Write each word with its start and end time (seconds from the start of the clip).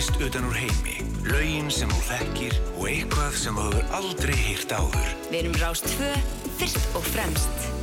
tónlist 0.00 0.20
utan 0.20 0.44
úr 0.48 0.56
heimi, 0.56 0.96
laugin 1.28 1.68
sem 1.68 1.90
þú 1.92 1.98
þekkir 2.06 2.54
og 2.78 2.86
eitthvað 2.88 3.34
sem 3.36 3.58
þú 3.58 3.64
hefur 3.66 3.90
aldrei 3.98 4.38
hýrt 4.38 4.72
áður. 4.72 5.10
Við 5.28 5.38
erum 5.42 5.58
Rást 5.60 5.92
2, 5.98 6.08
fyrst 6.56 6.96
og 6.96 7.04
fremst. 7.12 7.79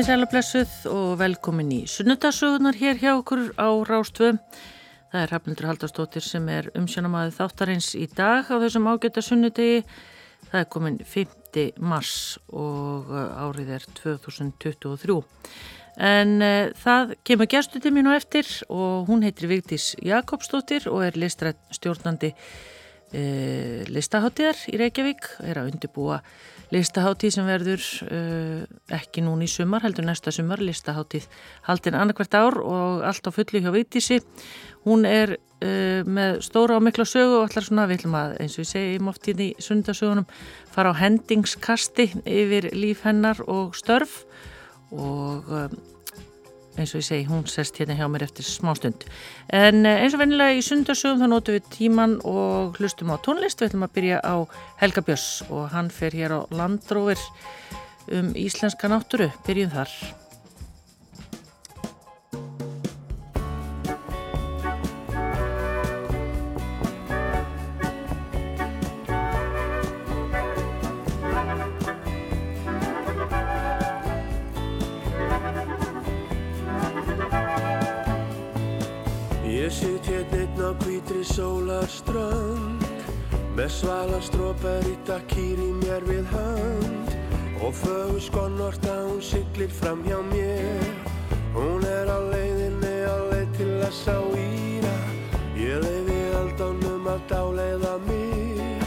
Komið 0.00 0.14
sælublessuð 0.14 0.74
og 0.88 1.08
velkomin 1.20 1.72
í 1.76 1.78
sunnudasögunar 1.92 2.72
hér 2.80 2.96
hjá 3.02 3.10
okkur 3.18 3.50
á 3.60 3.68
Rástvö. 3.84 4.30
Það 5.12 5.18
er 5.20 5.28
Rafnildur 5.28 5.66
Haldarsdóttir 5.68 6.24
sem 6.24 6.46
er 6.48 6.70
umsjónamaðið 6.72 7.34
þáttarins 7.36 7.88
í 8.00 8.06
dag 8.08 8.48
á 8.48 8.56
þessum 8.62 8.88
ágæta 8.88 9.20
sunnudegi. 9.20 9.82
Það 10.46 10.56
er 10.62 10.70
komin 10.72 10.96
5. 11.04 11.66
mars 11.84 12.14
og 12.48 13.12
uh, 13.12 13.44
árið 13.44 13.74
er 13.76 13.84
2023. 13.98 15.18
En 16.08 16.32
uh, 16.48 16.72
það 16.80 17.12
kemur 17.28 17.50
gæstu 17.52 17.82
til 17.84 17.92
mín 17.92 18.08
og 18.08 18.16
eftir 18.16 18.48
og 18.72 19.04
hún 19.10 19.26
heitir 19.28 19.52
Vigdís 19.52 19.90
Jakobsdóttir 20.00 20.88
og 20.88 21.04
er 21.10 21.20
listrætt 21.20 21.60
stjórnandi 21.76 22.32
uh, 22.32 23.84
listaháttíðar 23.92 24.64
í 24.72 24.80
Reykjavík. 24.80 25.28
Er 25.44 25.60
að 25.60 25.74
undibúa 25.74 26.22
listaháttíð 26.70 27.34
sem 27.34 27.48
verður 27.48 27.84
uh, 28.06 28.64
ekki 28.96 29.24
núni 29.26 29.48
í 29.48 29.50
sumar, 29.50 29.84
heldur 29.84 30.06
næsta 30.06 30.32
sumar, 30.34 30.62
listaháttíð 30.62 31.26
haldin 31.66 31.98
annarkvært 31.98 32.36
ár 32.38 32.58
og 32.62 33.04
allt 33.06 33.26
á 33.26 33.30
fulli 33.34 33.62
hjá 33.64 33.72
Vítísi. 33.74 34.20
Hún 34.86 35.04
er 35.08 35.36
uh, 35.36 36.06
með 36.06 36.40
stóra 36.46 36.78
og 36.78 36.86
mikla 36.86 37.06
sögu 37.08 37.40
og 37.40 37.48
allar 37.48 37.66
svona, 37.66 37.88
við 37.90 38.00
ætlum 38.00 38.18
að, 38.20 38.36
eins 38.40 38.56
og 38.56 38.64
við 38.64 38.72
segjum 38.72 39.12
oft 39.12 39.30
í 39.30 39.50
sundasögunum, 39.58 40.28
fara 40.70 40.94
á 40.94 41.00
hendingskasti 41.02 42.10
yfir 42.24 42.70
líf 42.76 43.04
hennar 43.08 43.42
og 43.46 43.74
störf 43.78 44.22
og 44.90 45.50
um, 45.50 45.80
eins 46.82 46.94
og 46.94 47.02
ég 47.02 47.06
segi, 47.08 47.26
hún 47.28 47.44
sest 47.50 47.78
hérna 47.80 47.96
hjá 47.98 48.06
mér 48.10 48.24
eftir 48.26 48.46
smá 48.46 48.72
stund. 48.78 49.04
En 49.52 49.84
eh, 49.84 50.04
eins 50.04 50.16
og 50.16 50.22
vennilega 50.22 50.56
í 50.56 50.64
sundarsögum 50.64 51.22
þá 51.22 51.28
notum 51.32 51.58
við 51.58 51.68
tíman 51.74 52.16
og 52.28 52.80
hlustum 52.80 53.12
á 53.12 53.16
tónlist. 53.24 53.60
Við 53.60 53.70
ætlum 53.70 53.86
að 53.86 53.94
byrja 53.98 54.22
á 54.24 54.36
Helga 54.80 55.04
Björns 55.06 55.28
og 55.50 55.68
hann 55.74 55.92
fer 55.94 56.16
hér 56.16 56.36
á 56.36 56.40
Landróver 56.50 57.20
um 58.10 58.34
íslenska 58.34 58.90
náttúru. 58.90 59.30
Byrjum 59.46 59.72
þar. 59.76 59.94
Sólarströnd 81.30 82.82
með 83.56 83.70
svalastrópar 83.72 84.84
í 84.88 84.96
takkýr 85.08 85.60
í 85.62 85.70
mér 85.80 86.04
við 86.08 86.26
hönd. 86.32 87.14
Og 87.60 87.74
fögur 87.76 88.22
skonnort 88.24 88.86
að 88.88 89.02
hún 89.06 89.22
syklir 89.24 89.72
fram 89.72 90.02
hjá 90.06 90.18
mér. 90.30 90.90
Hún 91.54 91.84
er 91.84 92.08
á 92.08 92.18
leiðinni 92.32 92.94
á 93.04 93.16
leið 93.30 93.54
til 93.58 93.70
að 93.84 93.94
sá 93.94 94.16
íra. 94.40 94.96
Ég 95.60 95.80
leiði 95.84 96.20
aldánum 96.40 97.08
að 97.10 97.20
dáleiða 97.30 97.94
mér 98.08 98.86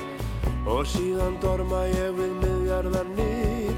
og 0.65 0.85
síðan 0.89 1.37
dorma 1.43 1.83
ég 1.91 2.17
við 2.17 2.33
miðjarðarnir. 2.41 3.73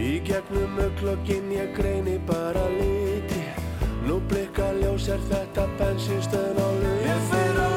Í 0.00 0.12
gegnum 0.26 0.78
öklokkin 0.88 1.52
ég 1.54 1.74
greini 1.76 2.18
bara 2.26 2.66
liti 2.78 3.29
nú 4.10 4.18
blikka 4.26 4.72
ljós 4.80 5.06
er 5.14 5.20
þetta 5.30 5.64
bensinstöðn 5.78 6.58
á 6.58 6.68
lög 6.82 7.02
ég 7.06 7.20
fer 7.30 7.58
á 7.62 7.70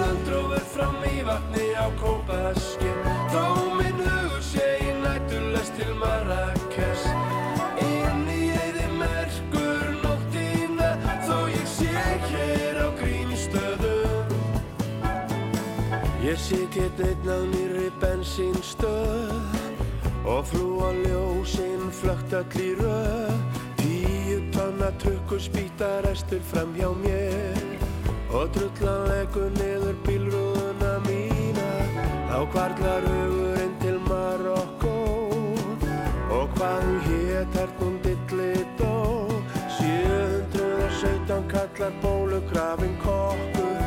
fram 0.73 0.97
í 1.05 1.21
vatni 1.27 1.67
á 1.77 1.85
kópaskinn 2.01 3.01
Þó 3.29 3.43
minn 3.77 3.99
hugur 4.01 4.41
sé 4.41 4.65
í 4.81 4.95
nættulest 5.03 5.77
til 5.77 5.93
Marrakes 6.01 7.05
Inn 7.85 8.25
í 8.33 8.49
eði 8.63 8.87
merkur 8.97 9.85
nóttina 10.01 10.89
Þó 11.27 11.37
ég 11.53 11.69
sé 11.75 11.93
hér 12.31 12.81
á 12.81 12.89
grímstöðum 12.97 14.25
Ég 16.25 16.37
sit 16.41 16.81
hér 16.81 17.05
einn 17.11 17.29
á 17.29 17.39
nýri 17.53 17.89
bensinstöð 18.01 19.37
Og 20.25 20.41
frú 20.49 20.81
á 20.81 20.89
ljósinn 21.05 21.91
flögt 21.93 22.33
öll 22.41 22.57
í 22.57 22.73
tonna 24.83 24.97
trukkur 24.99 25.39
spýta 25.39 26.01
restur 26.03 26.41
fram 26.41 26.73
hjá 26.75 26.89
mér 27.03 27.79
Og 28.33 28.49
drullan 28.53 29.07
leggur 29.07 29.51
niður 29.55 29.95
bílrúðuna 30.03 30.93
mína. 31.05 31.67
Þá 32.27 32.39
kvarlar 32.51 33.05
hugurinn 33.05 33.75
til 33.79 33.99
Marokko 34.09 34.95
Og 36.33 36.49
hvað 36.57 36.83
hún 36.83 36.99
hétt 37.07 37.55
er 37.63 37.69
hún 37.79 37.99
dilli 38.03 38.65
dó. 38.79 39.29
717 39.77 41.47
kallar 41.53 41.93
bólugrafin 42.01 42.97
kokkur 43.05 43.79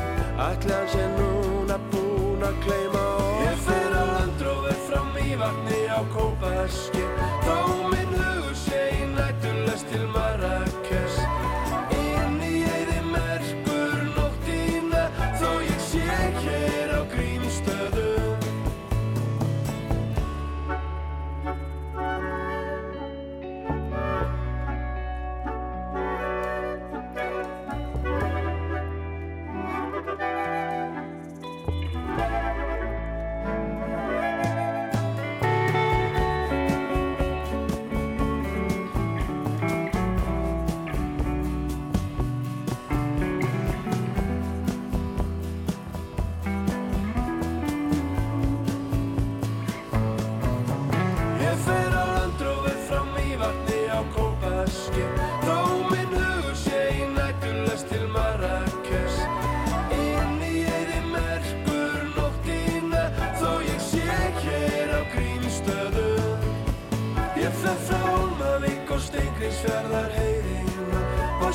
Ætli 0.48 0.72
hans 0.72 0.94
er 0.94 1.10
núna 1.18 1.80
búin 1.90 2.46
að 2.46 2.56
kleima 2.64 3.04
okkur. 3.18 3.44
Ég 3.50 3.62
fer 3.66 3.92
á 3.92 4.04
landrófið 4.14 4.82
fram 4.88 5.12
í 5.20 5.36
vatni 5.42 5.82
á 5.90 6.00
kópaskinn 6.14 7.14
Þá 7.44 7.56
minn 7.92 8.18
hugur 8.20 8.58
sé 8.64 8.82
í 8.94 9.08
nættulest 9.16 9.90
til 9.92 10.06
Marrakes 10.14 10.85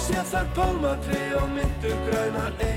sé 0.01 0.21
þar 0.31 0.47
pálmatri 0.57 1.23
og 1.37 1.49
myndur 1.55 1.97
grænar 2.07 2.53
eiguna 2.57 2.70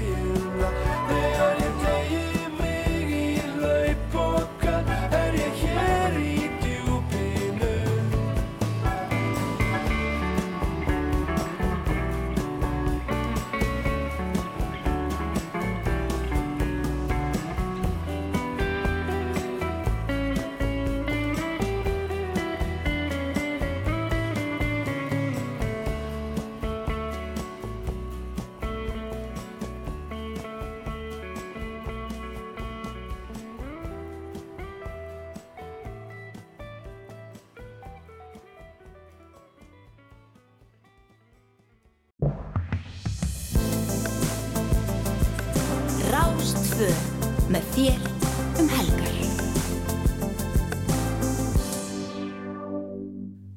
Rástvö 46.74 47.50
með 47.54 47.66
þér 47.70 47.98
um 48.58 48.70
helgar. 48.72 49.18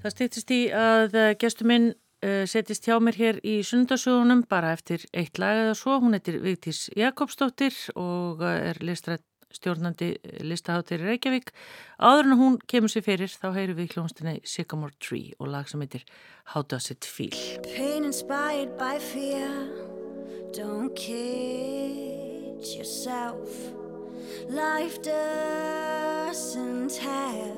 Það 0.03 0.13
stýttist 0.13 0.53
í 0.53 0.59
að 0.69 1.17
eh, 1.17 1.31
gestur 1.41 1.69
minn 1.71 1.87
uh, 1.95 2.43
setjist 2.45 2.85
hjá 2.85 2.99
mér 3.01 3.17
hér 3.17 3.39
í 3.41 3.55
sunnudasögunum 3.65 4.43
bara 4.45 4.75
eftir 4.77 5.07
eitt 5.17 5.41
lag 5.41 5.63
eða 5.63 5.73
svo. 5.79 5.97
Hún 6.03 6.13
heitir 6.13 6.37
Vigtís 6.43 6.83
Jakobsdóttir 6.93 7.73
og 7.97 8.45
eh, 8.45 8.69
er 8.69 8.83
listrætt 8.85 9.25
stjórnandi 9.49 10.11
listaháttir 10.45 11.01
í 11.01 11.09
Reykjavík. 11.15 11.49
Áður 11.97 12.29
en 12.29 12.37
hún 12.43 12.61
kemur 12.69 12.93
sér 12.93 13.07
fyrir 13.07 13.33
þá 13.33 13.49
heyru 13.57 13.79
við 13.79 13.95
klónstinni 13.95 14.37
Sycamore 14.45 14.93
Tree 15.01 15.33
og 15.41 15.49
lag 15.55 15.65
sem 15.71 15.81
heitir 15.81 16.05
How 16.53 16.61
Does 16.61 16.93
It 16.93 17.01
Feel. 17.01 17.33
Pain 17.65 18.05
inspired 18.05 18.77
by 18.77 19.01
fear 19.01 19.49
Don't 20.53 20.93
kid 22.57 22.77
yourself. 22.77 23.71
Life 24.49 25.01
doesn't 25.01 26.95
have 26.97 27.55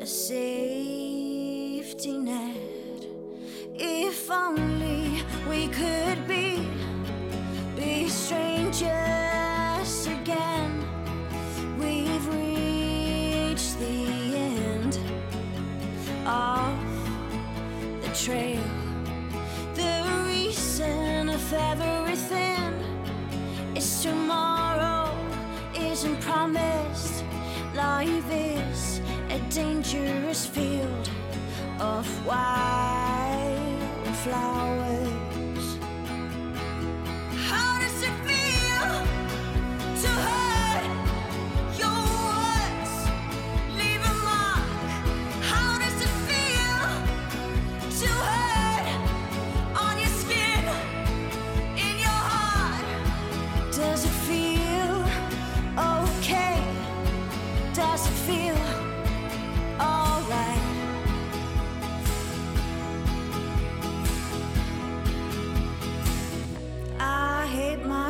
a 0.00 0.06
safety 0.06 1.38
net. 2.18 2.56
If 3.74 4.30
only 4.30 5.22
we 5.48 5.68
could 5.68 6.26
be 6.28 6.68
Be 7.76 8.08
strangers 8.08 10.06
again. 10.06 10.84
We've 11.78 12.26
reached 12.28 13.78
the 13.78 14.36
end 14.36 14.98
of 16.26 16.74
the 18.02 18.08
trail. 18.08 18.62
The 19.74 20.04
reason 20.26 21.28
of 21.30 21.52
everything 21.52 21.99
dangerous 29.90 30.46
field 30.46 31.10
of 31.80 32.06
wildflowers. 32.24 34.89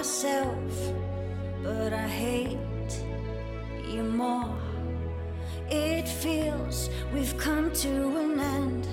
Myself, 0.00 0.94
but 1.62 1.92
I 1.92 2.08
hate 2.08 3.04
you 3.86 4.02
more. 4.02 4.56
It 5.68 6.08
feels 6.08 6.88
we've 7.12 7.36
come 7.36 7.70
to 7.84 8.16
an 8.16 8.40
end. 8.40 8.88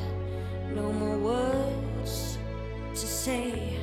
No 0.75 0.91
more 0.91 1.17
words 1.17 2.37
to 2.93 3.07
say. 3.07 3.76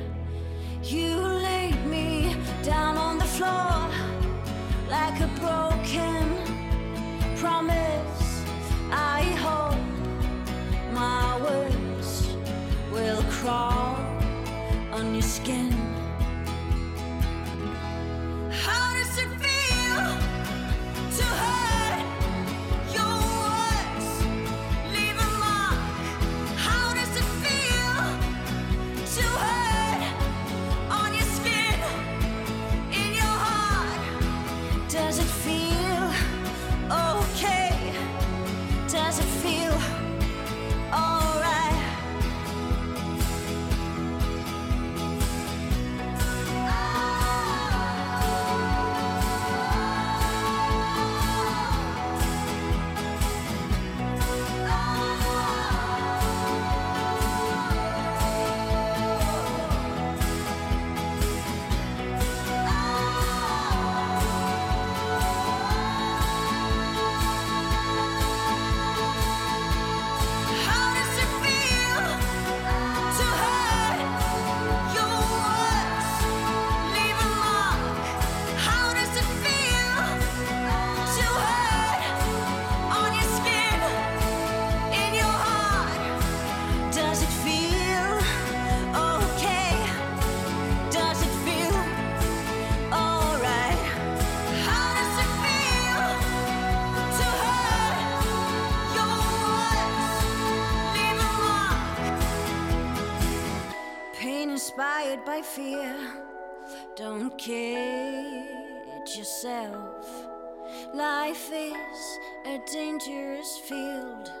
Dangerous 112.71 113.59
field 113.69 114.31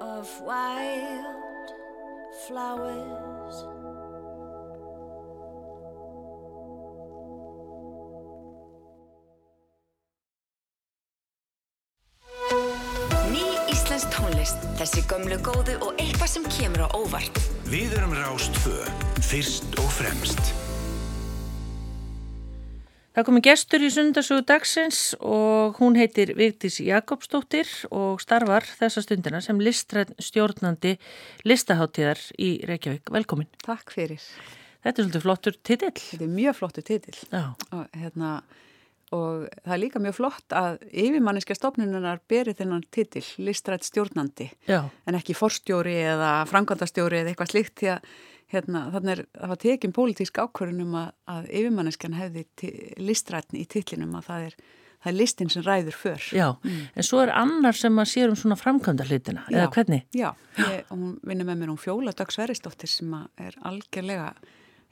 of 0.00 0.28
wild 0.42 1.70
flowers. 2.46 3.56
Ný 13.30 13.44
Íslensk 13.70 14.10
tónlist, 14.10 14.58
þessi 14.80 15.04
gömlu 15.06 15.38
góðu 15.38 15.78
og 15.78 15.94
eitthvað 15.94 16.34
sem 16.34 16.50
kemur 16.50 16.86
á 16.86 16.88
óvart. 16.98 17.38
Við 17.70 17.94
erum 18.00 18.16
Rástvö, 18.18 18.82
fyrst 19.22 19.78
og 19.78 19.94
fremst. 19.94 20.69
Það 23.20 23.26
komi 23.28 23.40
gestur 23.44 23.82
í 23.84 23.88
sundarsögu 23.92 24.42
dagsins 24.48 24.98
og 25.20 25.76
hún 25.76 25.98
heitir 26.00 26.30
Vigdís 26.38 26.78
Jakobsdóttir 26.80 27.68
og 27.92 28.22
starfar 28.24 28.64
þessa 28.64 29.02
stundina 29.04 29.42
sem 29.44 29.60
stjórnandi 29.60 30.94
listaháttíðar 31.44 32.22
í 32.40 32.48
Reykjavík. 32.64 33.12
Velkomin. 33.12 33.50
Takk 33.60 33.92
fyrir. 33.92 34.24
Þetta 34.80 34.94
er 34.94 35.04
svolítið 35.04 35.26
flottur 35.26 35.58
titill. 35.60 36.00
Þetta 36.00 36.24
er 36.30 36.32
mjög 36.38 36.58
flottu 36.62 36.86
titill 36.88 37.18
Já, 37.28 37.44
og, 37.52 37.84
hérna, 37.92 38.32
og 39.12 39.44
það 39.66 39.76
er 39.76 39.82
líka 39.84 40.04
mjög 40.06 40.16
flott 40.22 40.56
að 40.56 40.80
yfirmanniska 40.88 41.58
stofnunar 41.60 42.24
beri 42.24 42.56
þennan 42.56 42.88
titill, 42.88 43.26
listrætt 43.36 43.84
stjórnandi 43.84 44.48
já, 44.64 44.80
en 44.88 45.20
ekki 45.20 45.36
forstjóri 45.36 45.98
eða 46.16 46.38
framkvæmdastjóri 46.48 47.20
eða 47.20 47.34
eitthvað 47.34 47.52
slíkt 47.52 47.84
því 47.84 47.96
að 47.98 48.12
hérna, 48.50 48.84
þannig 48.94 49.14
er 49.14 49.24
það 49.38 49.52
var 49.52 49.60
tekin 49.64 49.96
pólitísk 49.96 50.42
ákvörunum 50.42 50.94
að, 51.00 51.08
að 51.30 51.48
yfirmanniskan 51.60 52.16
hefði 52.18 52.44
listrætni 53.00 53.64
í 53.64 53.68
titlinum 53.70 54.14
að 54.18 54.30
það 54.30 54.46
er, 54.48 54.56
það 55.00 55.10
er 55.12 55.18
listin 55.18 55.52
sem 55.54 55.66
ræður 55.66 55.98
för. 55.98 56.30
já. 56.34 56.46
En 56.94 57.06
svo 57.06 57.22
er 57.24 57.34
annar 57.34 57.78
sem 57.78 58.02
að 58.02 58.10
sér 58.12 58.32
um 58.32 58.38
svona 58.38 58.58
framkvæmda 58.60 59.06
hlutina, 59.08 59.46
eða 59.52 59.68
hvernig? 59.76 60.06
Já, 60.16 60.32
ég, 60.58 60.88
hún 60.90 61.18
vinnur 61.26 61.50
með 61.50 61.62
mér 61.62 61.74
hún 61.74 61.82
Fjóla 61.82 62.16
Dag 62.16 62.34
Sveristóttir 62.34 62.90
sem 62.90 63.14
er 63.38 63.56
algjörlega 63.62 64.32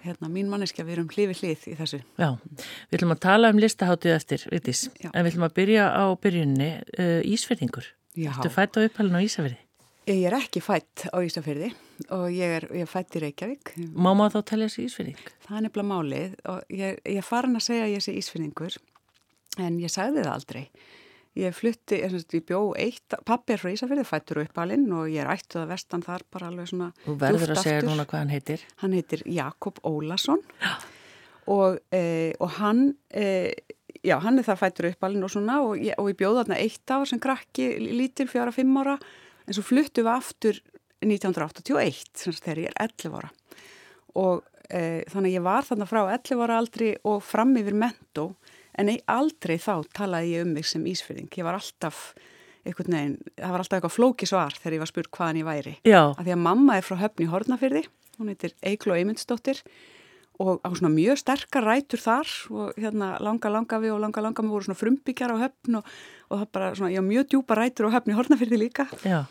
hérna, 0.04 0.30
mín 0.30 0.50
manneskja 0.50 0.86
við 0.86 0.98
erum 0.98 1.08
hlifið 1.10 1.40
hlið 1.42 1.68
í 1.72 1.76
þessu. 1.78 2.02
Já, 2.20 2.28
við 2.88 3.00
ætlum 3.00 3.14
að 3.16 3.22
tala 3.26 3.50
um 3.50 3.62
listaháttið 3.62 4.14
eftir, 4.14 4.44
Já. 4.46 5.10
en 5.10 5.24
við 5.24 5.32
ætlum 5.32 5.48
að 5.48 5.56
byrja 5.58 5.88
á 5.90 6.04
byrjunni 6.22 6.68
uh, 6.78 7.20
Ísverðingur. 7.26 7.88
Já. 8.18 8.30
Þú 8.38 8.52
fætt 8.54 8.78
á 8.78 8.86
upphælun 8.86 9.18
á 9.18 9.22
Ísafyrði. 9.26 9.58
Ég 10.08 10.22
er 10.24 10.32
ekki 10.38 10.60
fætt 10.64 11.02
á 11.12 11.20
Ísafyrði 11.20 11.66
og 12.16 12.30
ég 12.32 12.52
er, 12.60 12.64
ég 12.72 12.86
er 12.86 12.88
fætt 12.88 13.16
í 13.18 13.20
Reykjavík. 13.26 13.74
Má 13.92 14.14
maður 14.16 14.38
þá 14.38 14.46
telja 14.48 14.68
þessi 14.70 14.84
Ísverðing? 14.86 15.26
Það 15.44 15.58
er 15.58 15.64
nefnilega 15.66 15.88
málið 15.90 16.38
og 16.48 16.72
ég, 16.72 17.02
ég 17.04 17.18
er 17.20 17.26
farin 17.26 17.58
að 17.58 17.66
segja 17.66 17.84
að 17.84 17.92
ég 17.92 18.04
sé 18.06 18.14
Ísfyrðingur 18.16 18.78
en 19.60 19.76
ég 19.82 19.92
sagði 19.92 20.22
það 20.24 20.30
aldrei. 20.32 20.62
Ég 21.38 21.54
flutti, 21.54 21.98
ég, 22.00 22.16
ég 22.38 22.46
bjó 22.48 22.62
eitt, 22.80 23.18
pappi 23.28 23.52
er 23.54 23.60
frá 23.60 23.72
Ísafyrði, 23.74 24.06
fættur 24.08 24.40
uppalinn 24.46 24.88
og 24.96 25.12
ég 25.12 25.20
er 25.26 25.32
ættuð 25.34 25.66
að 25.66 25.74
vestan 25.74 26.06
þar 26.06 26.24
bara 26.32 26.48
alveg 26.48 26.72
svona 26.72 26.88
Þú 27.04 27.18
verður 27.20 27.52
að 27.52 27.62
segja 27.66 27.82
aftur. 27.82 27.90
núna 27.92 28.08
hvað 28.08 28.24
hann 28.24 28.34
heitir. 28.38 28.66
Hann 28.80 28.96
heitir 28.96 29.26
Jakob 29.36 29.84
Ólason 29.84 30.42
og, 31.52 31.78
e, 31.92 32.32
og 32.40 32.56
hann, 32.62 32.84
e, 33.12 33.52
já, 34.00 34.16
hann 34.24 34.40
er 34.40 34.48
það 34.48 34.64
fættur 34.64 34.92
uppalinn 34.94 35.28
og 35.28 35.36
svona 35.36 35.60
og 35.68 35.76
ég, 35.76 35.92
og 36.00 36.08
ég 36.14 36.18
bjóð 36.24 36.42
þarna 36.42 36.62
eitt 36.64 36.96
ár 36.96 37.08
sem 37.12 37.20
krakki, 37.20 37.74
lítil, 37.92 38.30
fjóra, 38.32 38.56
fimm 38.56 38.72
ára 38.80 38.96
en 39.48 39.56
svo 39.56 39.64
fluttum 39.64 40.06
við 40.06 40.12
aftur 40.12 40.60
1981, 41.04 42.06
sem 42.18 42.34
sagt 42.34 42.46
þegar 42.46 42.62
ég 42.64 42.72
er 42.72 42.78
11 42.88 43.18
ára 43.18 43.30
og 44.18 44.42
e, 44.68 45.04
þannig 45.12 45.30
að 45.30 45.36
ég 45.36 45.44
var 45.46 45.66
þarna 45.68 45.86
frá 45.88 46.00
11 46.10 46.42
ára 46.44 46.56
aldri 46.58 46.88
og 47.06 47.20
fram 47.22 47.52
yfir 47.60 47.76
mentó 47.78 48.24
en 48.78 48.90
ég 48.92 49.04
aldrei 49.10 49.56
þá 49.62 49.74
talaði 49.94 50.34
ég 50.36 50.46
um 50.46 50.52
mig 50.54 50.66
sem 50.66 50.84
ísfyrðing. 50.86 51.30
Ég 51.34 51.46
var 51.46 51.58
alltaf 51.58 52.12
einhvern 52.66 52.94
veginn, 52.94 53.14
það 53.38 53.52
var 53.54 53.62
alltaf 53.62 53.76
eitthvað 53.78 53.94
flóki 53.94 54.28
svar 54.28 54.54
þegar 54.58 54.76
ég 54.76 54.82
var 54.82 54.90
spurt 54.90 55.10
hvaðan 55.14 55.40
ég 55.40 55.46
væri. 55.48 55.74
Já, 55.88 56.02
Af 56.12 56.24
því 56.26 56.34
að 56.34 56.42
mamma 56.44 56.76
er 56.78 56.86
frá 56.86 56.98
höfni 57.00 57.28
Hortnafyrði, 57.30 57.84
hún 58.18 58.30
heitir 58.32 58.54
Eiklo 58.66 58.94
Eymundsdóttir 58.98 59.62
og 60.38 60.60
á 60.62 60.70
svona 60.70 60.90
mjög 60.94 61.18
sterkar 61.18 61.64
rætur 61.66 61.98
þar 62.02 62.28
og 62.54 62.76
hérna 62.78 63.16
langa 63.24 63.50
langafi 63.50 63.90
og 63.90 63.98
langa 64.04 64.22
langafi 64.22 64.50
voru 64.52 64.68
svona 64.68 64.78
frumbyggjar 64.78 65.34
á 65.34 65.36
höfn 65.42 65.80
og, 65.80 65.88
og 66.30 66.42
það 66.42 66.50
bara 66.54 66.68
svona, 66.78 66.92
já 66.94 67.02
mjög 67.02 67.32
djúpa 67.32 67.56
rætur 67.58 67.90
á 67.90 67.94
höfni 67.96 68.14
Hortnafyrði 68.14 68.60
líka. 68.62 68.86
já, 69.02 69.24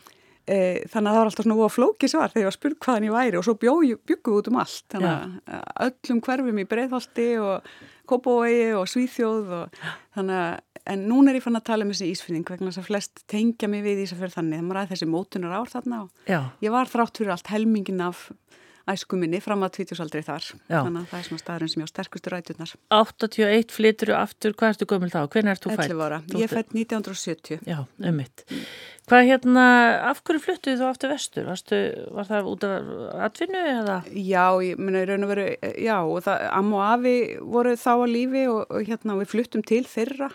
E, 0.47 0.57
þannig 0.87 1.09
að 1.11 1.15
það 1.15 1.19
var 1.19 1.29
alltaf 1.29 1.45
svona 1.45 1.57
flóki 1.75 2.07
svar 2.07 2.31
þegar 2.31 2.43
ég 2.43 2.47
var 2.47 2.55
spurt 2.55 2.79
hvaðan 2.85 3.07
ég 3.09 3.15
væri 3.17 3.39
og 3.39 3.43
svo 3.43 3.57
bjóðu 3.59 3.97
við 4.07 4.29
út 4.31 4.49
um 4.51 4.59
allt. 4.61 4.85
Þannig 4.93 5.11
að 5.11 5.89
öllum 5.89 6.21
hverfum 6.23 6.61
í 6.61 6.67
Breiðholti 6.71 7.27
og 7.43 7.71
Kópavogi 8.07 8.69
og 8.79 8.87
Svíþjóð 8.87 9.51
og 9.57 9.81
þannig 10.15 10.39
að 10.39 10.77
en 10.87 11.03
núna 11.09 11.31
er 11.31 11.39
ég 11.39 11.45
fann 11.45 11.59
að 11.59 11.67
tala 11.67 11.85
um 11.85 11.91
þessi 11.91 12.11
ísfinning 12.13 12.47
vegna 12.47 12.71
þess 12.71 12.81
að 12.81 12.89
flest 12.89 13.23
tengja 13.31 13.69
mig 13.71 13.83
við 13.85 14.05
Ísafjörð 14.05 14.37
þannig 14.37 14.55
þegar 14.55 14.67
maður 14.67 14.79
ræði 14.79 14.91
þessi 14.93 15.09
mótunar 15.11 15.55
ár 15.57 15.71
þarna 15.71 16.01
og 16.05 16.29
já. 16.31 16.39
ég 16.63 16.73
var 16.73 16.91
þrátt 16.91 17.19
fyrir 17.19 17.33
allt 17.35 17.51
helmingin 17.51 18.03
af 18.07 18.21
æskuminni 18.91 19.39
fram 19.43 19.65
að 19.67 19.73
tvítjúsaldri 19.77 20.23
þar. 20.25 20.49
Já. 20.67 20.79
Þannig 20.79 20.99
að 21.01 21.07
það 21.11 21.19
er 21.19 21.27
svona 21.27 21.43
staðurinn 21.43 21.71
sem 21.73 21.83
ég 21.83 21.89
á 21.89 21.93
sterkustu 21.93 22.33
ræturnar. 22.33 22.75
81 22.97 23.73
flytur 23.75 24.13
aftur, 24.17 24.55
hvað 24.57 24.75
ertu 24.75 24.89
gömul 24.91 25.09
þá? 25.13 25.19
Hvernig 25.33 25.53
ert 25.53 25.65
þú 25.65 25.73
fætt? 25.73 25.91
11 25.91 26.05
ára. 26.07 26.21
Ég 26.41 26.53
fætt 26.53 26.75
1970. 26.77 27.65
Já, 27.67 27.79
ummitt. 28.11 28.45
Hvað 29.07 29.23
hérna, 29.29 29.65
af 30.09 30.19
hverju 30.27 30.41
fluttuðu 30.43 30.81
þú 30.81 30.87
aftur 30.89 31.11
vestur? 31.13 31.45
Varstu, 31.47 31.77
var 32.11 32.27
það 32.27 32.49
út 32.51 32.65
af 32.67 32.89
atvinnu 33.29 33.61
eða? 33.71 34.01
Já, 34.11 34.43
ég 34.65 34.81
meina 34.81 35.05
í 35.05 35.07
raun 35.07 35.23
og 35.23 35.31
veru, 35.31 35.45
já, 35.79 35.95
og 36.03 36.25
það, 36.25 36.43
amma 36.57 36.81
og 36.81 36.83
afi 36.89 37.13
voru 37.39 37.77
þá 37.79 37.93
að 37.93 38.11
lífi 38.11 38.43
og, 38.51 38.65
og 38.67 38.89
hérna 38.89 39.15
við 39.21 39.31
fluttum 39.31 39.63
til 39.63 39.85
þeirra 39.87 40.27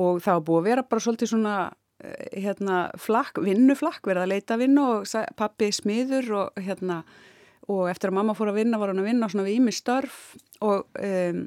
og 0.00 0.22
það 0.24 0.38
var 0.38 0.46
búið 0.48 0.62
að 0.62 0.70
vera 0.70 0.86
bara 0.88 1.04
svolítið 1.04 1.32
svona 1.34 1.56
eh, 2.00 2.40
hérna 2.46 2.78
flakk, 2.96 3.42
vinnuflakk, 3.44 4.00
verið 4.08 4.24
að 4.24 4.32
leita 4.32 4.58
vinnu 4.60 4.86
og 4.94 5.34
pappi 5.36 5.68
smiður 5.76 6.32
og 6.40 6.64
hérna 6.64 7.02
og 7.70 7.88
eftir 7.90 8.10
að 8.10 8.18
mamma 8.18 8.36
fór 8.38 8.50
að 8.52 8.60
vinna 8.62 8.80
var 8.80 8.92
hann 8.92 9.02
að 9.02 9.10
vinna 9.10 9.28
svona 9.30 9.46
við 9.46 9.60
ími 9.60 9.74
störf 9.74 10.20
og 10.66 10.86
um, 10.98 11.42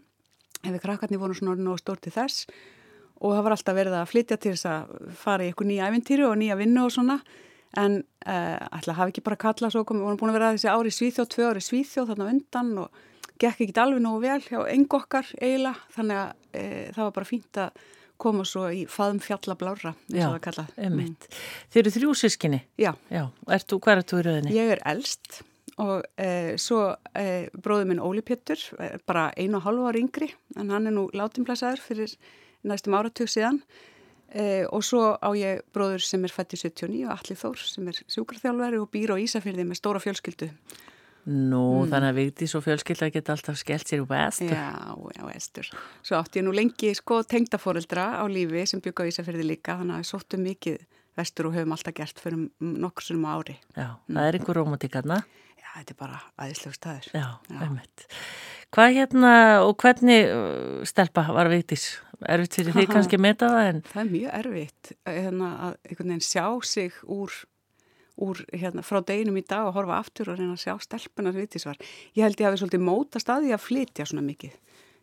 hefði 0.63 0.83
krakkarnir 0.83 1.21
voru 1.21 1.35
svona 1.37 1.55
orðin 1.55 1.71
og 1.73 1.81
stór 1.81 1.99
til 2.03 2.13
þess 2.15 2.45
og 3.23 3.31
það 3.35 3.45
var 3.45 3.55
alltaf 3.55 3.77
verið 3.77 3.95
að 3.99 4.11
flytja 4.11 4.37
til 4.41 4.53
þess 4.55 4.67
að 4.69 4.93
fara 5.19 5.45
í 5.45 5.49
eitthvað 5.51 5.69
nýja 5.71 5.89
ævintýri 5.91 6.27
og 6.27 6.37
nýja 6.39 6.59
vinnu 6.59 6.85
og 6.85 6.93
svona 6.95 7.17
en 7.79 8.03
uh, 8.27 8.59
ætla 8.77 8.97
hafi 8.99 9.13
ekki 9.13 9.23
bara 9.25 9.39
kallað 9.41 9.73
svo 9.73 9.83
komið, 9.87 10.05
vorum 10.05 10.19
búin 10.21 10.33
að 10.33 10.37
vera 10.37 10.51
þessi 10.53 10.69
ári 10.69 10.91
Svíþjóð, 10.93 11.29
tvö 11.33 11.47
ári 11.49 11.63
Svíþjóð 11.63 12.11
þarna 12.11 12.29
undan 12.33 12.71
og 12.83 13.01
gekk 13.41 13.63
ekki 13.65 13.81
alveg 13.81 14.03
nógu 14.03 14.21
vel 14.23 14.39
hjá 14.45 14.59
engu 14.69 14.99
okkar 14.99 15.31
eiginlega 15.39 15.95
þannig 15.95 16.19
að 16.21 16.29
uh, 16.29 16.83
það 16.93 17.03
var 17.03 17.15
bara 17.17 17.29
fínt 17.31 17.61
að 17.63 17.81
koma 18.23 18.45
svo 18.47 18.67
í 18.71 18.83
faðum 18.87 19.19
fjallablára 19.23 19.95
eins 19.95 20.27
og 20.27 20.35
það 20.35 20.43
kallað. 20.45 20.75
ummitt. 20.85 21.25
Þið 21.73 21.81
eru 21.81 21.93
þrjú 21.95 22.13
sískinni? 22.21 22.59
Já, 22.79 22.93
Já, 23.11 23.23
ert 23.57 23.67
þú, 23.71 23.79
hvað 23.83 24.03
ert 24.03 24.13
þú 24.13 24.19
í 24.21 24.25
rauðinni? 24.27 24.53
ég 24.53 24.75
er 24.75 24.83
elst 24.93 25.41
og 25.81 26.03
uh, 26.05 26.53
svo 26.61 26.81
uh, 26.93 27.47
bróður 27.57 27.89
minn 27.89 28.03
Óli 28.03 28.21
Pétur, 28.25 28.61
uh, 28.77 28.97
bara 29.09 29.31
einu 29.37 29.57
og 29.57 29.65
hálfu 29.65 29.89
ári 29.89 30.03
yngri 30.03 30.29
en 30.59 30.69
hann 30.73 30.89
er 30.89 30.95
nú 30.95 31.07
látimblæsaður 31.15 31.81
fyrir 31.81 32.15
næstum 32.67 32.95
áratug 32.97 33.31
síðan 33.31 33.61
uh, 34.37 34.65
og 34.69 34.85
svo 34.85 35.15
á 35.17 35.29
ég 35.37 35.63
bróður 35.73 36.05
sem 36.05 36.23
er 36.25 36.33
fætt 36.33 36.53
í 36.53 36.61
79 36.61 37.03
og 37.07 37.13
Alli 37.17 37.37
Þór 37.39 37.67
sem 37.73 37.89
er 37.89 38.01
sjúkarþjálfari 38.05 38.81
og 38.81 38.89
býr 38.93 39.15
á 39.15 39.21
Ísafyrði 39.21 39.67
með 39.67 39.81
stóra 39.81 40.03
fjölskyldu. 40.03 40.51
Nú, 41.23 41.85
þannig 41.87 42.09
að 42.09 42.17
Vigdís 42.17 42.53
og 42.57 42.65
fjölskylda 42.65 43.07
geta 43.13 43.31
alltaf 43.31 43.55
skellt 43.55 43.87
sér 43.87 44.01
vestur. 44.03 44.51
Já, 44.51 44.91
já, 45.15 45.23
estur. 45.31 45.69
Svo 46.03 46.17
átti 46.19 46.41
ég 46.41 46.43
nú 46.43 46.51
lengi 46.51 46.91
sko 46.99 47.21
tengdaforeldra 47.23 48.19
á 48.19 48.23
lífi 48.27 48.65
sem 48.67 48.81
bygga 48.83 49.07
á 49.07 49.09
Ísafyrði 49.09 49.45
líka 49.47 49.77
þannig 49.79 49.95
að 49.95 50.03
við 50.03 50.09
sóttum 50.09 50.43
mikið 50.43 50.83
vestur 51.15 51.47
og 51.47 51.55
höfum 51.55 51.75
alltaf 51.77 51.95
gert 51.95 52.19
fyrir 52.19 52.49
nokkur 52.59 53.07
sunnum 53.07 53.29
ári. 53.31 53.55
Já, 53.71 53.95
það 54.09 54.27
er 54.27 54.37
einhver 54.39 54.59
romantík 54.59 54.99
aðna. 54.99 55.21
Þetta 55.73 55.93
er 55.93 55.97
bara 55.99 56.19
aðeinslegu 56.37 56.75
staður. 56.77 57.07
Já, 57.17 57.27
ummitt. 57.65 58.05
Hvað 58.73 58.97
hérna 58.97 59.31
og 59.65 59.73
hvernig 59.81 60.27
uh, 60.29 60.83
stelpa 60.87 61.25
var 61.33 61.49
Vigdís? 61.51 61.87
Erfitt 62.23 62.59
fyrir 62.59 62.77
því 62.77 62.85
kannski 62.93 63.17
að 63.19 63.25
meta 63.25 63.49
það 63.51 63.69
en 63.69 63.81
Það 63.89 64.03
er 64.03 64.11
mjög 64.11 64.35
erfitt 64.39 64.91
eh, 64.93 65.17
hérna, 65.25 65.49
að 65.67 65.73
einhvern 65.89 66.13
veginn 66.13 66.25
sjá 66.25 66.45
sig 66.69 66.99
úr, 67.03 67.35
úr 68.23 68.43
hérna, 68.53 68.85
frá 68.85 69.01
deginum 69.03 69.41
í 69.41 69.45
dag 69.45 69.67
og 69.67 69.75
horfa 69.77 69.99
aftur 69.99 70.31
og 70.31 70.39
reyna 70.39 70.55
að 70.55 70.63
sjá 70.63 70.75
stelpunar 70.85 71.35
vitisvar. 71.35 71.81
Ég 72.13 72.23
held 72.27 72.39
ég 72.39 72.49
hafi 72.49 72.61
svolítið 72.63 72.85
móta 72.85 73.21
staði 73.21 73.53
að 73.53 73.65
flytja 73.65 74.07
svona 74.09 74.25
mikið. 74.29 74.59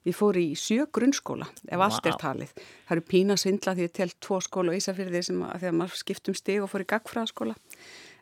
Ég 0.09 0.17
fór 0.17 0.39
í 0.41 0.55
sjö 0.57 0.87
grunnskóla, 0.89 1.51
ef 1.69 1.83
allt 1.85 2.07
er 2.09 2.15
talið. 2.17 2.55
Það 2.89 2.95
eru 2.95 3.03
pína 3.11 3.35
svindla 3.37 3.75
því 3.77 3.85
ég 3.85 3.97
telt 3.99 4.17
tvo 4.25 4.39
skóla 4.41 4.73
og 4.73 4.79
Ísafyrði 4.79 5.21
sem 5.27 5.43
að 5.45 5.59
þegar 5.67 5.75
maður 5.77 5.99
skiptum 6.01 6.37
stig 6.39 6.63
og 6.65 6.71
fór 6.73 6.87
í 6.87 6.89
gagfræðaskóla. 6.89 7.57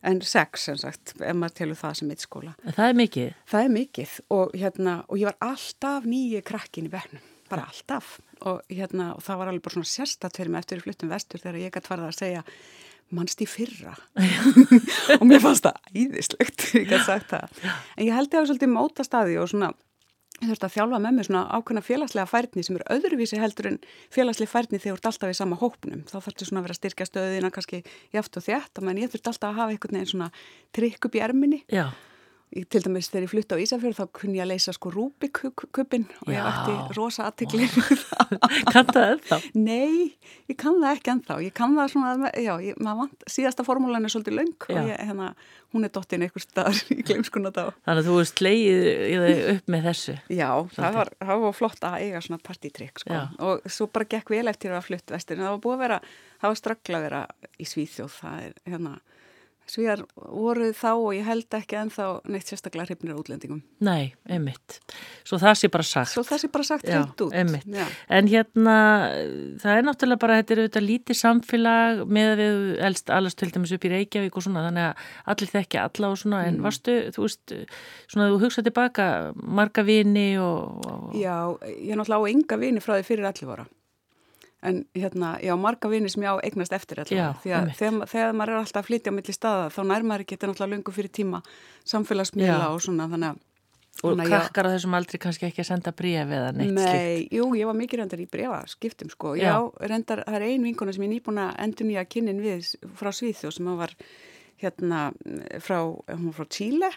En 0.07 0.21
sex, 0.23 0.69
sem 0.69 0.79
sagt, 0.79 1.17
ef 1.19 1.35
maður 1.37 1.57
telur 1.63 1.79
það 1.81 1.97
sem 2.01 2.13
eitt 2.15 2.25
skóla. 2.25 2.55
það 2.69 2.85
er 2.87 2.99
mikið. 3.03 3.33
Það 3.51 3.65
er 3.65 3.73
mikið 3.75 4.15
og, 4.37 4.55
hérna, 4.55 4.95
og 5.09 5.19
ég 5.19 5.31
var 5.31 5.39
alltaf 5.51 6.07
nýju 6.07 6.43
krakkin 6.47 6.87
í 6.87 6.93
bekknum, 6.93 7.25
bara 7.51 7.67
alltaf 7.71 8.19
og, 8.47 8.61
hérna, 8.71 9.15
og 9.17 9.25
það 9.27 9.41
var 9.41 9.51
alveg 9.53 9.65
bara 9.65 9.79
svona 9.79 9.91
sérstatt 9.91 10.39
fyrir 10.39 10.53
mig 10.53 10.63
eftir 10.63 10.85
fluttum 10.85 11.11
vestur 11.11 11.43
þegar 11.43 11.63
ég 11.65 11.75
gætt 11.75 11.91
farið 11.91 12.11
að 12.11 12.19
segja 12.21 12.45
mannst 13.17 13.41
í 13.41 13.49
fyrra 13.49 13.95
og 15.19 15.25
mér 15.27 15.41
fannst 15.41 15.65
það 15.65 15.79
æðislegt, 15.97 16.67
ég 16.77 16.91
gætt 16.91 17.07
sagt 17.07 17.31
það 17.33 17.63
en 17.65 18.05
ég 18.05 18.13
held 18.13 18.29
ég 18.29 18.37
hafi 18.37 18.51
svolítið 18.51 18.73
móta 18.75 19.07
staði 19.07 19.39
og 19.41 19.49
svona 19.49 19.71
ég 20.39 20.51
þurfti 20.51 20.67
að 20.69 20.75
þjálfa 20.77 21.01
með 21.03 21.17
mér 21.17 21.29
svona 21.29 21.45
ákveðna 21.51 21.85
félagslega 21.87 22.31
færni 22.31 22.65
sem 22.67 22.79
er 22.79 22.85
öðruvísi 22.95 23.41
heldur 23.43 23.71
en 23.73 23.79
félagslega 24.15 24.53
færni 24.53 24.79
þegar 24.79 24.95
þú 24.95 24.99
ert 25.01 25.09
alltaf 25.11 25.33
í 25.33 25.39
sama 25.39 25.59
hópnum. 25.59 26.05
Þá 26.09 26.19
þarftu 26.19 26.49
svona 26.49 26.63
að 26.63 26.69
vera 26.69 26.77
að 26.77 26.81
styrkja 26.83 27.09
stöðina 27.09 27.51
kannski 27.55 27.81
jáft 28.15 28.39
og 28.39 28.47
þétt, 28.47 28.83
menn 28.87 29.01
ég 29.03 29.11
þurfti 29.13 29.33
alltaf 29.33 29.51
að 29.51 29.59
hafa 29.59 29.75
einhvern 29.75 29.99
veginn 29.99 30.13
svona 30.13 30.31
trikk 30.79 31.09
upp 31.09 31.19
í 31.19 31.25
erminni. 31.25 31.63
Já, 31.73 31.89
til 32.49 32.81
dæmis 32.81 33.11
þegar 33.13 33.27
ég 33.27 33.31
flutti 33.33 33.57
á 33.57 33.63
Ísafjörð 33.63 33.99
þá 33.99 34.13
kunni 34.17 34.39
ég 34.39 34.45
að 34.47 34.51
leysa 34.55 34.73
sko 34.73 34.91
Rubik-kuppin 34.95 36.07
og 36.25 36.31
ég 36.33 36.47
vakti 36.47 36.97
rosa 36.97 37.27
aðtikli. 37.29 37.69
kanntu 38.73 38.95
það 38.97 39.13
ennþá? 39.13 39.39
Nei, 39.59 40.17
ég 40.49 40.57
kann 40.61 40.79
það 40.81 40.95
ekki 40.95 41.13
ennþá. 41.13 41.37
Ég 41.45 41.55
kann 41.59 41.77
það 41.77 41.93
svona, 41.93 42.33
já, 42.33 42.53
ég, 42.65 42.79
vant, 42.81 43.27
síðasta 43.29 43.67
formúlan 43.67 44.09
er 44.09 44.15
svolítið 44.15 44.39
Já. 44.39 44.79
og 44.81 44.89
ég, 44.89 45.03
hérna, 45.11 45.29
hún 45.75 45.85
er 45.85 45.93
dottin 45.93 46.25
einhver 46.25 46.45
staðar 46.45 46.81
í 46.95 47.05
glemskuna 47.05 47.53
þá. 47.53 47.63
Þannig 47.85 48.03
að 48.03 48.09
þú 48.09 48.17
veist 48.17 48.43
leið 48.45 49.27
upp 49.53 49.71
með 49.75 49.91
þessu. 49.91 50.17
Já, 50.33 50.49
það 50.79 50.99
var, 50.99 51.13
það 51.21 51.45
var 51.45 51.59
flott 51.61 51.87
að 51.91 51.99
eiga 52.07 52.25
svona 52.25 52.41
partítrykk 52.49 53.05
sko. 53.05 53.21
Og 53.45 53.69
svo 53.77 53.91
bara 53.93 54.09
gekk 54.17 54.33
vel 54.33 54.47
eftir 54.49 54.73
að 54.73 54.89
flutt 54.89 55.15
vestur 55.15 55.37
en 55.37 55.45
það 55.45 55.55
var 55.57 55.63
búið 55.67 55.77
að 55.77 55.85
vera, 55.85 56.01
það 56.41 56.55
var 56.55 56.61
ströggla 56.63 57.01
að 57.01 57.07
vera 57.11 57.23
í 57.59 57.69
Svíþjóð. 57.69 58.19
Það 58.23 58.47
er, 58.47 58.59
hérna, 58.73 58.97
Svíjar 59.69 60.01
voru 60.17 60.71
þá 60.73 60.89
og 60.97 61.11
ég 61.13 61.27
held 61.29 61.55
ekki 61.59 61.77
ennþá 61.77 62.05
neitt 62.33 62.49
sérstaklega 62.49 62.87
hrifnir 62.89 63.19
útlendingum. 63.21 63.59
Nei, 63.85 64.15
einmitt. 64.29 64.79
Svo 65.29 65.37
það 65.43 65.59
sé 65.61 65.69
bara 65.75 65.85
sagt. 65.85 66.13
Svo 66.15 66.25
það 66.25 66.41
sé 66.45 66.49
bara 66.55 66.65
sagt 66.65 66.87
hreint 66.89 67.21
út. 67.27 67.35
einmitt. 67.37 67.67
Já. 67.69 67.85
En 68.09 68.31
hérna, 68.33 68.77
það 69.61 69.75
er 69.77 69.87
náttúrulega 69.89 70.23
bara, 70.25 70.39
þetta 70.41 70.55
er 70.57 70.63
auðvitað 70.65 70.87
lítið 70.89 71.21
samfélag 71.21 72.03
með 72.09 72.33
við 72.41 72.59
elst 72.89 73.13
allast 73.13 73.39
til 73.43 73.51
dæmis 73.53 73.75
upp 73.77 73.85
í 73.85 73.93
Reykjavík 73.93 74.37
og 74.41 74.47
svona, 74.49 74.65
þannig 74.69 74.89
að 74.89 75.07
allir 75.35 75.53
þekkja 75.55 75.85
alla 75.89 76.13
og 76.15 76.19
svona, 76.23 76.39
Mm. 76.39 76.49
en 76.49 76.63
varstu, 76.65 76.93
þú 77.13 77.25
veist, 77.27 77.53
svona 78.09 78.29
þú 78.33 78.41
hugsa 78.45 78.63
tilbaka, 78.65 79.07
marga 79.37 79.83
vini 79.85 80.39
og... 80.39 80.87
og 80.87 81.13
Já, 81.19 81.37
ég 81.77 81.93
náttúrulega 81.99 82.25
á 82.25 82.31
enga 82.33 82.57
vini 82.57 82.81
frá 82.81 82.97
því 82.97 83.05
fyrir 83.05 83.29
11 83.29 83.53
ára. 83.53 83.67
En 84.67 84.81
hérna, 84.97 85.37
ég 85.39 85.55
á 85.55 85.59
marga 85.61 85.87
vini 85.91 86.11
sem 86.11 86.25
ég 86.25 86.35
á 86.35 86.43
eignast 86.43 86.73
eftir 86.75 86.99
11 87.05 87.15
Já, 87.15 87.27
ára. 87.29 87.43
Því 87.45 87.53
að 87.55 87.69
þegar, 87.79 88.09
þegar 88.11 88.33
maður 88.35 88.55
er 88.55 88.59
alltaf 88.59 88.81
að 88.81 88.89
flytja 88.89 89.13
á 89.15 89.17
milli 89.19 89.35
staða, 89.37 89.69
þá 89.71 89.83
nær 89.87 90.07
maður 90.09 90.25
ekki 90.25 90.35
þetta 90.35 90.49
náttúrulega 90.51 90.73
lungu 90.73 90.95
fyrir 90.97 91.13
tíma 91.15 91.41
samfélagsmiðla 91.93 92.73
og 92.73 92.83
svona, 92.83 93.07
þannig 93.13 93.37
að 93.37 93.45
Og 93.99 94.13
Þannig 94.15 94.29
krakkar 94.31 94.69
á 94.71 94.75
þessum 94.77 94.95
aldrei 94.95 95.19
kannski 95.19 95.47
ekki 95.49 95.63
að 95.65 95.69
senda 95.73 95.93
bríf 95.99 96.31
eða 96.31 96.53
neitt 96.55 96.71
slíkt. 96.71 96.93
Nei, 96.95 97.25
jú, 97.35 97.49
ég 97.59 97.67
var 97.67 97.75
mikið 97.75 97.99
reyndar 97.99 98.21
í 98.23 98.29
brefa 98.31 98.61
skiptum 98.71 99.11
sko. 99.11 99.33
Já. 99.35 99.49
Já, 99.49 99.89
reyndar, 99.91 100.23
það 100.23 100.37
er 100.39 100.45
ein 100.47 100.67
vinkona 100.69 100.95
sem 100.95 101.07
ég 101.09 101.11
nýbúin 101.17 101.41
að 101.43 101.57
endur 101.65 101.89
nýja 101.89 102.05
kynnin 102.07 102.43
við 102.45 102.69
frá 103.01 103.11
Svíþjóð 103.11 103.57
sem 103.57 103.67
hún 103.67 103.81
var 103.81 103.97
hérna 104.63 105.01
frá, 105.65 105.81
hún 106.15 106.29
var 106.29 106.37
frá 106.39 106.47
Tíle 106.55 106.93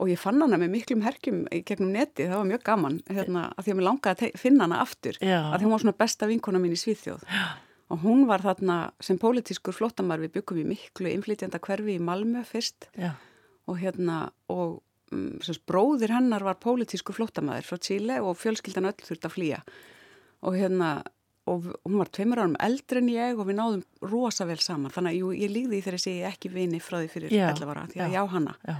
og 0.00 0.08
ég 0.08 0.20
fann 0.20 0.40
hana 0.40 0.58
með 0.60 0.72
miklum 0.74 1.02
herkjum 1.04 1.40
gegnum 1.68 1.90
neti, 1.92 2.26
það 2.28 2.38
var 2.40 2.48
mjög 2.48 2.62
gaman 2.66 3.00
hérna, 3.10 3.46
að 3.52 3.66
því 3.66 3.72
að 3.72 3.80
mér 3.80 3.86
langaði 3.88 4.28
að 4.30 4.38
finna 4.40 4.66
hana 4.68 4.80
aftur 4.84 5.18
Já. 5.20 5.40
að 5.50 5.58
því 5.58 5.66
hún 5.66 5.74
var 5.74 5.84
svona 5.84 5.98
besta 6.00 6.28
vinkona 6.30 6.62
mín 6.62 6.76
í 6.76 6.80
Svíþjóð 6.80 7.26
Já. 7.28 7.44
og 7.92 8.04
hún 8.04 8.24
var 8.30 8.44
þarna 8.44 8.78
sem 9.04 9.20
pólitískur 9.20 9.76
flottamar 9.76 10.22
við 10.22 10.38
byggum 10.38 10.62
í 10.62 10.68
miklu 10.72 11.12
innflytjanda 11.12 11.60
hverfi 11.60 11.98
í 11.98 12.04
Malmö 12.04 12.44
fyrst 12.48 12.88
Já, 12.96 13.12
og 13.68 13.80
hérna 13.82 14.30
og 14.48 14.80
um, 15.12 15.30
sérst, 15.44 15.66
bróðir 15.68 16.14
hennar 16.16 16.44
var 16.46 16.60
pólitísku 16.62 17.14
flótamaður 17.16 17.68
frá 17.68 17.80
Chile 17.84 18.20
og 18.24 18.38
fjölskyldan 18.40 18.88
öll 18.88 19.00
þurft 19.04 19.28
að 19.28 19.36
flýja 19.36 19.64
og 20.40 20.56
hérna 20.56 21.00
og 21.50 21.66
hún 21.84 21.98
var 21.98 22.10
tveimur 22.12 22.40
árum 22.40 22.56
eldri 22.62 23.00
en 23.00 23.10
ég 23.10 23.38
og 23.40 23.48
við 23.48 23.58
náðum 23.58 23.84
rosa 24.06 24.46
vel 24.46 24.60
saman 24.62 24.92
þannig 24.94 25.14
að 25.14 25.20
jú, 25.20 25.30
ég 25.40 25.52
líði 25.52 25.80
þegar 25.80 25.96
ég 25.96 26.02
segi 26.04 26.24
ekki 26.28 26.50
vini 26.52 26.80
frá 26.84 27.00
því 27.00 27.08
fyrir 27.10 27.32
Já, 27.34 27.46
11 27.50 27.72
ára 27.72 27.84
því 27.90 28.02
að 28.04 28.12
já. 28.12 28.16
já 28.16 28.32
hana 28.34 28.54
já. 28.60 28.76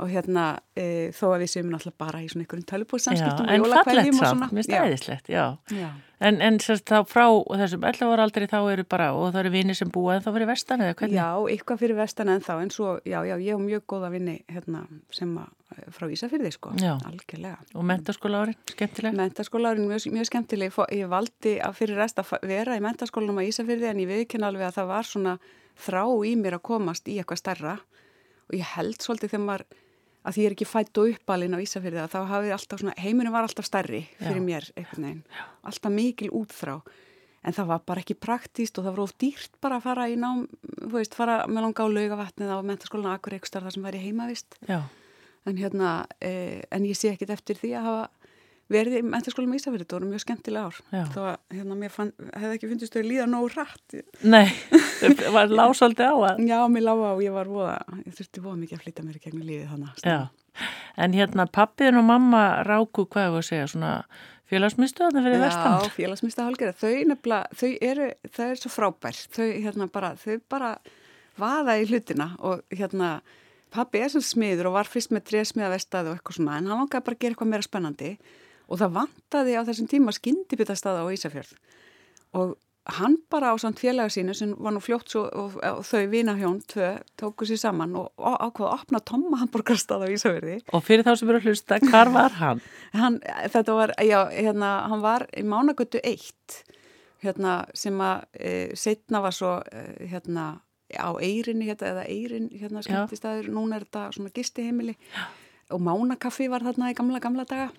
Og 0.00 0.08
hérna 0.08 0.46
e, 0.78 1.10
þó 1.12 1.26
að 1.34 1.42
við 1.42 1.50
séum 1.52 1.68
náttúrulega 1.72 2.00
bara 2.00 2.22
í 2.22 2.28
svona 2.30 2.46
einhverjum 2.46 2.68
tölubúrsamskiptum 2.70 3.50
en 3.52 3.66
fallegt 3.68 4.08
og 4.16 4.24
svona 4.24 4.48
mér 4.48 4.66
stæðislegt, 4.66 5.28
já. 5.28 5.44
já. 5.68 5.90
En, 6.22 6.38
en 6.44 6.58
sérst 6.62 6.86
þá 6.88 7.02
frá 7.10 7.26
þessum 7.60 7.84
11 7.84 8.12
ára 8.14 8.26
aldrei 8.26 8.46
þá 8.48 8.58
eru 8.72 8.86
bara, 8.88 9.10
og 9.18 9.32
það 9.34 9.40
eru 9.42 9.52
vini 9.56 9.76
sem 9.76 9.90
búa 9.92 10.16
en 10.16 10.24
þá 10.24 10.30
fyrir 10.30 10.48
vestan 10.48 10.84
eða 10.86 10.96
hvernig? 10.96 11.18
Já, 11.18 11.28
eitthvað 11.54 11.82
fyrir 11.82 11.98
vestan 11.98 12.32
en 12.32 12.44
þá 12.46 12.52
en 12.54 12.72
svo, 12.72 12.94
já, 13.04 13.18
já, 13.26 13.34
ég 13.36 13.52
hef 13.52 13.64
mjög 13.66 13.84
góða 13.92 14.12
vinni 14.14 14.38
hérna 14.48 14.84
sem 15.12 15.34
að 15.42 15.50
frá 15.92 16.08
Ísafyrði 16.12 16.50
sko, 16.52 16.74
Já. 16.80 16.98
algjörlega 17.08 17.78
Og 17.78 17.86
mentaskóla 17.88 18.42
árin, 18.44 18.58
skemmtileg? 18.68 19.16
Mentaskólaurinn 19.16 19.88
mjög, 19.88 20.04
mjög 20.12 20.28
skemmtileg, 20.28 20.76
ég 20.92 21.08
valdi 21.08 21.54
að 21.64 21.78
fyrir 21.78 22.00
rest 22.00 22.20
að 22.20 22.34
vera 22.44 22.76
í 22.76 22.82
mentaskólanum 22.84 23.40
á 23.40 23.48
Ísafyrði 23.48 23.88
en 23.88 24.02
ég 24.04 24.10
viðkynna 24.10 24.50
alveg 24.52 24.68
að 24.68 24.76
það 24.80 24.90
var 24.92 25.08
svona 25.08 25.34
þrá 25.86 26.04
í 26.28 26.34
mér 26.36 26.58
að 26.58 26.66
komast 26.68 27.08
í 27.08 27.16
eitthvað 27.20 27.40
starra 27.40 27.78
og 28.52 28.58
ég 28.58 28.72
held 28.76 28.98
svolítið 29.00 29.32
þegar 29.32 29.44
maður, 29.46 29.64
að 30.22 30.34
því 30.34 30.42
ég 30.42 30.50
er 30.50 30.56
ekki 30.56 30.68
fætt 30.68 31.00
og 31.00 31.12
uppalinn 31.14 31.56
á 31.56 31.64
Ísafyrði 31.64 32.02
að 32.02 32.12
þá 32.12 32.18
hafið 32.30 32.56
alltaf 32.56 32.82
svona, 32.82 32.96
heiminu 33.00 33.32
var 33.34 33.48
alltaf 33.48 33.66
stærri 33.66 34.02
fyrir 34.20 34.38
Já. 34.38 34.46
mér 34.46 34.68
einhvern 34.76 35.08
veginn, 35.08 35.24
alltaf 35.66 35.94
mikil 35.96 36.30
útþrá. 36.42 36.76
En 37.42 37.56
það 37.56 37.70
var 37.72 37.80
bara 37.90 38.02
ekki 38.04 38.14
praktíst 38.22 38.76
og 38.78 38.84
það 38.86 38.92
var 38.94 39.02
of 39.02 39.14
dýrt 39.18 39.56
bara 39.64 39.80
að 39.80 39.86
fara 39.88 40.04
í 40.06 40.14
nám, 40.14 40.44
þú 40.78 40.92
veist, 40.94 41.16
fara 41.18 41.40
með 41.50 41.64
langa 41.64 41.82
á 41.82 41.94
laugavatnið 41.96 42.52
á 42.54 42.58
mentaskólan 42.68 43.16
akkur 43.16 43.34
eitthvað 43.34 43.50
starf 43.50 43.66
þar 43.66 43.74
sem 43.74 43.88
væri 43.88 44.02
heimavist. 44.04 44.58
En 45.42 45.58
hérna, 45.58 46.06
eh, 46.22 46.62
en 46.70 46.86
ég 46.86 46.94
sé 46.94 47.10
ekkit 47.10 47.32
eftir 47.34 47.58
því 47.58 47.72
að 47.80 47.88
hafa 47.88 48.04
verið 48.72 48.98
í 48.98 49.02
mentaskólum 49.06 49.54
í 49.54 49.58
Ísafjörði, 49.60 49.86
það 49.88 49.96
voru 49.98 50.10
mjög 50.10 50.22
skemmtilega 50.24 50.68
ár. 50.68 50.80
Já. 50.92 51.02
þó 51.12 51.20
að 51.32 51.56
hérna 51.56 51.78
mér 51.78 51.92
fann, 51.92 52.12
hefði 52.30 52.56
ekki 52.56 52.70
fundist 52.70 52.96
þau 52.96 53.02
líða 53.06 53.26
nógu 53.30 53.50
rætt 53.52 53.96
nei, 54.22 54.52
var 55.34 55.52
lásaldi 55.52 56.06
á 56.06 56.14
að 56.14 56.44
já, 56.48 56.58
mér 56.72 56.86
lága 56.86 57.10
og 57.16 57.22
ég 57.24 57.34
var 57.34 57.50
voða 57.50 57.76
ég 58.04 58.16
þurfti 58.18 58.44
voða 58.44 58.60
mikið 58.62 58.78
að 58.78 58.84
flytja 58.86 59.06
mér 59.06 59.18
í 59.18 59.24
gegnum 59.26 59.48
lífið 59.48 59.72
þannig 59.72 60.04
Já, 60.06 60.18
en 61.04 61.16
hérna 61.18 61.48
pappiðin 61.58 62.00
og 62.00 62.08
mamma 62.08 62.44
ráku, 62.68 63.06
hvað 63.08 63.28
er 63.28 63.38
að 63.42 63.48
segja, 63.50 63.68
svona 63.74 63.92
félagsmyndstöðna 64.52 65.22
fyrir 65.24 65.42
vestan? 65.42 65.78
Já, 65.80 65.94
félagsmynda 65.96 66.48
hálgera, 66.48 66.74
þau 66.76 66.96
nefnilega, 67.12 67.60
þau 67.60 67.70
eru, 67.88 68.10
það 68.36 68.50
er 68.50 68.60
svo 68.60 68.72
frábær, 68.72 69.22
þau 69.32 69.46
hérna 69.48 69.88
bara, 69.92 70.12
þau 70.20 70.34
bara 70.52 70.74
vaða 71.40 71.78
í 71.80 71.86
hlutina 71.88 72.32
og 72.44 72.60
hérna, 72.72 73.14
pappi 73.72 74.02
er 74.04 74.12
sem 74.12 74.24
smiður 74.24 74.68
og 74.70 74.76
var 74.76 74.90
fyrst 74.90 75.14
með 75.14 75.30
trésmiða 75.30 75.72
vestaði 75.72 76.12
og 76.12 76.18
eitthvað 76.18 76.38
svona, 76.38 76.58
en 76.58 76.68
hann 76.68 76.82
langaði 76.82 77.06
bara 77.06 77.16
að 77.16 77.22
gera 77.24 77.34
eitthvað 77.34 77.52
meira 77.54 77.68
spennandi 77.68 78.10
og 78.72 78.80
það 78.80 78.98
vantaði 79.02 79.56
á 79.60 79.62
þessum 79.68 79.88
tíma 79.90 80.14
skyndibitastaða 80.16 81.04
á 81.04 81.12
Ísafjörð. 81.12 81.56
Og 82.40 82.54
hann 82.98 83.18
bara 83.30 83.52
á 83.52 83.56
samt 83.60 83.78
félaga 83.78 84.10
sínu 84.10 84.34
sem 84.34 84.54
var 84.58 84.74
nú 84.74 84.80
fljótt 84.82 85.12
svo 85.12 85.22
og, 85.28 85.58
og 85.62 85.84
þau 85.86 86.08
vinahjón 86.10 86.58
tóku 87.20 87.46
sér 87.46 87.60
saman 87.60 87.94
og, 88.00 88.08
ákvaða 88.18 88.72
að 88.72 88.80
opna 88.80 89.00
tomma 89.06 89.38
hambúrgarstað 89.42 90.02
á 90.02 90.06
Ísafjörði 90.10 90.56
Og 90.74 90.82
fyrir 90.82 91.06
þá 91.06 91.12
sem 91.18 91.30
eru 91.30 91.38
að 91.38 91.46
hlusta, 91.46 91.78
hvar 91.86 92.10
var 92.10 92.34
hann? 92.40 92.62
hann, 93.00 93.20
þetta 93.54 93.76
var, 93.78 93.94
já, 94.02 94.18
hérna, 94.34 94.72
hann 94.90 95.04
var 95.04 95.28
í 95.30 95.44
Mánagötu 95.46 96.02
1 96.02 96.58
hérna, 97.22 97.54
sem 97.78 98.02
að 98.02 98.26
e, 98.34 98.50
setna 98.74 99.22
var 99.22 99.36
svo 99.36 99.54
e, 99.70 99.84
hérna, 100.10 100.48
á 100.90 101.10
Eyrinni 101.22 101.70
hérna, 101.70 101.92
eða 101.94 102.08
Eyrin, 102.10 102.50
hérna, 102.50 102.82
skemmtistæður 102.82 103.52
núna 103.54 103.78
er 103.78 103.86
þetta 103.86 104.08
svona 104.16 104.34
gistiheimili. 104.34 104.98
Og 105.72 105.80
Mánakaffi 105.80 106.50
var 106.50 106.66
þarna 106.66 106.90
í 106.90 106.98
gamla, 106.98 107.22
gamla 107.22 107.46
daga 107.46 107.70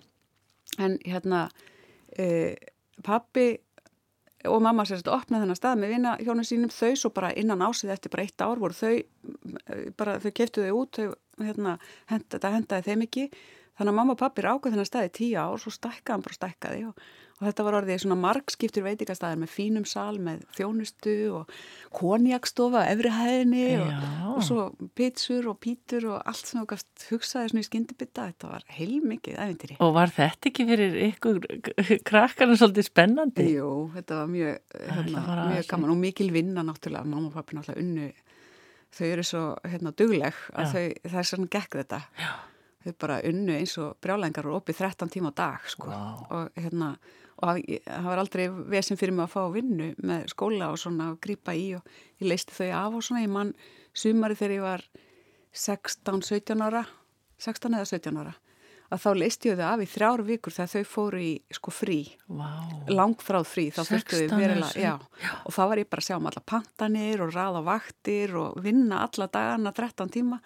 en 0.78 0.98
hérna 1.04 1.48
e, 2.18 2.54
pappi 3.04 3.48
og 4.50 4.60
mamma 4.64 4.84
sérst 4.88 5.08
opnaði 5.08 5.44
þennan 5.44 5.58
stað 5.58 5.80
með 5.80 5.92
vina 5.94 6.14
hjónum 6.20 6.46
sínum. 6.46 6.72
Þau 6.72 6.92
svo 6.98 7.10
bara 7.14 7.32
innan 7.38 7.64
ásið 7.64 7.94
eftir 7.94 8.12
bara 8.12 8.26
eitt 8.26 8.44
ár 8.44 8.60
voru 8.60 8.76
þau 8.76 8.94
eh, 8.94 9.84
bara 9.96 10.18
þau 10.22 10.32
keftu 10.36 10.64
þau 10.64 10.80
út 10.82 10.98
þau 10.98 11.06
hérna, 11.40 11.76
hend, 12.12 12.26
þetta 12.34 12.52
hendaði 12.54 12.86
þeim 12.88 13.06
ekki 13.08 13.24
þannig 13.74 13.90
að 13.90 13.98
mamma 13.98 14.14
og 14.14 14.22
pappi 14.22 14.44
rákuð 14.44 14.74
þennan 14.74 14.88
stað 14.88 15.08
í 15.08 15.12
tíu 15.18 15.36
ár 15.40 15.60
svo 15.62 15.72
stækkaði 15.74 16.14
hann 16.14 16.24
bara 16.24 16.36
stækkaði 16.36 16.82
og, 16.88 17.06
og 17.34 17.46
þetta 17.48 17.64
var 17.66 17.76
orðið 17.80 18.00
svona 18.04 18.18
margskiptur 18.22 18.84
veitingastæðir 18.86 19.40
með 19.42 19.50
fínum 19.50 19.86
sal 19.88 20.20
með 20.22 20.44
þjónustu 20.54 21.14
og 21.40 21.50
konjakstofa 21.98 22.84
efri 22.92 23.10
hæðinni 23.14 23.64
og, 23.82 23.90
og 24.30 24.44
svo 24.46 24.68
pitsur 24.98 25.50
og 25.50 25.58
pítur 25.64 26.06
og 26.12 26.22
allt 26.22 26.46
sem 26.46 26.60
þú 26.60 26.68
gafst 26.74 27.08
hugsaði 27.10 27.50
svona 27.50 27.64
í 27.64 27.68
skyndibita 27.68 28.28
þetta 28.30 28.52
var 28.52 28.68
heilmikið 28.78 29.42
æfintýri 29.42 29.80
Og 29.82 29.94
var 29.98 30.14
þetta 30.14 30.50
ekki 30.52 30.68
fyrir 30.70 30.96
ykkur 31.08 31.42
krakkarinn 32.06 32.60
svolítið 32.60 32.88
spennandi? 32.92 33.48
Jú, 33.56 33.72
þetta 33.96 34.22
var 34.22 34.30
mjög, 34.30 34.62
hérna, 34.86 35.26
var 35.26 35.44
mjög 35.50 35.68
gaman 35.74 35.94
og 35.96 36.02
mikil 36.06 36.30
vinna 36.34 36.62
náttúrulega, 36.66 37.10
mamma 37.10 37.32
og 37.32 37.34
pappi 37.34 37.58
náttúrulega 37.58 37.82
unnu, 37.82 38.08
þau 38.94 39.06
eru 39.10 39.26
svo 39.26 39.44
hérna 39.66 39.94
dugleg 39.98 40.42
að 40.54 40.66
Já. 40.68 40.74
þau, 40.74 41.08
það 41.10 41.22
er 41.24 41.32
svona 41.32 41.54
gekk 41.58 41.80
þetta. 41.82 42.04
Já. 42.22 42.32
Þau 42.84 42.94
bara 43.00 43.20
unnu 43.24 43.54
eins 43.56 43.78
og 43.80 43.94
brjálengar 44.04 44.48
og 44.50 44.58
opið 44.60 44.82
13 44.82 45.12
tíma 45.14 45.32
á 45.32 45.34
dag, 45.38 45.68
sko. 45.72 45.88
Vá. 45.88 46.02
Og 46.36 46.58
hérna, 46.60 46.90
og 47.40 47.62
það 47.86 48.08
var 48.10 48.20
aldrei 48.20 48.44
vesen 48.74 49.00
fyrir 49.00 49.14
mig 49.16 49.24
að 49.24 49.32
fá 49.32 49.42
vinnu 49.54 49.90
með 50.04 50.26
skóla 50.34 50.70
og 50.72 50.80
svona 50.82 51.10
að 51.12 51.20
grípa 51.24 51.54
í 51.56 51.70
og 51.78 51.94
ég 52.20 52.28
leisti 52.28 52.56
þau 52.56 52.68
af 52.82 52.98
og 52.98 53.06
svona, 53.06 53.24
ég 53.24 53.32
mann 53.32 53.54
sumari 53.96 54.36
þegar 54.36 54.56
ég 54.58 54.66
var 54.66 54.84
16-17 55.54 56.64
ára, 56.66 56.82
16 57.40 57.78
eða 57.78 57.88
17 57.88 58.20
ára, 58.20 58.34
að 58.92 59.02
þá 59.06 59.08
leisti 59.22 59.50
ég 59.50 59.58
þau 59.62 59.66
af 59.70 59.86
í 59.86 59.88
þrjár 59.94 60.24
vikur 60.28 60.56
þegar 60.58 60.72
þau 60.74 60.92
fóru 60.92 61.22
í 61.24 61.32
sko 61.56 61.74
frí. 61.74 61.98
Vá, 62.28 62.50
langþráð 62.92 63.48
frí, 63.48 63.66
þá 63.72 63.80
þurftu 63.80 64.20
16 64.20 64.20
við 64.20 64.36
verilega, 64.44 64.70
eða 64.76 64.84
já, 64.84 65.32
og 65.40 65.56
þá 65.56 65.62
var 65.72 65.80
ég 65.80 65.90
bara 65.90 66.04
að 66.04 66.10
sjá 66.10 66.18
um 66.20 66.30
alla 66.30 66.44
pantanir 66.52 67.24
og 67.24 67.34
raða 67.34 67.64
vaktir 67.64 68.38
og 68.44 68.62
vinna 68.62 69.02
alla 69.08 69.30
dagana 69.32 69.72
13 69.72 70.14
tíma 70.20 70.42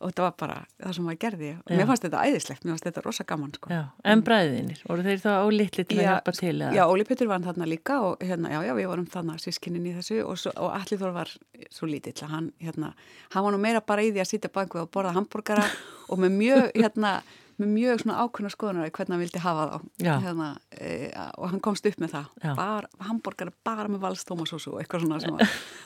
og 0.00 0.10
þetta 0.10 0.24
var 0.24 0.34
bara 0.40 0.56
það 0.80 0.94
sem 0.96 1.04
maður 1.06 1.18
gerði 1.24 1.50
og 1.58 1.70
Já. 1.70 1.76
mér 1.76 1.88
fannst 1.90 2.04
þetta 2.06 2.22
æðislegt, 2.24 2.62
mér 2.64 2.72
fannst 2.72 2.86
þetta 2.88 3.02
rosa 3.04 3.26
gaman 3.28 3.52
sko. 3.56 3.70
já, 3.74 3.80
en 4.12 4.22
bræðinir, 4.24 4.80
voru 4.88 5.04
þeir 5.04 5.20
þá 5.20 5.32
litli 5.52 5.84
til 5.84 5.98
að 5.98 6.06
hjálpa 6.08 6.34
til? 6.38 6.54
eða? 6.56 6.70
já, 6.78 6.82
Óli 6.88 7.06
Petur 7.10 7.30
var 7.30 7.44
þarna 7.44 7.68
líka 7.68 7.98
og 8.06 8.24
hérna, 8.24 8.52
já, 8.54 8.60
já, 8.64 8.72
við 8.78 8.88
vorum 8.92 9.08
þarna 9.12 9.36
sískinnin 9.44 9.90
í 9.90 9.94
þessu 9.98 10.22
og, 10.24 10.38
svo, 10.40 10.54
og 10.56 10.72
Alli 10.78 11.00
Þór 11.02 11.12
var 11.18 11.34
svo 11.68 11.90
lítill 11.90 12.16
að 12.24 12.32
hann, 12.32 12.48
hérna, 12.64 12.94
hann 13.34 13.46
var 13.46 13.56
nú 13.56 13.60
meira 13.60 13.84
bara 13.84 14.06
í 14.06 14.10
því 14.14 14.24
að 14.24 14.30
sitja 14.32 14.52
bak 14.54 14.72
við 14.74 14.86
og 14.86 14.90
borða 14.96 15.12
hambúrgara 15.18 15.68
og 16.10 16.24
með 16.24 16.36
mjög, 16.40 16.64
hérna, 16.80 17.14
með 17.60 17.72
mjög 17.74 18.02
svona 18.02 18.18
ákveðna 18.24 18.52
skoðunar 18.54 18.92
hvernig 18.96 19.14
hann 19.14 19.22
vildi 19.22 19.42
hafa 19.44 19.66
þá. 19.70 19.88
Hérna, 20.24 20.50
e, 20.74 20.92
og 21.38 21.50
hann 21.52 21.64
komst 21.64 21.88
upp 21.90 21.98
með 22.02 22.14
það. 22.16 22.30
Bara, 22.58 22.92
hambúrgara 23.08 23.54
bara 23.66 23.88
með 23.90 24.04
valstómasósu 24.06 24.74
og 24.74 24.80
eitthvað 24.82 25.06
svona 25.06 25.20
sem 25.24 25.36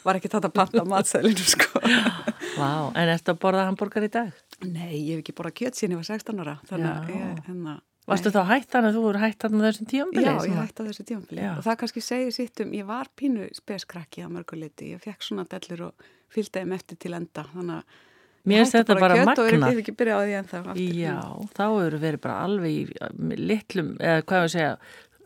var, 0.05 0.19
ekki 0.19 0.31
þetta 0.33 0.51
að 0.51 0.59
panta 0.61 0.85
á 0.85 0.87
matsælinu 0.95 1.49
sko. 1.55 1.83
Vá, 2.61 2.71
en 2.95 3.11
ertu 3.17 3.35
að 3.35 3.43
borða 3.43 3.67
hambúrgar 3.71 4.07
í 4.07 4.13
dag? 4.15 4.31
Nei, 4.63 4.95
ég 5.01 5.19
hef 5.19 5.25
ekki 5.25 5.37
borðað 5.37 5.59
kjöt 5.63 5.81
síðan 5.81 5.97
ég 5.97 6.05
var 6.05 6.11
16 6.13 6.45
ára 6.45 6.57
þannig 6.71 6.95
að 6.95 7.43
hérna 7.49 7.81
Varstu 8.05 8.29
þá 8.29 8.43
hætt 8.51 8.75
hann 8.77 8.85
að 8.85 8.99
þú 8.99 9.03
voru 9.07 9.21
hætt 9.23 9.45
hann 9.47 9.55
á 9.57 9.65
þessum 9.65 9.87
tíumbili? 9.89 10.25
Já, 10.27 10.35
ég 10.45 10.59
hætti 10.59 10.85
á 10.85 10.89
þessu 10.91 11.05
tímafili 11.09 11.41
Já. 11.41 11.53
og 11.55 11.63
það 11.65 11.79
kannski 11.81 12.03
segir 12.05 12.35
sitt 12.37 12.61
um, 12.61 12.75
ég 12.77 12.89
var 12.89 13.09
pínu 13.17 13.47
speskrakki 13.57 14.25
á 14.25 14.29
mörguleiti, 14.29 14.91
ég 14.93 15.01
fekk 15.01 15.25
svona 15.25 15.47
dellur 15.49 15.87
og 15.87 16.11
fylgdi 16.35 16.61
þeim 16.61 16.75
eftir 16.77 16.99
til 17.01 17.15
enda. 17.17 17.47
Þannig 17.55 17.79
að 17.79 18.03
Mér 18.45 18.61
finnst 18.61 18.77
þetta 18.77 18.99
bara 19.01 19.17
og 19.17 19.29
magnað. 19.31 19.51
ég 19.55 19.65
hef 19.65 19.81
ekki 19.81 19.97
byrjað 19.97 20.21
á 20.21 20.25
því 20.25 20.37
en 20.39 20.49
það 20.51 20.81
Já, 20.99 21.19
þá 21.57 21.65
eru 21.87 22.01
verið 22.03 22.23
bara 22.27 22.37
alveg 22.45 22.75
í 22.77 23.39
litlum, 23.41 23.95
eða 23.97 24.25
hvað 24.29 24.43
ég 24.43 24.49
að 24.49 24.53
segja, 24.55 24.73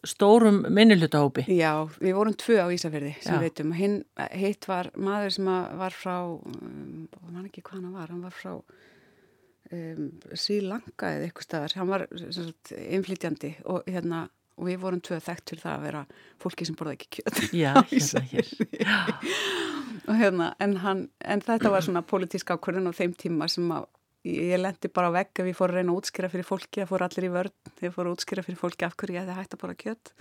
stórum 0.06 0.60
minnilutahópi. 0.70 1.44
Já, 1.50 1.72
við 1.98 2.14
vorum 2.14 2.36
tvö 2.38 2.60
á 2.62 2.66
Ísafjörði 2.70 3.14
sem 3.18 3.34
við 3.34 3.48
veitum. 3.48 3.72
Hinn, 3.74 3.96
hitt 4.38 4.68
var 4.70 4.90
maður 4.94 5.34
sem 5.34 5.50
var 5.82 5.96
frá, 5.96 6.14
um, 6.30 7.08
mann 7.32 7.48
ekki 7.48 7.64
hvað 7.66 7.80
hann 7.80 7.96
var, 7.96 8.12
hann 8.14 8.22
var 8.22 8.36
frá 8.38 8.52
um, 8.54 10.04
Sri 10.38 10.60
Lanka 10.62 11.10
eða 11.16 11.28
eitthvað 11.28 11.48
staðar. 11.48 11.76
Hann 11.80 11.90
var 11.90 12.06
sagt, 12.38 12.74
innflytjandi 12.78 13.56
og, 13.66 13.82
hérna, 13.90 14.28
og 14.58 14.70
við 14.70 14.78
vorum 14.86 15.02
tvö 15.02 15.18
þekkt 15.26 15.54
fyrir 15.56 15.66
það 15.66 15.74
að 15.74 15.88
vera 15.88 16.04
fólki 16.42 16.68
sem 16.68 16.78
borða 16.78 16.94
ekki 16.94 17.18
kjöt. 17.18 17.42
Já, 17.50 17.74
hérna 17.90 18.24
hér. 18.30 18.54
Hérna, 20.08 20.52
en, 20.64 20.74
hann, 20.80 21.06
en 21.20 21.44
þetta 21.44 21.70
var 21.72 21.84
svona 21.84 22.02
pólitísk 22.06 22.50
ákvörðun 22.54 22.88
á 22.88 22.96
þeim 22.96 23.14
tíma 23.18 23.48
sem 23.52 23.68
að 23.74 23.88
ég 24.28 24.58
lendi 24.60 24.90
bara 24.92 25.12
á 25.12 25.16
vegg 25.18 25.42
ef 25.42 25.48
ég 25.50 25.56
fór 25.56 25.72
að 25.72 25.80
reyna 25.80 25.92
að 25.92 26.00
útskýra 26.00 26.30
fyrir 26.32 26.46
fólki, 26.48 26.80
það 26.80 26.90
fór 26.90 27.04
allir 27.06 27.26
í 27.28 27.32
vörn, 27.34 27.54
ég 27.84 27.94
fór 27.94 28.08
að 28.08 28.14
útskýra 28.16 28.44
fyrir 28.46 28.60
fólki 28.60 28.86
af 28.88 28.96
hverju 28.98 29.18
ég 29.18 29.32
hægt 29.36 29.56
að 29.56 29.62
bora 29.62 29.76
kjött 29.78 30.12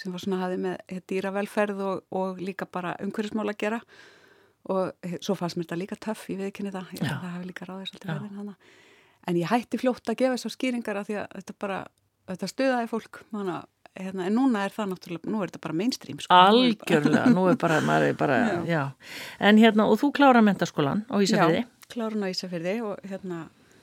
sem 0.00 0.14
var 0.14 0.22
svona 0.22 0.40
hafið 0.44 0.62
með 0.64 1.00
dýravelferð 1.10 1.82
og, 1.84 2.02
og 2.16 2.40
líka 2.40 2.68
bara 2.70 2.94
umhverjusmál 3.04 3.50
að 3.50 3.58
gera. 3.64 3.80
Og 4.70 5.08
svo 5.24 5.34
fannst 5.38 5.56
mér 5.56 5.66
þetta 5.66 5.80
líka 5.80 5.98
töff, 6.00 6.26
ég 6.28 6.40
veit 6.40 6.50
ekki 6.50 6.64
henni 6.64 6.74
það, 6.74 6.90
hefði 7.00 7.48
líka 7.48 7.68
ráðið 7.68 7.90
svolítið 7.90 8.12
verðin 8.12 8.40
hana. 8.40 8.54
En 9.28 9.38
ég 9.40 9.50
hætti 9.50 9.80
fljótt 9.80 10.12
að 10.12 10.18
gefa 10.20 10.36
þessar 10.36 10.54
skýringar 10.54 11.00
að 11.00 11.08
því 11.08 11.16
að 11.20 11.36
þetta 11.38 11.56
bara, 11.64 11.78
þetta 12.30 12.50
stöðaði 12.52 12.90
fólk, 12.92 13.22
þannig 13.32 13.56
að 13.56 13.68
Hérna, 13.98 14.28
en 14.28 14.36
núna 14.38 14.62
er 14.64 14.70
það 14.74 14.92
náttúrulega, 14.92 15.30
nú 15.32 15.40
er 15.42 15.50
þetta 15.50 15.60
bara 15.64 15.74
mainstream 15.80 16.18
sko. 16.22 16.30
Algjörlega, 16.30 17.24
nú 17.34 17.46
er 17.50 17.56
bara, 17.58 17.80
er 18.06 18.12
bara, 18.18 18.36
já. 18.38 18.58
já. 18.68 18.82
En 19.48 19.58
hérna, 19.58 19.88
og 19.90 19.98
þú 19.98 20.12
klára 20.14 20.42
mentaskólan 20.46 21.02
á 21.10 21.18
Ísafjörði? 21.18 21.64
Já, 21.64 21.88
klára 21.90 22.14
hann 22.14 22.22
á 22.22 22.30
Ísafjörði 22.30 22.74
og 22.86 23.08
hérna, 23.10 23.40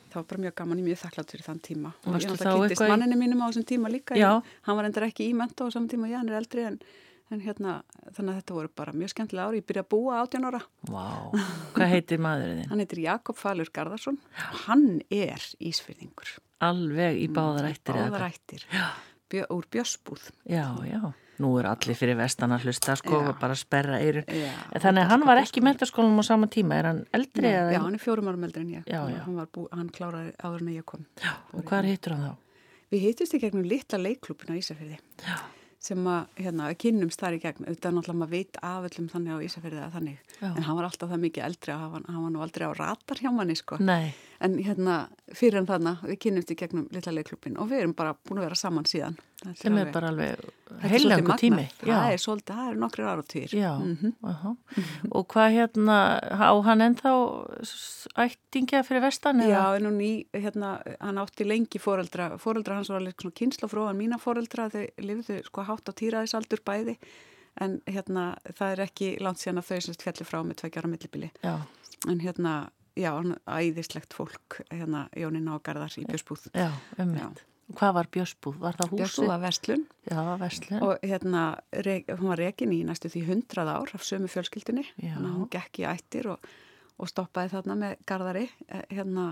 það 0.08 0.22
var 0.22 0.30
bara 0.30 0.44
mjög 0.46 0.56
gaman, 0.62 0.80
ég 0.80 0.88
mjög 0.88 1.02
þakklátt 1.02 1.34
fyrir 1.36 1.48
þann 1.50 1.60
tíma. 1.68 1.92
Og 1.92 2.08
ég 2.08 2.24
náttúrulega 2.24 2.54
kynntist 2.56 2.72
eitthvað... 2.72 2.94
manninu 2.94 3.20
mínum 3.20 3.44
á 3.44 3.46
þessum 3.50 3.68
tíma 3.74 3.92
líka, 3.92 4.16
já. 4.16 4.30
en, 4.32 4.56
hann 4.70 4.80
var 4.80 4.88
endur 4.88 5.08
ekki 5.10 5.28
í 5.28 5.36
menta 5.36 5.68
á 5.68 5.76
saman 5.76 5.92
tíma, 5.92 6.08
já, 6.08 6.18
hann 6.22 6.32
er 6.32 6.40
eldri 6.40 6.64
en, 6.70 6.80
en 7.28 7.44
hérna, 7.44 7.76
þannig 8.08 8.32
að 8.32 8.40
þetta 8.40 8.58
voru 8.62 8.74
bara 8.80 8.96
mjög 8.96 9.12
skemmtilega 9.12 9.52
ári, 9.52 9.60
ég 9.60 9.68
byrja 9.68 9.84
að 9.84 9.92
búa 9.92 10.22
18 10.24 10.48
ára. 10.48 10.64
Vá, 10.88 11.06
hvað 11.76 11.94
heitir 11.98 12.24
maðurinn 12.24 12.64
þinn? 12.64 12.72
Hann 12.72 12.86
heitir 12.86 13.04
Jakob 13.04 13.44
Falur 13.44 13.76
Garðarsson 13.76 14.22
og 14.24 14.64
hann 14.70 14.88
er 15.12 15.52
ísfyrðingur. 15.60 16.38
Alveg 16.64 17.20
í 17.22 17.28
báðarættir? 17.30 18.00
Báðarættir. 18.08 18.64
Já 18.72 18.88
bjö, 19.32 19.48
úr 19.54 19.66
bjössbúð. 19.72 20.30
Já, 20.50 20.66
já. 20.88 21.02
Nú 21.38 21.52
er 21.62 21.68
allir 21.70 21.98
fyrir 21.98 22.18
vestan 22.18 22.56
að 22.56 22.66
hlusta 22.66 22.96
sko 22.98 23.20
og 23.20 23.36
bara 23.42 23.54
sperra 23.58 24.00
eirun. 24.02 24.26
Þannig 24.26 25.04
að 25.04 25.12
hann 25.12 25.26
var 25.30 25.42
ekki 25.44 25.62
í 25.62 25.66
mentarskólanum 25.68 26.24
á 26.24 26.26
sama 26.26 26.50
tíma. 26.50 26.80
Er 26.80 26.90
hann 26.90 27.04
eldri? 27.14 27.46
Eða... 27.52 27.76
já 27.76 27.82
hann 27.84 28.00
er 28.00 28.02
fjórum 28.02 28.32
árum 28.32 28.48
eldri 28.48 28.64
en 28.66 28.72
ég. 28.80 28.88
Já, 28.90 29.04
já. 29.14 29.20
Hann, 29.28 29.44
bú, 29.54 29.68
hann 29.70 29.92
kláraði 29.94 30.34
áður 30.42 30.66
en 30.66 30.72
ég 30.74 30.88
kom. 30.90 31.06
Já, 31.22 31.36
og 31.54 31.68
hvað 31.70 31.92
hittur 31.92 32.18
hann 32.18 32.26
þá? 32.26 32.66
Við 32.96 33.06
hittust 33.06 33.38
í 33.38 33.42
gegnum 33.44 33.70
litla 33.70 34.02
leikklubin 34.02 34.56
á 34.56 34.60
Ísafjörði. 34.60 34.98
Já 35.28 35.38
sem 35.88 36.08
að 36.10 36.40
hérna, 36.42 36.70
kynnumst 36.80 37.22
þar 37.22 37.38
í 37.38 37.42
gegn 37.42 37.68
auðvitað 37.68 37.96
náttúrulega 37.96 38.20
maður 38.22 38.34
veit 38.34 38.60
aföllum 38.66 39.10
þannig 39.12 39.38
á 39.38 39.46
Ísafjörði 39.46 39.82
að 39.84 39.98
þannig, 39.98 40.32
Já. 40.40 40.48
en 40.50 40.66
hann 40.66 40.78
var 40.80 40.88
alltaf 40.88 41.12
það 41.12 41.24
mikið 41.26 41.46
eldri 41.48 41.76
hann, 41.78 42.08
hann 42.08 42.24
var 42.24 42.34
nú 42.34 42.44
aldrei 42.44 42.66
á 42.66 42.74
ratar 42.78 43.22
hjá 43.22 43.30
manni 43.34 43.58
sko, 43.58 43.78
Nei. 43.84 44.10
En 44.40 44.58
hérna 44.62 44.96
fyrir 45.34 45.58
en 45.62 45.66
þannig, 45.70 46.04
við 46.12 46.20
kynnumst 46.26 46.52
í 46.54 46.58
gegnum 46.60 46.88
litla 46.94 47.12
leikklubin 47.16 47.58
og 47.58 47.70
við 47.72 47.80
erum 47.84 47.94
bara 47.98 48.14
búin 48.28 48.38
að 48.42 48.46
vera 48.48 48.56
saman 48.60 48.86
síðan. 48.86 49.16
Þetta 49.42 49.56
sem 49.62 49.78
er 49.78 49.86
alveg- 49.86 49.94
bara 49.94 50.08
alveg 50.12 50.30
er 50.84 50.90
heilangu 50.94 51.36
tími. 51.38 51.66
það 51.82 52.12
er 52.14 52.22
svolítið, 52.22 52.56
það 52.58 52.70
er 52.72 52.80
nokkri 52.82 53.04
ára 53.06 53.24
týr 53.34 53.52
Já, 53.54 53.72
uh 53.78 54.56
og 55.12 55.28
hvað 55.34 55.50
hérna 55.58 55.98
á 56.38 56.52
hann 56.66 56.82
ennþá 56.82 57.12
ættingja 58.18 58.84
fyrir 58.86 59.02
vestan? 59.02 59.42
Já, 59.46 59.76
en 59.78 59.86
hún 59.90 60.00
í, 60.02 60.12
hérna, 60.34 60.82
hann 61.00 61.18
átti 61.22 61.46
lengi 61.48 61.80
fóreldra, 61.82 62.38
fóreldra 62.42 62.76
hans 62.80 62.90
var 62.90 63.02
alveg 63.02 63.16
svona 63.22 63.88
hann 63.88 63.98
mína 63.98 64.20
fóreldra, 64.22 64.70
þau 64.70 64.86
lifðu 65.02 65.44
sko 65.46 65.66
hátt 65.68 65.90
á 65.90 65.94
týraðisaldur 65.94 66.62
bæði, 66.66 66.98
en 67.62 67.80
hérna, 67.88 68.38
það 68.54 68.72
er 68.76 68.84
ekki 68.88 69.12
langt 69.22 69.42
síðan 69.42 69.62
að 69.64 69.70
þau 69.72 69.80
semst 69.88 70.04
fjalli 70.06 70.26
frá 70.26 70.42
með 70.44 70.60
tveggjara 70.62 70.88
millibili. 70.92 71.32
En 72.08 72.20
hérna, 72.22 72.70
já, 72.98 73.12
hann 73.16 73.36
æðislegt 73.46 74.16
fólk, 74.18 74.62
hérna, 74.74 75.06
Jónin 75.18 75.48
Ágarðar 75.54 75.94
í 76.02 76.06
Björsbúð. 76.10 76.50
já, 76.58 76.72
ummitt. 76.98 77.44
Hvað 77.78 77.94
var 77.98 78.08
Björsbúð? 78.16 78.60
Var 78.64 78.78
það 78.80 78.92
húsi? 78.94 79.00
Björsbúð 79.02 79.32
að 79.34 79.42
Vestlun 79.44 79.82
Já, 80.08 80.20
Vestlun. 80.40 80.84
og 80.88 81.02
hérna, 81.04 81.42
re, 81.84 81.96
hún 82.16 82.30
var 82.32 82.40
rekin 82.40 82.72
í 82.72 82.84
næstu 82.88 83.10
því 83.12 83.24
hundrað 83.28 83.72
ár 83.74 83.92
af 83.98 84.06
sömu 84.08 84.30
þannig 85.18 85.32
að 85.32 85.36
hún 85.36 85.50
gekk 85.52 85.82
í 85.84 85.88
ættir 85.90 86.30
og, 86.32 86.48
og 86.98 87.10
stoppaði 87.12 87.52
þarna 87.58 87.76
með 87.82 87.98
Garðari, 88.08 88.46
eh, 88.72 88.86
hérna, 88.96 89.26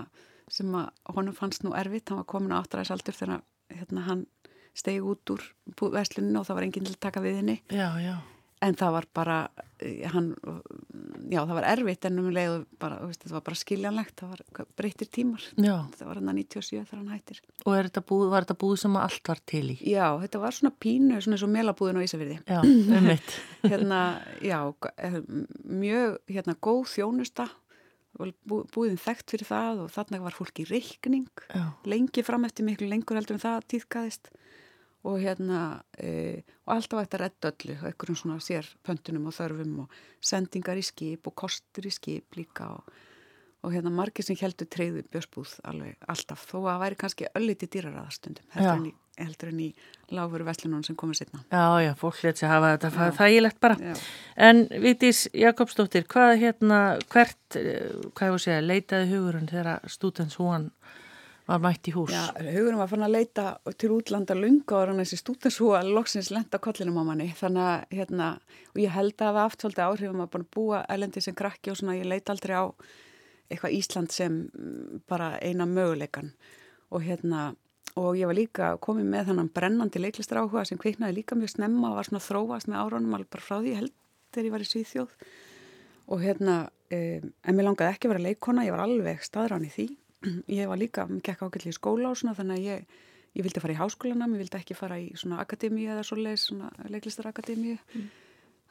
sem 0.52 0.68
að 0.76 0.90
honum 1.16 1.34
fannst 1.34 1.64
nú 1.64 1.72
erfitt, 1.74 2.08
hann 2.12 2.20
var 2.20 2.28
komin 2.28 2.52
á 2.52 2.60
áttræðisaldur 2.60 3.16
þegar 3.16 3.40
hérna, 3.72 4.04
hann 4.06 4.26
stegi 4.76 5.00
út 5.00 5.32
úr 5.32 5.42
versluninu 5.96 6.42
og 6.42 6.46
það 6.46 6.58
var 6.60 6.66
enginn 6.68 6.84
til 6.84 6.92
að 6.94 7.00
taka 7.08 7.22
við 7.24 7.38
henni 7.40 7.56
Já, 7.72 7.88
já. 8.04 8.18
en 8.62 8.76
það 8.76 8.92
var 8.98 9.06
bara 9.16 9.38
eh, 9.80 10.04
hann, 10.12 10.34
já 11.30 11.40
það 11.42 11.52
var 11.58 11.66
erfitt 11.72 12.06
en 12.08 12.18
um 12.22 12.28
leið 12.34 12.54
bara, 12.82 12.96
veist, 13.06 13.22
það 13.24 13.34
var 13.36 13.44
bara 13.48 13.58
skiljanlegt 13.60 14.14
það 14.22 14.32
var 14.34 14.66
breyttir 14.78 15.08
tímar. 15.12 15.42
Já, 15.58 15.74
það 15.98 16.06
var 16.10 16.20
hann 16.20 16.30
að 16.32 16.38
97 16.42 16.80
þegar 16.84 17.00
hann 17.02 17.12
hættir. 17.16 17.40
Og 17.66 17.76
þetta 17.78 18.02
búð, 18.10 18.24
var 18.32 18.46
þetta 18.46 18.58
búð 18.62 18.74
sem 18.84 18.96
allt 19.02 19.30
var 19.32 19.42
til 19.52 19.64
í? 19.74 19.76
já, 19.90 20.06
þetta 20.22 20.42
var 20.46 20.56
svona 20.58 20.74
pínu, 20.86 21.20
svona 21.20 21.36
eins 21.38 21.46
og 21.48 21.52
melabúðin 21.56 22.00
á 22.00 22.06
Ísafyrði 22.06 22.38
Já, 22.46 22.60
ummitt. 23.00 23.36
hérna, 23.66 24.00
já, 24.44 24.58
eh, 24.96 25.20
mjög 25.66 26.18
hérna 26.30 26.56
góð 26.62 26.82
þjónusta 26.94 27.48
búðin 28.16 28.96
þekkt 28.96 29.34
fyrir 29.34 29.48
það 29.50 29.80
og 29.84 29.90
þarna 29.92 30.22
var 30.24 30.32
fólk 30.36 30.62
í 30.62 30.64
reikning. 30.70 31.26
Já, 31.52 31.66
lengi 31.84 32.22
fram 32.24 32.46
eftir 32.48 32.64
miklu 32.64 32.88
lengur 32.88 33.18
heldur 33.18 33.36
en 33.36 33.42
það 33.42 33.66
tíðkaðist 33.74 34.30
og 35.06 35.22
hérna 35.22 35.62
e, 35.98 36.42
og 36.66 36.76
alltaf 36.76 37.04
ætti 37.04 37.18
að 37.18 37.22
redda 37.24 37.52
öllu 37.52 37.76
einhverjum 37.78 38.18
svona 38.20 38.42
sér 38.42 38.68
pöntunum 38.86 39.28
og 39.30 39.36
þörfum 39.36 39.82
og 39.84 39.98
sendingar 40.24 40.78
í 40.80 40.84
skip 40.86 41.28
og 41.30 41.36
kostur 41.38 41.86
í 41.86 41.92
skip 41.94 42.38
líka 42.38 42.68
og, 42.74 42.92
og 43.62 43.74
hérna 43.74 43.92
margir 43.94 44.26
sem 44.26 44.38
heldur 44.40 44.68
treyðu 44.70 45.04
björsbúð 45.12 45.58
alveg 45.70 46.08
alltaf 46.10 46.46
þó 46.50 46.56
að 46.58 46.70
það 46.70 46.84
væri 46.84 47.00
kannski 47.02 47.28
ölliti 47.38 47.70
dýraraðastundum 47.76 48.56
heldur, 48.56 48.92
heldur 49.22 49.52
en 49.52 49.62
í 49.62 49.70
láfuru 50.16 50.46
veslinun 50.48 50.84
sem 50.86 50.98
komið 50.98 51.22
setna 51.22 51.42
já, 51.52 51.64
já, 51.86 51.92
fólk 52.02 52.22
létt 52.26 52.42
sér 52.42 52.54
hafa 52.54 52.74
þetta 52.74 52.92
það 52.96 53.16
þægilegt 53.20 53.62
bara. 53.62 53.78
Já. 53.80 53.94
En 54.48 54.66
Vitís 54.82 55.26
Jakobsdóttir, 55.34 56.06
hvað 56.10 56.34
hérna, 56.42 56.80
hvert, 57.12 57.40
eh, 57.58 57.94
hvað 58.10 58.26
ég 58.26 58.34
voru 58.34 58.42
að 58.42 58.46
segja, 58.48 58.66
leitaði 58.66 59.10
hugurinn 59.14 59.50
þegar 59.50 59.90
stúdens 59.90 60.38
húan 60.40 60.70
var 61.46 61.62
mætt 61.62 61.88
í 61.90 61.94
hús? 61.94 62.10
Já, 62.10 62.34
hugurum 62.34 62.80
var 62.80 62.90
fann 62.90 63.06
að 63.06 63.14
leita 63.14 63.44
til 63.78 63.92
útlanda 63.94 64.34
lunga 64.34 64.80
og 64.80 64.94
þessi 64.98 65.18
stúdensúa 65.20 65.82
loksins 65.86 66.32
lenda 66.34 66.58
kollinum 66.62 66.98
á 66.98 67.04
manni. 67.06 67.28
Þannig 67.38 67.66
að 67.66 67.98
hérna, 67.98 68.30
og 68.72 68.80
ég 68.82 68.94
held 68.94 69.14
að 69.20 69.30
hafa 69.30 69.44
aft 69.46 69.62
svolítið 69.62 69.84
áhrifum 69.86 70.24
að 70.24 70.46
búa 70.56 70.82
elendi 70.90 71.22
sem 71.22 71.36
krakki 71.38 71.70
og 71.70 71.78
svona 71.78 71.98
ég 71.98 72.08
leit 72.10 72.32
aldrei 72.32 72.56
á 72.58 72.64
eitthvað 73.46 73.76
Ísland 73.76 74.10
sem 74.10 74.40
mm, 74.50 75.04
bara 75.06 75.36
eina 75.38 75.68
möguleikan 75.70 76.32
og 76.90 77.04
hérna 77.06 77.52
og 77.96 78.16
ég 78.18 78.28
var 78.28 78.36
líka 78.36 78.70
komið 78.82 79.06
með 79.12 79.28
þannan 79.30 79.52
brennandi 79.54 80.02
leiklistar 80.02 80.42
áhuga 80.42 80.64
sem 80.66 80.80
kviknaði 80.80 81.20
líka 81.20 81.38
mjög 81.38 81.54
snemma 81.54 81.92
og 81.92 82.00
var 82.00 82.08
svona 82.08 82.24
þróast 82.24 82.68
með 82.68 82.80
árunum 82.82 83.14
alveg 83.16 83.30
bara 83.32 83.46
frá 83.46 83.60
því 83.60 83.76
held 83.78 83.94
þegar 84.34 84.48
ég 84.48 84.56
var 84.56 84.64
í 84.64 84.68
Svíþjóð. 84.68 85.14
Og 86.10 86.20
hérna, 86.22 86.56
um, 86.66 87.30
en 87.30 87.56
mér 87.56 87.68
langaði 87.68 87.94
ekki 87.94 88.10
vera 88.10 88.24
leikona, 88.26 88.66
ég 88.66 88.74
var 88.74 88.82
alveg 88.84 89.22
staðrán 89.24 89.64
í 89.66 89.70
því 89.72 89.86
ég 90.48 90.66
var 90.70 90.78
líka, 90.80 91.06
mér 91.10 91.22
gekk 91.22 91.42
ágætli 91.46 91.70
í 91.72 91.76
skóla 91.76 92.10
og 92.10 92.16
svona 92.18 92.34
þannig 92.38 92.58
að 92.58 92.68
ég, 92.70 92.86
ég 93.36 93.44
vildi 93.46 93.60
fara 93.62 93.74
í 93.76 93.80
háskólana 93.80 94.26
mér 94.30 94.40
vildi 94.44 94.58
ekki 94.60 94.74
fara 94.78 94.96
í 94.98 95.10
svona 95.18 95.40
akademíu 95.44 95.90
eða 95.92 96.04
svoleiðis, 96.08 96.46
svona 96.50 96.70
leiklistarakademíu 96.88 97.76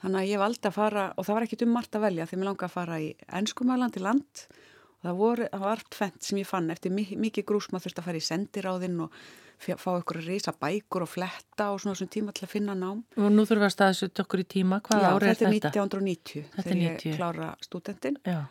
þannig 0.02 0.20
að 0.22 0.30
ég 0.32 0.42
valdi 0.42 0.68
að 0.70 0.76
fara 0.76 1.04
og 1.16 1.26
það 1.28 1.36
var 1.38 1.46
ekkit 1.48 1.66
um 1.68 1.74
margt 1.78 1.96
að 1.96 2.06
velja 2.10 2.26
því 2.30 2.40
mér 2.42 2.50
langaði 2.50 2.68
að 2.70 2.76
fara 2.76 2.98
í 3.02 3.10
ennskumælandi 3.40 4.02
land. 4.04 4.46
Og 4.96 5.10
það, 5.12 5.18
voru, 5.20 5.48
það 5.54 5.64
var 5.70 5.82
tvent 5.94 6.24
sem 6.26 6.38
ég 6.42 6.48
fann 6.50 6.70
eftir 6.74 6.92
mi- 6.92 7.18
mikið 7.22 7.46
grús 7.46 7.68
maður 7.70 7.86
þurfti 7.86 8.02
að 8.02 8.08
fara 8.10 8.18
í 8.18 8.26
sendiráðinn 8.26 9.02
og 9.06 9.12
fá 9.62 9.92
ykkur 10.02 10.18
að 10.20 10.26
reysa 10.32 10.52
bækur 10.60 11.06
og 11.06 11.10
fletta 11.14 11.68
og 11.72 11.80
svona 11.80 11.96
svona 11.96 12.12
tíma 12.12 12.34
til 12.36 12.44
að 12.48 12.52
finna 12.56 12.74
nám. 12.76 13.04
Og 13.16 13.30
nú 13.32 13.46
þurfum 13.46 13.62
við 13.64 13.68
að 13.70 13.76
staðsut 13.76 14.22
okkur 14.26 14.42
í 14.42 14.48
tíma, 14.56 14.82
hvað 14.84 15.06
ári 15.12 15.30
er 15.30 15.36
þetta 15.38 15.46
er 15.46 15.54
þetta? 15.54 15.72
1990 15.86 16.42
er 16.42 16.66
þegar 16.66 16.82
90. 16.82 17.06
ég 17.12 17.16
klára 17.22 17.52
stúdentinn. 17.64 18.18
Já, 18.26 18.42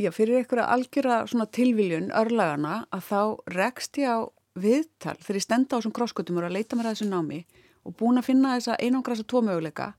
Já, 0.00 0.08
fyrir 0.16 0.46
að 0.48 0.62
algjöra 0.64 1.46
tilviljun 1.52 2.08
örlagana 2.16 2.86
að 2.88 3.02
þá 3.10 3.20
rekst 3.52 3.98
ég 4.00 4.08
á 4.08 4.18
viðtal 4.56 5.18
þegar 5.20 5.36
ég 5.36 5.44
stenda 5.44 5.76
á 5.76 5.78
þessum 5.78 5.96
krosskutum 5.98 6.38
og 6.38 6.42
er 6.42 6.48
að 6.48 6.56
leita 6.56 6.76
mér 6.76 6.88
að 6.88 6.96
þessu 6.96 7.10
námi 7.10 7.40
og 7.84 7.96
búin 8.00 8.20
að 8.20 8.30
finna 8.30 8.54
þessa 8.56 8.78
einangrasa 8.80 9.26
tvo 9.28 9.42
möguleika 9.44 9.92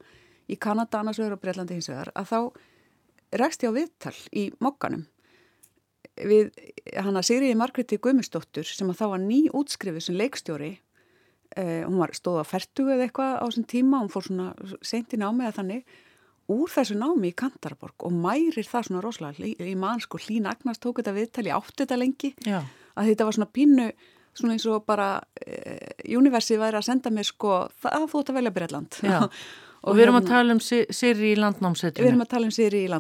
í 0.50 0.58
Kanada, 0.58 1.00
annars 1.00 1.22
vegar 1.22 1.38
og 1.38 1.44
Breitlandi 1.44 1.78
hins 1.78 1.90
vegar 1.92 2.10
að 2.18 2.32
þá 2.32 2.40
rekst 3.44 3.64
ég 3.64 3.70
á 3.70 3.78
viðtal 3.78 4.18
í 4.34 4.48
mokkanum 4.58 5.06
við 6.18 6.50
hana 6.98 7.24
Sigriði 7.26 7.58
Margréti 7.60 8.00
Guðmundsdóttur 8.02 8.68
sem 8.68 8.90
að 8.92 9.00
þá 9.00 9.06
var 9.14 9.24
ný 9.24 9.42
útskrifið 9.54 10.06
sem 10.08 10.18
leikstjóri. 10.18 10.72
Eh, 11.56 11.84
hún 11.86 12.00
var 12.00 12.14
stóð 12.16 12.42
á 12.42 12.46
fertugu 12.48 12.94
eða 12.96 13.08
eitthvað 13.08 13.34
á 13.38 13.46
þessum 13.46 13.68
tíma 13.68 14.00
hún 14.02 14.12
fór 14.12 14.28
svona 14.28 14.52
seint 14.88 15.14
í 15.14 15.20
námi 15.20 15.46
eða 15.46 15.58
þannig 15.60 15.98
úr 16.52 16.72
þessu 16.72 16.98
námi 17.00 17.32
í 17.32 17.36
Kantarborg 17.38 18.08
og 18.08 18.16
mærir 18.16 18.66
það 18.68 18.88
svona 18.88 19.04
rosalega 19.04 19.52
í, 19.52 19.76
mann 19.80 20.02
sko 20.04 20.20
Hlín 20.22 20.50
Agnars 20.50 20.82
tók 20.82 21.00
þetta 21.02 21.14
viðtali 21.16 21.54
átti 21.54 21.84
þetta 21.84 22.00
lengi. 22.00 22.34
Já, 22.48 22.64
að 22.98 23.12
þetta 23.12 23.28
var 23.28 23.38
svona 23.38 23.52
pínu 23.54 23.92
svona 24.38 24.56
eins 24.56 24.66
og 24.72 24.86
bara 24.88 25.10
eh, 25.44 25.92
universi 26.18 26.58
væri 26.60 26.80
að 26.80 26.88
senda 26.88 27.12
mér 27.12 27.28
sko 27.28 27.66
það 27.84 28.08
þú 28.12 28.22
ætti 28.22 28.34
að 28.34 28.40
velja 28.40 28.54
Breitland 28.56 29.00
Já. 29.04 29.20
og, 29.84 29.96
við 29.98 30.06
erum 30.06 30.20
að 30.20 30.24
hérna- 30.24 30.36
tala 30.38 30.56
um 30.56 30.62
Sirri 30.64 31.34
í 31.34 31.38
landnámsetinu. 31.40 32.06
við 32.06 32.12
erum 32.14 32.26
að 32.26 32.32
tala 32.34 32.48
um 32.48 32.56
Siri 32.56 32.84
í 32.86 32.92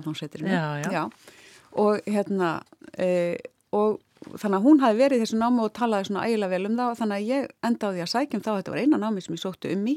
já. 0.91 1.03
og 1.79 2.01
hérna 2.03 2.51
e, 2.99 3.37
og 3.71 4.01
þannig 4.37 4.57
að 4.57 4.65
hún 4.67 4.81
hafi 4.83 4.99
verið 4.99 5.23
þessu 5.23 5.39
námi 5.39 5.63
og 5.63 5.73
talaði 5.73 6.09
svona 6.09 6.25
ægilega 6.27 6.51
vel 6.51 6.67
um 6.67 6.75
það 6.77 6.91
og 6.91 6.99
þannig 6.99 7.17
að 7.17 7.29
ég 7.31 7.53
enda 7.69 7.87
á 7.87 7.93
því 7.93 8.03
að 8.03 8.11
sækjum 8.11 8.43
þá 8.43 8.51
þetta 8.51 8.73
var 8.73 8.81
eina 8.83 8.99
námi 9.01 9.23
sem 9.23 9.37
ég 9.37 9.41
sóttu 9.41 9.71
um 9.71 9.87
í. 9.87 9.95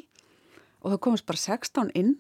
Og 0.85 0.95
það 0.95 1.03
komist 1.07 1.27
bara 1.29 1.41
16 1.41 1.91
inn 1.99 2.15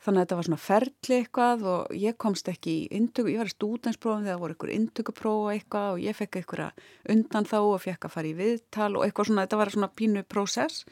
þannig 0.00 0.20
að 0.20 0.24
þetta 0.24 0.38
var 0.38 0.46
svona 0.46 0.62
ferli 0.64 1.16
eitthvað 1.18 1.64
og 1.68 1.92
ég 2.00 2.16
komst 2.20 2.48
ekki 2.48 2.72
í 2.72 2.88
intöku, 2.96 3.32
ég 3.34 3.42
var 3.42 3.50
í 3.50 3.52
stúdensprófum 3.52 4.24
þegar 4.24 4.40
voru 4.40 4.56
ykkur 4.56 4.72
intökuprófa 4.72 5.52
eitthvað 5.54 5.88
og 5.92 6.02
ég 6.06 6.16
fekk 6.16 6.40
eitthvað 6.40 6.82
undan 7.12 7.48
þá 7.50 7.58
og 7.60 7.78
fekk 7.84 8.08
að 8.08 8.14
fara 8.16 8.30
í 8.30 8.34
viðtal 8.38 8.90
og 8.94 9.04
eitthvað 9.04 9.30
svona, 9.30 9.44
þetta 9.44 9.60
var 9.60 9.72
svona 9.74 9.90
pínu 10.00 10.24
prósess. 10.24 10.84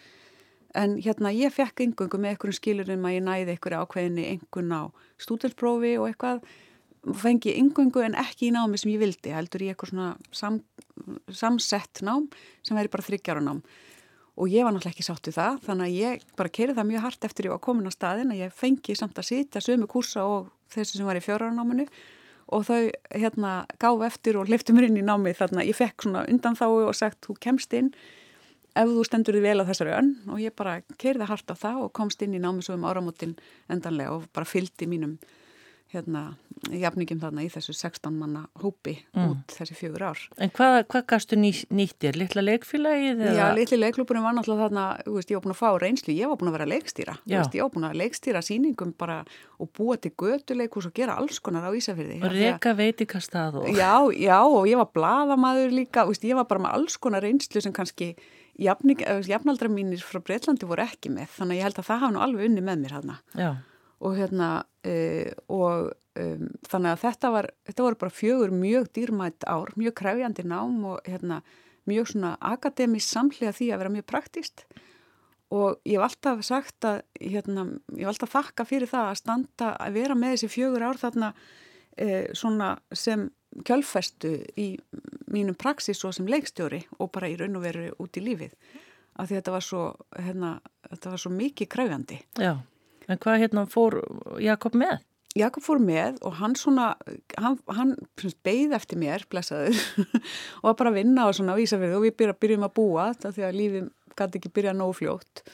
En 0.76 0.98
hérna 1.00 1.32
ég 1.32 1.54
fekk 1.54 1.86
yngungu 1.86 2.20
með 2.20 2.34
einhverjum 2.34 2.58
skilurum 2.58 3.08
að 3.08 3.16
ég 3.16 3.24
næði 3.24 3.54
einhverju 3.54 3.82
ákveðinni 3.86 4.26
engun 4.34 4.74
á 4.76 4.82
stúdensprófi 5.24 5.94
og 5.96 6.10
eitthvað. 6.10 6.42
Fengi 7.16 7.54
yngungu 7.56 8.02
en 8.04 8.18
ekki 8.18 8.50
í 8.50 8.52
námi 8.52 8.76
sem 8.76 8.90
ég 8.92 9.00
vildi 9.00 9.32
heldur 9.32 9.64
í 9.64 9.70
eitthvað 9.72 9.94
svona 9.94 10.08
sam, 10.34 10.58
samsett 11.32 12.02
nám 12.04 12.26
sem 12.66 12.76
væri 12.76 12.92
bara 12.92 13.06
þryggjára 13.06 13.40
nám 13.46 13.62
og 14.38 14.52
ég 14.52 14.64
var 14.64 14.74
náttúrulega 14.74 14.94
ekki 14.94 15.06
sátt 15.06 15.26
við 15.28 15.38
það 15.38 15.58
þannig 15.66 15.88
að 15.88 15.98
ég 15.98 16.28
bara 16.38 16.54
kerði 16.58 16.76
það 16.78 16.88
mjög 16.92 17.04
hart 17.06 17.26
eftir 17.28 17.48
ég 17.48 17.54
var 17.54 17.64
komin 17.64 17.90
á 17.90 17.92
staðin 17.92 18.30
að 18.34 18.44
ég 18.44 18.54
fengi 18.54 18.94
samt 18.98 19.18
að 19.18 19.28
sitja 19.32 19.64
sömu 19.64 19.90
kursa 19.90 20.24
og 20.28 20.52
þessi 20.72 21.00
sem 21.00 21.08
var 21.08 21.18
í 21.18 21.24
fjóraránáminu 21.24 21.88
og 22.54 22.64
þau 22.64 22.88
hérna 23.12 23.52
gáf 23.82 24.04
eftir 24.06 24.38
og 24.40 24.48
lifti 24.48 24.72
mér 24.72 24.88
inn 24.88 25.02
í 25.02 25.04
námi 25.04 25.34
þannig 25.36 25.64
að 25.64 25.70
ég 25.72 25.78
fekk 25.78 26.06
svona 26.06 26.24
undan 26.30 26.56
þá 26.56 26.66
og 26.70 26.94
sagt 26.96 27.26
þú 27.26 27.36
kemst 27.44 27.74
inn 27.76 27.90
ef 28.78 28.92
þú 28.92 29.04
stendur 29.06 29.38
þið 29.38 29.46
vel 29.46 29.64
á 29.64 29.68
þessari 29.68 29.94
önn. 29.96 30.12
Og 30.30 30.40
ég 30.42 30.54
bara 30.56 30.78
kerði 31.00 31.28
hart 31.28 31.50
á 31.50 31.56
það 31.58 31.82
og 31.86 31.92
komst 31.96 32.22
inn 32.24 32.36
í 32.36 32.42
námi 32.42 32.64
svo 32.64 32.76
um 32.78 32.86
áramótin 32.88 33.36
endanlega 33.70 34.16
og 34.16 34.28
bara 34.34 34.48
fylgdi 34.48 34.88
mínum 34.90 35.18
hérna, 35.88 36.22
jafningum 36.68 37.20
þarna 37.22 37.44
í 37.46 37.48
þessu 37.52 37.72
16 37.76 38.12
manna 38.18 38.42
hópi 38.60 38.98
mm. 39.14 39.28
út 39.30 39.54
þessi 39.56 39.76
fjögur 39.78 40.04
ár. 40.10 40.22
En 40.36 40.52
hvað, 40.52 40.76
hvað 40.92 41.04
gastu 41.14 41.38
ný, 41.38 41.52
nýttir? 41.72 42.18
Littla 42.18 42.42
leikfélagið? 42.44 43.22
Já, 43.38 43.44
litli 43.56 43.78
leikluburinn 43.78 44.26
var 44.26 44.36
náttúrulega 44.36 44.66
þarna, 44.66 44.86
veist, 45.06 45.32
ég 45.32 45.38
var 45.38 45.46
búin 45.46 45.54
að 45.54 45.60
fá 45.60 45.68
reynslu, 45.84 46.16
ég 46.16 46.32
var 46.32 46.40
búin 46.40 46.50
að 46.50 46.58
vera 46.58 46.68
leikstýra, 46.74 47.14
veist, 47.24 47.56
ég 47.56 47.64
var 47.64 47.72
búin 47.76 47.88
að 47.88 48.00
leikstýra 48.02 48.42
síningum 48.44 48.92
bara 49.00 49.20
og 49.56 49.70
búa 49.78 49.96
til 50.02 50.12
götuleikus 50.12 50.90
og 50.90 50.96
gera 50.98 51.16
alls 51.20 51.40
konar 51.40 51.64
á 51.64 51.72
Ísafjörði. 51.72 52.18
Og 52.20 52.34
reyka 52.34 52.74
veitikastað 52.76 53.62
og... 53.62 53.70
Já, 53.72 53.94
já, 54.12 54.38
og 54.44 54.68
ég 54.68 54.80
var 54.82 54.92
bladamaður 54.92 55.72
líka, 55.72 56.04
veist, 56.10 56.26
ég 56.28 56.36
var 56.36 56.50
bara 56.50 56.66
með 56.66 56.76
alls 56.82 57.00
konar 57.00 57.24
reynslu 57.24 57.64
sem 57.64 57.72
kannski 57.72 58.12
jafnaldra 58.58 59.70
mínir 59.70 60.02
frá 60.02 60.20
Breitlandi 60.24 60.66
voru 60.68 60.84
ekki 60.84 61.12
með, 61.14 61.30
þannig 61.36 61.56
að 61.56 61.60
ég 61.60 61.68
held 61.68 61.80
að 61.80 61.88
það 61.88 62.00
hafa 62.02 62.14
nú 62.14 62.22
alveg 62.24 62.48
unni 62.48 62.64
með 62.64 62.80
mér 62.82 62.96
hérna. 62.98 63.18
Og 63.98 64.14
hérna 64.18 64.50
uh, 64.86 65.32
og 65.50 65.92
um, 66.18 66.50
þannig 66.68 66.92
að 66.92 67.00
þetta 67.04 67.30
var 67.34 67.48
þetta 67.68 67.86
voru 67.86 68.00
bara 68.02 68.14
fjögur 68.14 68.52
mjög 68.54 68.90
dýrmætt 68.96 69.46
ár 69.48 69.72
mjög 69.78 69.96
kræfjandi 70.02 70.44
nám 70.48 70.76
og 70.92 71.08
hérna 71.08 71.40
mjög 71.88 72.12
svona 72.12 72.34
akademís 72.44 73.08
samlega 73.08 73.54
því 73.56 73.72
að 73.72 73.82
vera 73.82 73.94
mjög 73.96 74.06
praktíst 74.10 74.66
og 75.54 75.78
ég 75.88 75.96
hef 75.96 76.04
alltaf 76.04 76.44
sagt 76.44 76.84
að 76.84 77.00
hérna, 77.22 77.64
ég 77.96 78.04
hef 78.04 78.12
alltaf 78.12 78.34
þakka 78.34 78.68
fyrir 78.68 78.90
það 78.90 79.08
að 79.08 79.20
standa 79.22 79.72
að 79.80 79.96
vera 79.96 80.18
með 80.18 80.36
þessi 80.36 80.52
fjögur 80.52 80.84
ár 80.84 81.00
þarna 81.00 81.32
uh, 81.32 82.24
svona 82.36 82.74
sem 82.92 83.28
kjölfestu 83.64 84.34
í 84.60 84.68
mínum 85.32 85.56
praksis 85.56 86.04
og 86.04 86.12
sem 86.14 86.28
leikstjóri 86.28 86.82
og 86.98 87.08
bara 87.14 87.30
í 87.32 87.38
raun 87.40 87.56
og 87.56 87.64
veru 87.64 87.86
út 87.96 88.18
í 88.20 88.22
lífið. 88.22 88.52
Því 89.18 89.34
þetta 89.34 89.54
var 89.54 89.64
svo, 89.64 89.84
hérna, 90.14 90.50
þetta 90.92 91.10
var 91.10 91.18
svo 91.18 91.30
mikið 91.34 91.70
kræfjandi 91.72 92.18
Já 92.38 92.52
En 93.08 93.20
hvað 93.20 93.44
hérna 93.44 93.64
fór 93.70 94.00
Jakob 94.42 94.76
með? 94.78 94.98
Jakob 95.36 95.62
fór 95.64 95.80
með 95.82 96.18
og 96.26 96.38
hann 96.40 96.56
svona, 96.58 96.90
hann, 97.38 97.58
hann 97.76 97.94
beigð 98.46 98.74
eftir 98.78 98.98
mér, 99.00 99.24
blessaður, 99.30 99.76
og 100.60 100.70
var 100.70 100.78
bara 100.80 100.92
að 100.92 101.00
vinna 101.02 101.28
á 101.28 101.30
svona 101.36 101.56
vísafyrðu 101.58 101.98
og 102.00 102.06
við 102.06 102.36
byrjum 102.40 102.66
að 102.66 102.76
búa 102.78 103.08
þetta 103.12 103.34
því 103.36 103.46
að 103.48 103.58
lífið 103.58 103.90
gæti 104.18 104.40
ekki 104.40 104.54
byrja 104.56 104.76
nógu 104.76 104.96
fljótt 104.98 105.44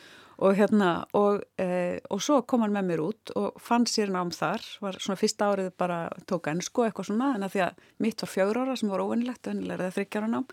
og 0.44 0.56
hérna, 0.58 1.04
og, 1.14 1.44
e, 1.60 2.00
og 2.10 2.22
svo 2.22 2.40
kom 2.48 2.64
hann 2.64 2.74
með 2.74 2.88
mér 2.88 3.02
út 3.04 3.32
og 3.38 3.60
fann 3.62 3.84
sér 3.86 4.10
nám 4.10 4.32
þar, 4.34 4.64
var 4.82 4.98
svona 4.98 5.20
fyrsta 5.20 5.50
árið 5.52 5.68
bara 5.78 5.98
tók 6.26 6.48
ennsku 6.50 6.86
eitthvað 6.86 7.10
svona, 7.10 7.34
en 7.36 7.46
að 7.46 7.54
því 7.54 7.62
að 7.68 7.84
mitt 8.02 8.24
var 8.24 8.32
fjögur 8.32 8.62
ára 8.64 8.74
sem 8.78 8.90
var 8.90 9.04
óvennilegt, 9.04 9.50
önnilega 9.52 9.86
eða 9.86 9.96
þryggjára 9.98 10.30
nám, 10.32 10.48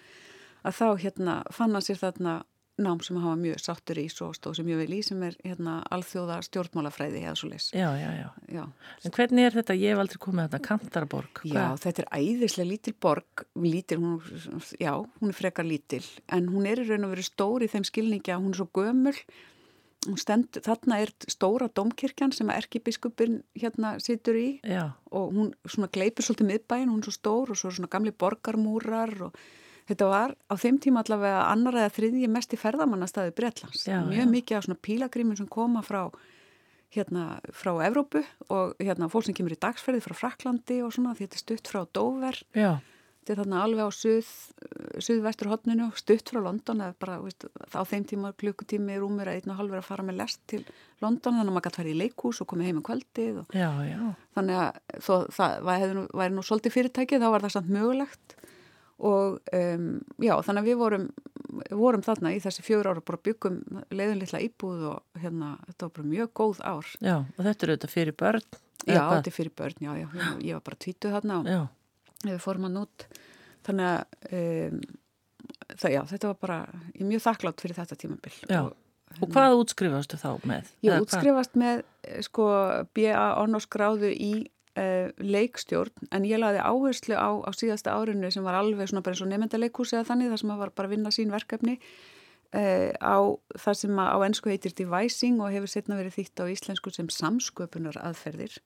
að 0.62 0.78
þá 0.78 0.88
hérna 1.02 1.38
fann 1.56 1.74
hann 1.74 1.88
sér 1.88 2.02
þarna 2.04 2.36
nám 2.84 3.02
sem 3.06 3.18
hafa 3.22 3.38
mjög 3.40 3.62
sáttur 3.62 4.00
í 4.02 4.08
svo 4.12 4.32
stóð 4.36 4.58
sem 4.60 4.68
mjög 4.68 4.82
vel 4.84 4.96
í 4.98 5.02
sem 5.06 5.22
er 5.28 5.38
hérna 5.46 5.78
alþjóða 5.94 6.40
stjórnmálafræði 6.48 7.22
eða 7.24 7.36
svo 7.40 7.52
leys. 7.52 7.70
Já, 7.76 7.90
já, 8.00 8.10
já, 8.18 8.28
já. 8.58 8.64
En 9.06 9.16
hvernig 9.18 9.48
er 9.48 9.58
þetta? 9.60 9.78
Ég 9.78 9.94
hef 9.96 10.04
aldrei 10.04 10.22
komið 10.26 10.44
að 10.44 10.50
þetta 10.56 10.68
Kantarborg. 10.68 11.44
Já, 11.46 11.54
Hvað? 11.54 11.78
þetta 11.86 12.04
er 12.06 12.10
æðislega 12.22 12.72
lítil 12.72 12.96
borg, 13.08 13.46
lítil, 13.68 14.02
hún, 14.02 14.20
já, 14.82 14.92
hún 15.22 15.32
er 15.32 15.38
frekar 15.38 15.68
lítil 15.70 16.04
en 16.32 16.52
hún 16.52 16.68
er 16.70 16.84
í 16.84 16.90
raun 16.90 17.08
og 17.08 17.16
verið 17.16 17.30
stór 17.32 17.66
í 17.66 17.72
þeim 17.72 17.88
skilningi 17.88 18.34
að 18.36 18.44
hún 18.46 18.54
er 18.56 18.62
svo 18.62 18.70
gömul 18.76 19.18
Stend, 20.18 20.58
þarna 20.66 20.96
er 21.04 21.12
stóra 21.30 21.68
domkirkjan 21.70 22.32
sem 22.34 22.50
erkibiskupin 22.50 23.44
hérna 23.54 23.92
situr 24.02 24.34
í 24.40 24.48
Já. 24.66 24.96
og 25.14 25.36
hún 25.36 25.52
svona 25.70 25.92
gleipur 25.94 26.26
svolítið 26.26 26.48
miðbæin, 26.50 26.90
hún 26.90 27.04
er 27.04 27.06
svo 27.06 27.14
stór 27.14 27.52
og 27.54 27.60
svo 27.60 27.70
svona 27.70 27.90
gamli 27.92 28.10
borgarmúrar 28.10 29.14
og 29.28 29.38
Þetta 29.92 30.08
var 30.08 30.36
á 30.48 30.56
þeim 30.56 30.78
tíma 30.80 31.02
allavega 31.04 31.40
annar 31.52 31.76
eða 31.82 31.92
þriðji 31.98 32.28
mest 32.32 32.54
í 32.56 32.60
ferðamannastæði 32.62 33.34
Breitlands. 33.36 33.82
Já, 33.84 33.98
Mjög 34.08 34.24
já. 34.24 34.32
mikið 34.38 34.58
af 34.58 34.68
svona 34.68 34.84
pílagrímum 34.88 35.40
sem 35.40 35.50
koma 35.52 35.82
frá, 35.84 36.06
hérna, 36.96 37.26
frá 37.52 37.74
Evrópu 37.90 38.22
og 38.48 38.80
hérna, 38.80 39.12
fólk 39.12 39.28
sem 39.28 39.36
kemur 39.36 39.58
í 39.58 39.60
dagsferði 39.60 40.06
frá 40.06 40.16
Fraklandi 40.16 40.80
og 40.86 40.96
svona 40.96 41.12
því 41.18 41.28
þetta 41.28 41.40
er 41.40 41.44
stutt 41.44 41.74
frá 41.74 41.84
Dover. 41.92 42.40
Já. 42.56 42.72
Þetta 43.22 43.34
er 43.36 43.40
þarna 43.44 43.60
alveg 43.66 43.86
á 43.86 43.92
suð, 43.94 44.30
suðvestur 45.06 45.52
hodninu, 45.52 45.92
stutt 46.00 46.32
frá 46.32 46.40
London 46.42 46.80
eða 46.88 46.96
bara 47.04 47.20
veist, 47.22 47.44
á 47.76 47.84
þeim 47.86 48.08
tíma 48.10 48.32
klukkutími 48.34 48.96
rúmur 48.98 49.30
að 49.30 49.42
einn 49.42 49.52
og 49.54 49.60
halvur 49.60 49.82
að 49.84 49.90
fara 49.92 50.06
með 50.08 50.22
lest 50.24 50.40
til 50.50 50.64
London 51.04 51.36
þannig 51.36 51.52
að 51.52 51.58
maður 51.58 51.68
gæti 51.68 51.76
að 51.76 51.82
fara 51.84 51.92
í 51.92 52.00
leikús 52.00 52.42
og 52.42 52.50
komið 52.50 52.72
heim 52.72 52.80
um 52.80 52.88
kvöldið. 52.88 53.44
Og, 53.44 53.54
já, 53.60 53.70
já. 53.92 54.00
Þannig 54.40 54.62
að 54.64 55.04
þó, 55.06 55.14
það 55.38 55.70
væri 55.70 55.92
nú, 56.00 56.06
nú 56.40 56.46
svolítið 56.48 56.76
fyrirtækið 56.80 57.22
þá 57.22 57.30
var 57.36 57.46
það 57.46 57.56
samt 57.60 57.76
mögulegt 57.76 58.38
og 59.02 59.40
um, 59.58 59.86
já, 60.22 60.34
þannig 60.46 60.62
að 60.62 60.68
við 60.70 60.80
vorum, 60.82 61.06
vorum 61.74 62.04
þarna 62.06 62.34
í 62.36 62.42
þessi 62.44 62.66
fjögur 62.66 62.92
ára 62.92 63.04
bara 63.06 63.22
byggum 63.26 63.60
leiðinleitla 63.90 64.42
íbúð 64.46 64.84
og 64.92 65.22
hérna, 65.24 65.56
þetta 65.70 65.88
var 65.88 65.94
bara 65.98 66.12
mjög 66.12 66.34
góð 66.38 66.62
ár. 66.70 66.92
Já, 67.02 67.16
og 67.26 67.42
þetta 67.48 67.68
eru 67.68 67.78
þetta 67.78 67.92
fyrir 67.92 68.18
börn? 68.22 68.60
Já, 68.86 69.02
þetta 69.02 69.32
er 69.32 69.36
fyrir 69.36 69.56
börn, 69.58 69.82
já, 69.82 69.92
já, 70.04 70.08
ég 70.42 70.58
var 70.58 70.66
bara 70.70 70.82
tvítuð 70.86 71.18
þarna 71.18 71.40
og 71.42 72.28
við 72.28 72.40
fórum 72.44 72.68
hann 72.70 72.80
út, 72.84 73.08
þannig 73.66 73.90
að 73.90 74.38
um, 74.38 74.80
það, 75.74 75.90
já, 75.96 76.02
þetta 76.14 76.32
var 76.32 76.40
bara, 76.46 76.62
ég 76.94 77.04
er 77.04 77.12
mjög 77.12 77.26
þakklátt 77.26 77.66
fyrir 77.66 77.80
þetta 77.82 78.00
tímabill. 78.06 78.38
Já, 78.46 78.62
og, 78.62 78.74
og 79.12 79.20
hérna, 79.20 79.34
hvað 79.36 79.60
útskrifastu 79.64 80.22
þá 80.22 80.32
með? 80.50 80.74
Ég 80.86 81.06
útskrifast 81.06 81.58
með, 81.62 81.86
sko, 82.30 82.48
B.A. 82.94 83.28
Ornóskráðu 83.42 84.14
í 84.14 84.34
uh, 84.80 85.12
leikstjórn 85.18 86.12
en 86.12 86.26
ég 86.28 86.42
laði 86.42 86.62
áherslu 86.64 87.18
á, 87.18 87.30
á 87.44 87.50
síðasta 87.56 87.96
árinu 87.96 88.32
sem 88.32 88.46
var 88.46 88.60
alveg 88.60 88.92
svona 88.92 89.04
bara 89.06 89.16
eins 89.16 89.24
og 89.26 89.32
nefndaleikús 89.32 89.94
eða 89.96 90.08
þannig 90.12 90.32
þar 90.32 90.42
sem 90.42 90.52
maður 90.52 90.64
var 90.66 90.76
bara 90.78 90.90
að 90.90 90.96
vinna 90.96 91.14
sín 91.16 91.34
verkefni 91.34 91.78
uh, 91.80 92.92
á 93.02 93.18
það 93.58 93.80
sem 93.82 94.00
á 94.00 94.18
ennsku 94.28 94.54
heitir 94.54 94.76
devising 94.78 95.42
og 95.42 95.52
hefur 95.56 95.74
setna 95.74 96.00
verið 96.00 96.20
þýtt 96.20 96.44
á 96.44 96.52
íslensku 96.54 96.94
sem 96.96 97.12
samsköpunar 97.12 98.00
aðferðir 98.02 98.62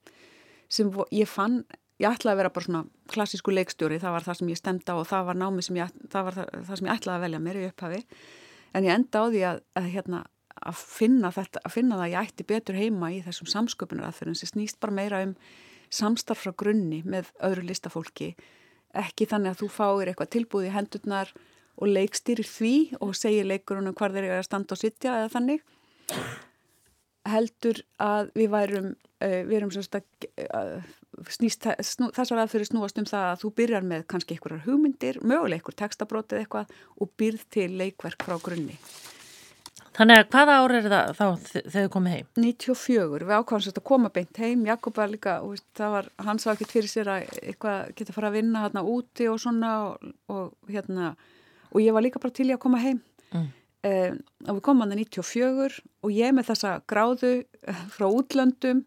sem 0.69 0.93
ég 1.13 1.29
fann 1.29 1.63
ég 2.01 2.11
ætlaði 2.11 2.33
að 2.33 2.39
vera 2.41 2.53
bara 2.55 2.67
svona 2.67 2.85
klassísku 3.11 3.53
leikstjóri 3.53 3.99
það 4.01 4.17
var 4.17 4.25
það 4.25 4.39
sem 4.39 4.49
ég 4.51 4.59
stemdi 4.59 4.91
á 4.91 4.95
og 4.97 5.07
það 5.07 5.27
var 5.29 5.37
námi 5.39 5.63
sem 5.63 5.77
ég, 5.79 5.93
það 6.11 6.27
var 6.27 6.37
það, 6.39 6.49
það 6.67 6.79
sem 6.79 6.89
ég 6.89 6.97
ætlaði 6.99 7.15
að 7.15 7.25
velja 7.25 7.43
mér 7.45 7.59
í 7.59 7.67
upphafi 7.69 8.01
en 8.75 8.87
ég 8.87 8.97
enda 8.99 9.21
á 9.21 9.25
því 9.31 9.43
að, 9.47 9.61
að 9.79 9.91
hérna 9.93 10.23
að 10.65 10.81
finna 10.81 11.31
þetta, 11.35 11.61
að 11.67 11.73
finna 11.75 11.99
það 11.99 12.05
að 12.05 12.13
ég 12.13 12.27
ætti 12.27 12.47
betur 12.47 12.79
heima 12.79 13.11
í 13.13 13.21
þessum 13.23 13.49
samsköpunar 13.51 14.09
aðferðin 14.09 14.39
sem 14.39 14.51
snýst 14.51 14.79
bara 14.83 14.95
meira 14.95 15.21
um 15.25 15.35
samstarf 15.93 16.45
frá 16.45 16.53
grunni 16.57 17.01
með 17.05 17.31
öðru 17.45 17.65
listafólki. 17.69 18.33
Ekki 18.95 19.27
þannig 19.29 19.53
að 19.53 19.61
þú 19.63 19.69
fáir 19.75 20.11
eitthvað 20.11 20.33
tilbúið 20.35 20.69
í 20.69 20.73
hendurnar 20.75 21.31
og 21.75 21.91
leikstýrir 21.91 22.47
því 22.47 22.75
og 23.03 23.15
segir 23.19 23.47
leikurunum 23.49 23.95
hvar 23.97 24.15
þeir 24.15 24.29
eru 24.29 24.37
að 24.39 24.47
standa 24.47 24.75
og 24.75 24.81
sitja 24.81 25.17
eða 25.21 25.31
þannig. 25.33 25.65
Heldur 27.25 27.81
að 27.99 28.29
við 28.37 28.51
værum 28.53 28.91
uh, 28.93 29.41
við 29.47 29.57
erum 29.59 29.73
svona 29.73 30.03
snú, 31.25 32.09
þessar 32.15 32.43
aðfyrir 32.43 32.69
snúast 32.69 32.99
um 32.99 33.07
það 33.09 33.27
að 33.31 33.41
þú 33.43 33.51
byrjar 33.59 33.85
með 33.87 34.07
kannski 34.11 34.35
einhverjar 34.35 34.65
hugmyndir 34.67 35.19
möguleg 35.23 35.61
einhver 35.61 35.77
textabrótið 35.81 36.43
eitthvað 36.43 36.73
og 36.99 37.11
byrð 37.19 37.45
til 37.55 37.69
leikverk 37.79 38.27
frá 38.27 38.35
grunni 38.43 38.77
Þannig 39.95 40.19
að 40.19 40.25
hvaða 40.33 40.55
ári 40.59 40.77
er 40.77 40.87
það 40.91 41.11
þá 41.15 41.25
þegar 41.45 41.69
þið 41.75 41.85
komið 41.93 42.15
heim? 42.15 42.27
94, 42.43 43.27
við 43.29 43.35
ákvæmst 43.39 43.79
að 43.79 43.85
koma 43.87 44.11
beint 44.15 44.39
heim, 44.43 44.65
Jakob 44.67 44.97
var 44.99 45.11
líka, 45.11 45.35
það 45.79 45.93
var, 45.93 46.09
hann 46.27 46.41
sá 46.43 46.49
ekki 46.51 46.67
fyrir 46.67 46.91
sér 46.91 47.11
að 47.13 47.29
eitthvað 47.39 47.93
geta 47.95 48.15
fara 48.15 48.31
að 48.31 48.37
vinna 48.41 48.65
hérna 48.65 48.83
úti 48.91 49.29
og 49.31 49.39
svona 49.39 49.71
og, 49.85 50.09
og 50.31 50.73
hérna, 50.73 51.13
og 51.71 51.79
ég 51.83 51.95
var 51.95 52.03
líka 52.03 52.19
bara 52.23 52.35
til 52.35 52.49
ég 52.49 52.59
að 52.59 52.65
koma 52.65 52.81
heim 52.83 52.99
mm. 53.31 53.47
eh, 53.87 54.19
og 54.49 54.57
við 54.57 54.61
komum 54.67 54.83
hann 54.83 54.97
að 54.97 55.05
94 55.05 55.79
og 56.03 56.15
ég 56.15 56.35
með 56.35 56.51
þessa 56.51 56.75
gráðu 56.91 57.33
frá 57.95 58.07
útlöndum 58.09 58.83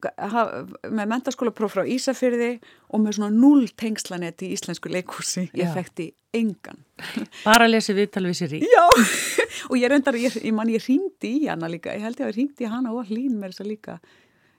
með 0.00 1.10
mentarskólapróf 1.12 1.76
frá 1.76 1.84
Ísafyrði 1.88 2.54
og 2.90 3.04
með 3.04 3.18
svona 3.18 3.30
null 3.34 3.68
tengslanet 3.78 4.46
í 4.46 4.52
íslensku 4.56 4.92
leikúsi, 4.92 5.48
ég 5.58 5.72
fekti 5.74 6.10
engan. 6.36 6.80
Bara 7.42 7.66
að 7.66 7.74
lesi 7.74 7.94
viðtalvið 7.96 8.38
sér 8.38 8.56
í? 8.58 8.62
Já, 8.64 8.86
og 9.70 9.76
ég 9.80 9.90
reyndar, 9.90 10.18
ég, 10.20 10.36
ég 10.44 10.54
man 10.54 10.70
ég 10.70 10.84
ringdi 10.86 11.36
í 11.42 11.46
hana 11.48 11.70
líka, 11.70 11.94
ég 11.96 12.06
held 12.06 12.20
ég 12.20 12.26
að 12.26 12.32
ég 12.32 12.40
ringdi 12.40 12.66
í 12.66 12.70
hana 12.70 12.94
og 12.94 13.10
hlín 13.10 13.38
með 13.40 13.54
þess 13.54 13.64
að 13.64 13.72
líka 13.72 14.00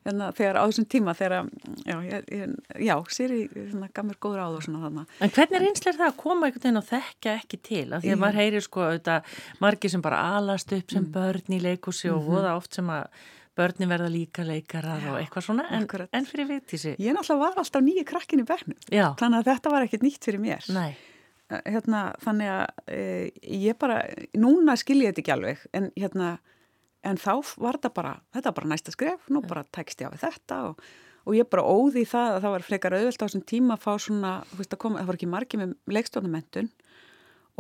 hérna, 0.06 0.30
þegar 0.38 0.60
á 0.60 0.64
þessum 0.66 0.88
tíma 0.92 1.14
þegar, 1.18 1.50
já, 1.86 1.98
ég, 2.08 2.56
já 2.88 2.94
Siri 3.14 3.42
hérna, 3.54 3.90
gaf 3.94 4.08
mér 4.08 4.20
góður 4.24 4.44
áður 4.46 4.66
svona 4.68 4.84
þannig 4.86 5.20
En 5.22 5.34
hvernig 5.36 5.68
er 5.92 6.00
það 6.00 6.08
að 6.08 6.18
koma 6.24 6.48
einhvern 6.48 6.66
veginn 6.66 6.82
og 6.82 6.88
þekka 6.90 7.36
ekki 7.38 7.62
til? 7.68 7.86
Af 7.94 8.06
því 8.06 8.16
að 8.16 8.24
maður 8.24 8.40
heyrir 8.42 8.66
sko 8.66 8.88
auðvitað 8.88 9.36
margir 9.62 9.94
sem 9.94 10.06
bara 10.06 10.24
alast 10.40 10.74
upp 10.78 10.96
sem 10.96 11.06
börn 11.14 11.56
í 11.58 11.62
leikúsi 11.62 12.12
og 12.14 12.26
voða 12.28 12.56
oft 12.58 12.80
sem 12.80 12.90
að 12.92 13.30
börni 13.58 13.88
verða 13.90 14.10
líka 14.12 14.46
leikarar 14.48 15.04
og 15.12 15.20
eitthvað 15.20 15.48
svona 15.50 15.66
en, 15.76 15.88
en 16.16 16.28
fyrir 16.28 16.48
viðtísi 16.50 16.94
Ég 17.02 17.16
náttúrulega 17.16 17.42
var 17.42 17.62
alltaf 17.62 17.84
nýju 17.84 18.06
krakkin 18.08 18.44
í 18.44 18.48
bekknum 18.48 18.78
Já. 18.88 19.12
þannig 19.20 19.42
að 19.42 19.50
þetta 19.52 19.74
var 19.74 19.86
ekkert 19.88 20.06
nýtt 20.06 20.28
fyrir 20.28 20.44
mér. 20.44 20.68
Nei, 20.72 20.94
hérna, 21.66 22.02
þannig 22.24 22.52
að 22.54 22.96
e, 22.96 23.04
ég 23.66 23.78
bara, 23.82 24.02
núna 24.40 24.78
skil 24.80 25.02
ég 25.02 25.12
þetta 25.12 25.24
ekki 25.24 25.36
alveg 25.36 25.64
en 25.78 25.92
hérna, 25.98 26.34
en 27.08 27.20
þá 27.20 27.34
var 27.58 27.80
þetta 27.80 27.94
bara, 27.98 28.16
þetta 28.36 28.52
var 28.52 28.60
bara 28.62 28.72
næsta 28.74 28.96
skref 28.96 29.32
nú 29.34 29.44
bara 29.46 29.66
tekst 29.76 30.04
ég 30.04 30.12
á 30.12 30.22
þetta 30.22 30.62
og, 30.70 30.84
og 31.28 31.38
ég 31.38 31.50
bara 31.52 31.68
óði 31.68 32.06
það 32.10 32.38
að 32.38 32.42
það 32.46 32.56
var 32.56 32.68
frekar 32.70 32.98
auðvelt 32.98 33.20
á 33.20 33.26
þessum 33.26 33.46
tíma 33.52 33.78
að 33.78 33.86
fá 33.86 33.92
svona, 34.08 34.34
veist 34.56 34.76
að 34.76 34.84
koma, 34.86 35.02
það 35.02 35.12
var 35.12 35.20
ekki 35.20 35.32
margi 35.36 35.62
með 35.62 35.76
leikstofnumentun 35.98 36.72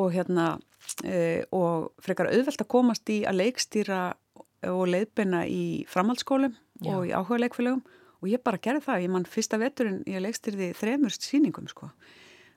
og 0.01 0.13
hérna 0.15 0.47
e, 1.03 1.43
og 1.51 1.91
frekar 2.01 2.31
auðvelt 2.31 2.63
að 2.63 2.71
komast 2.71 3.11
í 3.11 3.21
að 3.27 3.41
leikstýra 3.43 4.01
og 4.69 4.83
leiðbeina 4.89 5.45
í 5.49 5.63
framhaldsskólum 5.89 6.53
Já. 6.81 6.93
og 6.93 7.07
í 7.07 7.13
áhuga 7.15 7.41
leikfélögum 7.41 7.81
og 8.21 8.29
ég 8.29 8.43
bara 8.45 8.61
gerði 8.61 8.85
það, 8.85 9.03
ég 9.05 9.13
mann 9.13 9.27
fyrsta 9.29 9.57
veturinn 9.61 10.01
ég 10.09 10.21
leikstýrði 10.21 10.71
þremurst 10.77 11.25
síningum 11.25 11.69
sko. 11.71 11.89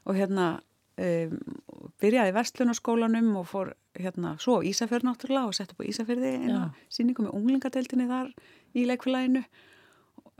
Og 0.04 0.18
hérna 0.18 0.48
um, 1.00 1.38
byrjaði 2.02 2.34
vestlunarskólanum 2.36 3.30
og 3.40 3.48
fór 3.48 3.72
hérna 3.96 4.34
svo 4.42 4.58
Ísafjörð 4.66 5.08
náttúrulega 5.08 5.48
og 5.48 5.56
sett 5.56 5.72
upp 5.72 5.80
á 5.80 5.88
Ísafjörði 5.88 6.34
eina 6.42 6.66
síningu 6.92 7.24
með 7.24 7.38
unglingadeildinni 7.38 8.10
þar 8.10 8.34
í 8.74 8.84
leikfélaginu. 8.90 9.44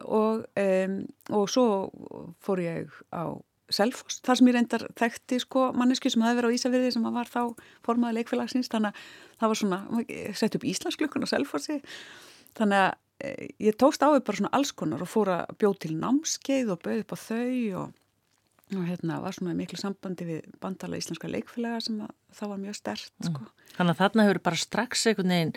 Og, 0.04 0.44
um, 0.58 1.00
og 1.30 1.48
svo 1.52 1.66
fór 2.44 2.64
ég 2.64 2.94
á 3.14 3.30
Selfoss, 3.72 4.18
þar 4.24 4.38
sem 4.38 4.48
ég 4.50 4.56
reyndar 4.58 4.82
þekkti 5.00 5.38
sko 5.40 5.70
manneski 5.72 6.10
sem 6.12 6.24
hafi 6.24 6.36
verið 6.36 6.52
á 6.52 6.56
Ísafjörði 6.58 6.90
sem 6.92 7.06
var 7.14 7.30
þá 7.30 7.40
formaði 7.86 8.18
leikfélagsins. 8.18 8.68
Þannig 8.72 8.92
að 8.92 9.14
það 9.40 9.52
var 9.52 9.60
svona, 9.60 9.78
sett 10.36 10.58
upp 10.58 10.66
Íslandsklukkan 10.68 11.24
á 11.24 11.28
Selfossi. 11.32 11.78
Þannig 12.58 12.82
að 12.82 12.90
e, 13.24 13.30
ég 13.70 13.78
tókst 13.80 14.04
á 14.04 14.12
því 14.12 14.24
bara 14.26 14.40
svona 14.40 14.52
alls 14.58 14.74
konar 14.76 15.04
og 15.04 15.10
fór 15.10 15.32
að 15.32 15.54
bjóð 15.62 15.78
til 15.84 15.94
námskeið 15.96 16.74
og 16.74 16.82
bauð 16.84 17.00
upp 17.06 17.16
á 17.16 17.18
þau 17.24 17.54
og, 17.80 17.96
og 18.72 18.84
hérna 18.88 19.18
var 19.20 19.34
svona 19.36 19.52
miklu 19.56 19.76
sambandi 19.76 20.24
við 20.24 20.46
bandala 20.62 20.96
íslenska 20.96 21.28
leikfélaga 21.28 21.82
sem 21.84 21.98
að, 22.00 22.12
það 22.38 22.50
var 22.52 22.60
mjög 22.62 22.76
stert 22.78 23.26
sko. 23.26 23.42
þannig 23.74 23.92
að 23.92 23.98
þarna 24.00 24.24
hefur 24.24 24.40
bara 24.48 24.60
strax 24.62 25.02
einhvern 25.10 25.34
veginn 25.34 25.52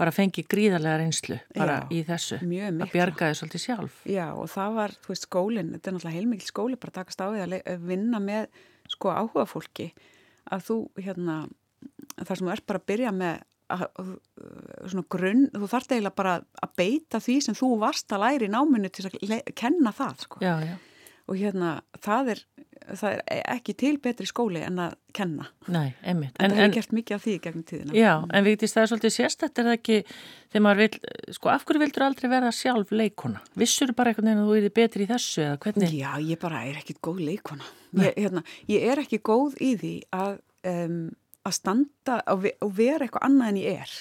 bara 0.00 0.14
fengið 0.16 0.48
gríðarlega 0.50 0.96
reynslu 0.98 1.38
bara 1.54 1.76
Já, 1.78 1.86
í 1.94 2.00
þessu. 2.08 2.40
að 2.42 2.94
bjarga 2.96 3.30
þið 3.30 3.38
svolítið 3.40 3.64
sjálf. 3.64 4.00
Já 4.10 4.26
og 4.32 4.50
það 4.50 4.74
var, 4.80 4.96
þú 5.04 5.14
veist, 5.14 5.28
skólinn 5.28 5.70
þetta 5.76 5.90
er 5.90 5.96
náttúrulega 5.96 6.18
heilmikil 6.18 6.50
skóli 6.50 6.80
bara 6.80 6.94
að 6.94 6.98
takast 6.98 7.22
á 7.22 7.26
við 7.30 7.44
að, 7.46 7.86
vinna 7.86 8.22
með 8.22 8.50
sko 8.90 9.14
áhuga 9.14 9.46
fólki. 9.46 9.92
Að 10.50 10.66
þú 10.66 10.78
hérna 10.98 11.38
þar 12.18 12.34
sem 12.34 12.48
þú 12.48 12.52
ert 12.56 12.66
bara 12.66 12.82
að 12.82 12.90
byrja 12.90 13.14
með 13.14 13.40
að, 13.68 14.12
svona 14.88 15.06
grunn, 15.12 15.46
þú 15.54 15.70
þarft 15.70 15.94
eiginlega 15.94 16.18
bara 16.18 16.36
að 16.64 16.76
beita 16.80 17.20
því 17.22 17.38
sem 17.44 17.56
þú 17.58 17.72
varst 17.82 18.14
að 18.14 18.24
læri 18.24 18.48
í 18.48 18.52
náminu 18.52 18.90
til 18.92 19.06
að 19.10 19.50
kenna 19.58 19.92
það 19.94 20.24
sko. 20.24 20.40
Já, 20.44 20.54
já, 20.64 20.76
og 21.28 21.36
hérna 21.38 21.74
það 22.02 22.32
er, 22.34 22.42
það 22.88 23.20
er 23.20 23.42
ekki 23.54 23.74
til 23.78 23.94
betri 24.02 24.26
skóli 24.28 24.62
en 24.64 24.80
að 24.88 24.96
kenna 25.16 25.48
nei, 25.68 25.92
einmitt 26.02 26.36
en, 26.40 26.52
það 26.52 26.62
hefur 26.62 26.74
gert 26.78 26.94
mikið 26.98 27.16
af 27.16 27.24
því 27.24 27.36
gegnum 27.44 27.66
tíðina 27.68 27.96
Já, 27.98 28.12
en 28.24 28.46
vitist 28.46 28.76
það 28.76 28.84
er 28.84 28.92
svolítið 28.92 29.14
sérstætt 29.16 29.60
er 29.60 29.68
það 29.68 29.78
ekki 29.78 29.98
þegar 30.08 30.64
maður 30.64 30.82
vil, 30.82 31.14
sko 31.36 31.52
af 31.52 31.66
hverju 31.68 31.82
vildur 31.84 32.06
aldrei 32.08 32.28
verða 32.32 32.52
sjálf 32.56 32.92
leikona? 32.94 33.42
Vissur 33.58 33.94
bara 33.96 34.12
einhvern 34.12 34.30
veginn 34.30 34.42
að 34.42 34.50
þú 34.50 34.58
erið 34.60 34.76
betri 34.80 35.04
í 35.04 35.10
þessu 35.10 35.44
eða 35.44 35.62
hvernig? 35.64 35.96
Já, 35.98 36.10
ég 36.24 36.42
bara 36.42 36.62
er 36.68 36.78
ekkit 36.80 37.00
góð 37.04 37.24
leikona. 37.28 37.72
Ég, 37.98 38.14
hérna, 38.16 38.44
ég 38.70 38.86
er 38.92 39.02
ekki 39.04 39.20
góð 39.24 39.58
í 39.64 39.72
því 39.80 39.94
að, 40.16 40.38
um, 40.72 41.02
að 41.48 41.58
standa 41.58 42.20
og 42.32 42.72
vera 42.76 43.06
eitthvað 43.06 43.28
annað 43.28 43.52
en 43.52 43.60
ég 43.62 43.82
er. 43.84 43.98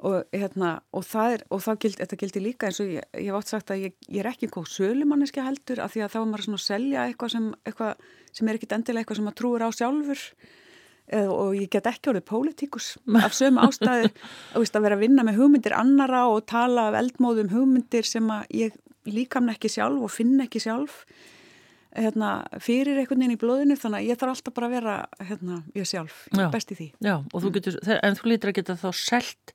Og, 0.00 0.22
hérna, 0.32 0.78
og, 0.96 1.04
það 1.04 1.34
er, 1.34 1.42
og 1.52 1.66
gild, 1.82 1.98
þetta 2.00 2.16
gildi 2.22 2.40
líka 2.40 2.70
eins 2.70 2.78
og 2.80 2.88
ég, 2.88 3.04
ég 3.20 3.26
hef 3.28 3.36
átt 3.36 3.50
sagt 3.52 3.72
að 3.74 3.82
ég, 3.84 3.96
ég 4.08 4.22
er 4.22 4.30
ekki 4.30 4.48
góð 4.48 4.70
sölumanniski 4.72 5.42
heldur 5.44 5.82
af 5.84 5.92
því 5.92 6.06
að 6.06 6.14
þá 6.14 6.16
er 6.20 6.30
maður 6.30 6.44
svona 6.46 6.60
að 6.60 6.64
selja 6.64 7.02
eitthvað 7.04 7.34
sem, 7.34 7.50
eitthvað 7.68 8.06
sem 8.38 8.48
er 8.48 8.56
ekkit 8.56 8.72
endilega 8.78 9.04
eitthvað 9.04 9.18
sem 9.18 9.28
maður 9.28 9.38
trúir 9.42 9.64
á 9.66 9.70
sjálfur. 9.76 10.22
Eh, 11.10 11.26
og 11.26 11.56
ég 11.58 11.68
get 11.74 11.88
ekki 11.90 12.12
orðið 12.12 12.24
pólitíkus 12.30 12.92
af 13.18 13.34
sömu 13.36 13.60
ástæði 13.66 14.12
að, 14.54 14.78
vera 14.86 14.96
að 14.96 15.02
vinna 15.02 15.26
með 15.26 15.40
hugmyndir 15.42 15.74
annara 15.76 16.22
og 16.30 16.46
tala 16.48 16.86
af 16.88 16.96
eldmóðum 17.00 17.50
hugmyndir 17.52 18.06
sem 18.06 18.30
að 18.30 18.46
ég 18.56 18.78
líkamna 19.10 19.56
ekki 19.56 19.72
sjálf 19.72 20.06
og 20.06 20.12
finna 20.14 20.46
ekki 20.46 20.62
sjálf 20.62 21.02
hérna, 21.96 22.44
fyrir 22.62 23.00
einhvern 23.00 23.24
veginn 23.24 23.34
í 23.34 23.40
blóðinu. 23.40 23.76
Þannig 23.80 24.00
að 24.00 24.08
ég 24.08 24.20
þarf 24.20 24.36
alltaf 24.36 24.56
bara 24.56 24.70
að 24.70 24.74
vera 24.76 24.96
hérna, 25.28 25.60
ég 25.74 25.88
sjálf, 25.90 26.22
Já. 26.30 26.46
best 26.54 26.72
í 26.72 26.78
því. 26.78 26.88
Já, 27.02 27.14
þú 27.34 27.52
getur, 27.58 27.78
en 27.98 28.18
þú 28.18 28.30
lítur 28.30 28.52
að 28.52 28.58
geta 28.60 28.78
þá 28.78 28.88
selt 28.94 29.54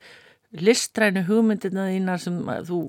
listrænu 0.61 1.23
hugmyndina 1.27 1.87
þínar 1.89 2.21
sem 2.21 2.37
þú 2.67 2.79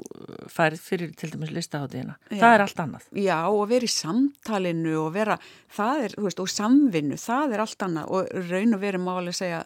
færið 0.52 0.82
fyrir 0.82 1.12
til 1.18 1.30
dæmis 1.32 1.52
listaháttíðina. 1.54 2.16
Það 2.30 2.54
er 2.54 2.64
allt 2.64 2.82
annað. 2.84 3.08
Já, 3.22 3.36
og 3.48 3.64
vera 3.70 3.88
í 3.88 3.92
samtalinu 3.92 4.94
og 5.02 5.10
vera, 5.16 5.38
það 5.76 6.04
er, 6.04 6.16
þú 6.16 6.26
veist, 6.28 6.42
og 6.42 6.52
samvinnu, 6.52 7.18
það 7.20 7.56
er 7.56 7.64
allt 7.64 7.86
annað 7.86 8.12
og 8.18 8.34
raun 8.50 8.76
og 8.76 8.82
veru 8.82 9.00
máli 9.02 9.32
að 9.32 9.38
segja, 9.40 9.62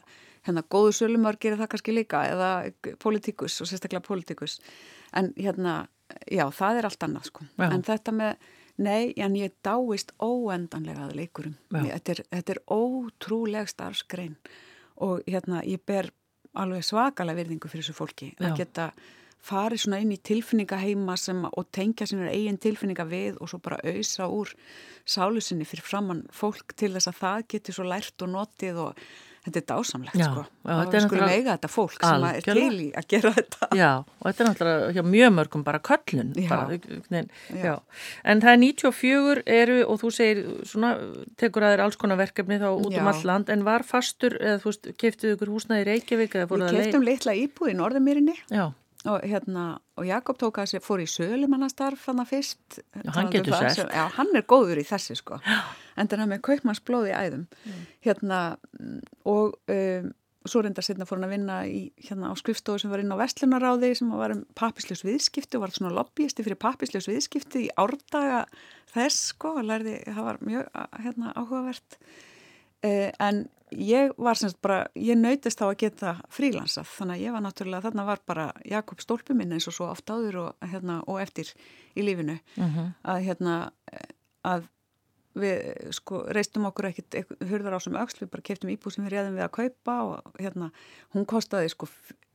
hérna, 0.49 0.65
góðu 0.73 0.95
sölumar 0.97 1.41
gerir 1.41 1.61
það 1.61 1.73
kannski 1.75 1.97
líka 1.97 2.23
eða 2.31 2.53
politíkus 3.03 3.59
og 3.61 3.69
sérstaklega 3.69 4.05
politíkus, 4.07 4.61
en 5.17 5.33
hérna, 5.37 5.83
já, 6.31 6.47
það 6.57 6.81
er 6.81 6.89
allt 6.91 7.07
annað, 7.09 7.29
sko. 7.29 7.51
En 7.67 7.85
þetta 7.87 8.17
með, 8.17 8.49
nei, 8.81 9.13
en 9.21 9.37
ég 9.37 9.53
dáist 9.67 10.15
óendanlega 10.17 11.09
að 11.09 11.19
leikurum. 11.21 11.59
Þetta 11.75 12.17
er, 12.17 12.25
þetta 12.39 12.57
er 12.57 12.65
ótrúleg 12.73 13.69
starfsgrein 13.71 14.39
og 15.01 15.25
hérna, 15.29 15.63
ég 15.65 15.81
ber 15.89 16.11
alveg 16.59 16.85
svakalega 16.87 17.43
virðingu 17.43 17.71
fyrir 17.71 17.87
þessu 17.87 17.97
fólki 17.97 18.31
Já. 18.35 18.49
að 18.49 18.57
geta 18.61 18.91
farið 19.41 19.83
svona 19.85 20.01
inn 20.03 20.13
í 20.13 20.21
tilfinningaheima 20.21 21.17
sem, 21.17 21.41
og 21.49 21.69
tengja 21.73 22.07
sinna 22.09 22.29
eigin 22.33 22.61
tilfinninga 22.61 23.07
við 23.09 23.39
og 23.41 23.49
svo 23.49 23.61
bara 23.65 23.81
auðsa 23.87 24.29
úr 24.29 24.53
sálusinni 25.09 25.65
fyrir 25.69 25.87
framann 25.87 26.27
fólk 26.35 26.75
til 26.77 26.93
þess 26.97 27.09
að 27.09 27.21
það 27.23 27.47
geti 27.55 27.77
svo 27.77 27.87
lært 27.89 28.27
og 28.27 28.33
notið 28.35 28.83
og 28.85 29.05
þetta 29.45 29.61
er 29.61 29.67
dásamlegt 29.71 30.19
Já, 30.21 30.27
sko. 30.29 30.43
Og 30.67 30.81
þetta 30.81 30.97
er 30.97 31.01
við 31.01 31.07
skulum 31.07 31.31
eiga 31.33 31.55
þetta 31.55 31.71
fólk 31.73 31.95
sem 32.05 32.25
er 32.29 32.41
til 32.45 32.65
í 32.85 32.89
að 33.01 33.07
gera 33.15 33.33
þetta. 33.37 33.69
Já, 33.79 33.91
og 34.05 34.27
þetta 34.27 34.45
er 34.45 34.49
náttúrulega 34.51 34.91
hjá 34.97 35.05
mjög 35.15 35.33
mörgum 35.37 35.65
bara 35.67 35.81
köllun. 35.91 36.33
Bara, 36.51 36.79
nein, 37.15 37.31
já. 37.55 37.63
Já. 37.65 37.75
En 38.33 38.43
það 38.45 38.53
er 38.53 38.61
94 38.65 39.45
eru 39.61 39.79
og 39.87 40.03
þú 40.03 40.13
segir 40.17 40.43
svona, 40.69 40.93
tekur 41.41 41.67
að 41.67 41.77
þér 41.77 41.85
alls 41.87 42.01
konar 42.01 42.21
verkefni 42.21 42.61
þá 42.61 42.69
út 42.73 42.99
um 43.01 43.11
all 43.15 43.25
land 43.33 43.53
en 43.55 43.65
var 43.67 43.87
fastur 43.87 44.37
eða 44.41 44.61
þú 44.65 44.73
veist, 44.73 44.93
keftuðu 45.01 45.39
ykkur 45.39 45.55
húsnaði 45.55 45.87
í 45.87 45.89
Reykjavík 45.91 46.37
Við 46.41 46.67
keftum 46.77 47.07
litla 47.07 47.37
íbúð 47.39 47.73
í 47.73 47.79
Norðumýrinni 47.81 48.37
Já, 48.53 48.71
og, 49.09 49.23
hérna, 49.25 49.65
og 49.97 50.05
Jakob 50.05 50.37
tók 50.41 50.59
að 50.61 50.75
sér 50.75 50.83
fór 50.85 51.01
í 51.01 51.09
sölumannastarf 51.09 52.07
hann 52.11 52.21
að 52.21 52.33
fyrst. 52.35 52.81
Já, 52.93 53.11
hann 53.15 53.29
um 53.31 53.71
sem- 53.75 53.93
Já, 53.97 54.05
hann 54.19 54.33
er 54.37 54.43
góður 54.43 54.81
í 54.83 54.87
þessi 54.87 55.17
sko. 55.17 55.39
En 55.97 56.09
þannig 56.09 56.29
með 56.35 56.41
kaupmannsblóð 56.49 57.09
í 57.11 57.15
æðum. 57.17 57.47
Mm. 57.65 57.85
hérna 58.05 58.41
og 59.25 59.57
um, 59.73 60.11
svo 60.49 60.63
reyndar 60.65 60.85
setna 60.85 61.05
fór 61.09 61.19
hann 61.21 61.29
að 61.29 61.35
vinna 61.37 61.57
í, 61.69 61.81
hérna 62.01 62.31
á 62.33 62.35
skrifstofu 62.37 62.81
sem 62.81 62.91
var 62.93 63.03
inn 63.03 63.13
á 63.13 63.21
Vestlunaráði 63.21 63.91
sem 63.97 64.11
var 64.17 64.33
um 64.33 64.45
pappisljós 64.57 65.05
viðskipti 65.05 65.57
og 65.59 65.67
var 65.67 65.75
svona 65.77 65.93
lobbyisti 65.97 66.45
fyrir 66.47 66.57
pappisljós 66.61 67.09
viðskipti 67.11 67.67
í 67.67 67.73
árdaga 67.77 68.47
þess 68.95 69.33
sko 69.35 69.55
lærði, 69.61 69.99
það 70.09 70.25
var 70.25 70.39
mjög 70.45 70.69
hérna, 71.05 71.33
áhugavert. 71.37 71.99
Uh, 72.81 73.11
en 73.21 73.49
ég 73.77 74.13
var 74.19 74.39
semst 74.39 74.61
bara, 74.63 74.87
ég 74.95 75.19
nautist 75.19 75.61
þá 75.61 75.67
að 75.69 75.79
geta 75.85 76.17
frílansað, 76.33 76.89
þannig 76.97 77.15
að 77.17 77.25
ég 77.25 77.37
var 77.37 77.45
náttúrulega, 77.45 77.85
þarna 77.89 78.05
var 78.09 78.21
bara 78.27 78.49
Jakob 78.65 79.01
stólpi 79.01 79.37
minn 79.37 79.53
eins 79.53 79.69
og 79.71 79.77
svo 79.77 79.89
oft 79.91 80.11
áður 80.11 80.41
og, 80.45 80.69
hérna, 80.73 81.01
og 81.07 81.21
eftir 81.23 81.53
í 81.95 82.05
lífinu. 82.07 82.39
Að 83.05 83.25
hérna 83.29 83.57
að 84.43 84.69
við 85.39 85.93
sko 85.95 86.25
reistum 86.35 86.65
okkur 86.67 86.89
ekkit 86.91 87.21
hurðar 87.51 87.77
á 87.77 87.81
sem 87.81 87.95
öxl, 88.01 88.25
við 88.25 88.31
bara 88.33 88.43
keftum 88.49 88.73
íbúð 88.73 88.97
sem 88.97 89.05
við 89.07 89.13
réðum 89.15 89.37
við 89.39 89.45
að 89.47 89.53
kaupa 89.61 89.95
og 90.03 90.41
hérna 90.43 90.71
hún 91.15 91.27
kostaði 91.31 91.69
sko, 91.71 91.87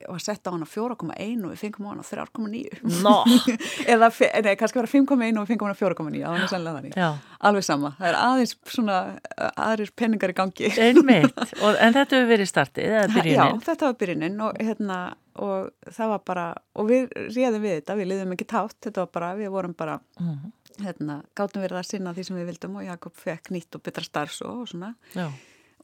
var 0.08 0.20
sett 0.24 0.48
á 0.48 0.52
hana 0.52 0.64
4,1 0.68 1.44
og 1.44 1.52
við 1.52 1.60
fengum 1.60 1.88
á 1.88 1.92
hana 1.92 2.04
3,9 2.04 3.02
Nó. 3.04 3.14
eða, 3.92 4.08
nei, 4.44 4.56
kannski 4.56 4.80
var 4.80 4.88
það 4.88 4.96
5,1 5.04 5.36
og 5.36 5.44
við 5.44 5.52
fengum 5.52 5.68
á 5.68 5.68
hana 5.68 5.78
4,9 5.80 6.24
það 6.24 6.40
var 6.40 6.50
sannlega 6.54 6.80
þannig, 6.80 6.96
já, 6.96 7.10
alveg 7.50 7.66
sama 7.68 7.92
það 8.00 8.08
er 8.12 8.18
aðeins 8.22 8.56
svona 8.76 8.98
aðrir 9.68 9.92
penningar 9.96 10.32
í 10.32 10.38
gangi 10.40 10.72
einmitt. 10.72 11.44
og, 11.60 11.76
en 11.76 11.96
þetta 11.96 12.16
hefur 12.16 12.32
verið 12.32 12.50
startið 12.52 12.88
eða 12.90 13.06
Já, 13.06 13.14
byrjunin. 13.18 13.62
þetta 13.68 13.90
var 13.90 13.98
byrjunin 14.02 14.40
og, 14.48 14.60
hérna, 14.70 14.98
og 15.36 15.92
það 15.92 16.12
var 16.16 16.22
bara, 16.32 16.46
og 16.80 16.88
við 16.90 17.10
réðum 17.36 17.64
við 17.68 17.78
þetta, 17.82 17.96
við 18.00 18.10
liðum 18.14 18.32
ekki 18.36 18.48
tátt, 18.56 18.76
þetta 18.88 19.04
var 19.04 19.12
bara, 19.20 19.34
við 19.40 19.52
vorum 19.52 19.76
bara, 19.76 20.00
Mhm. 20.20 20.52
Hérna, 20.84 21.20
gátum 21.38 21.64
verið 21.64 21.80
að 21.80 21.88
sinna 21.90 22.14
því 22.16 22.26
sem 22.28 22.36
við 22.40 22.50
vildum 22.50 22.76
og 22.80 22.86
Jakob 22.86 23.16
fekk 23.16 23.52
nýtt 23.54 23.78
og 23.78 23.84
betra 23.86 24.04
starfs 24.04 24.42
og 24.46 24.66
svona 24.70 24.94
Já, 25.14 25.30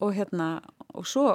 og 0.02 0.14
hérna, 0.16 0.60
og 0.94 1.06
svo 1.06 1.30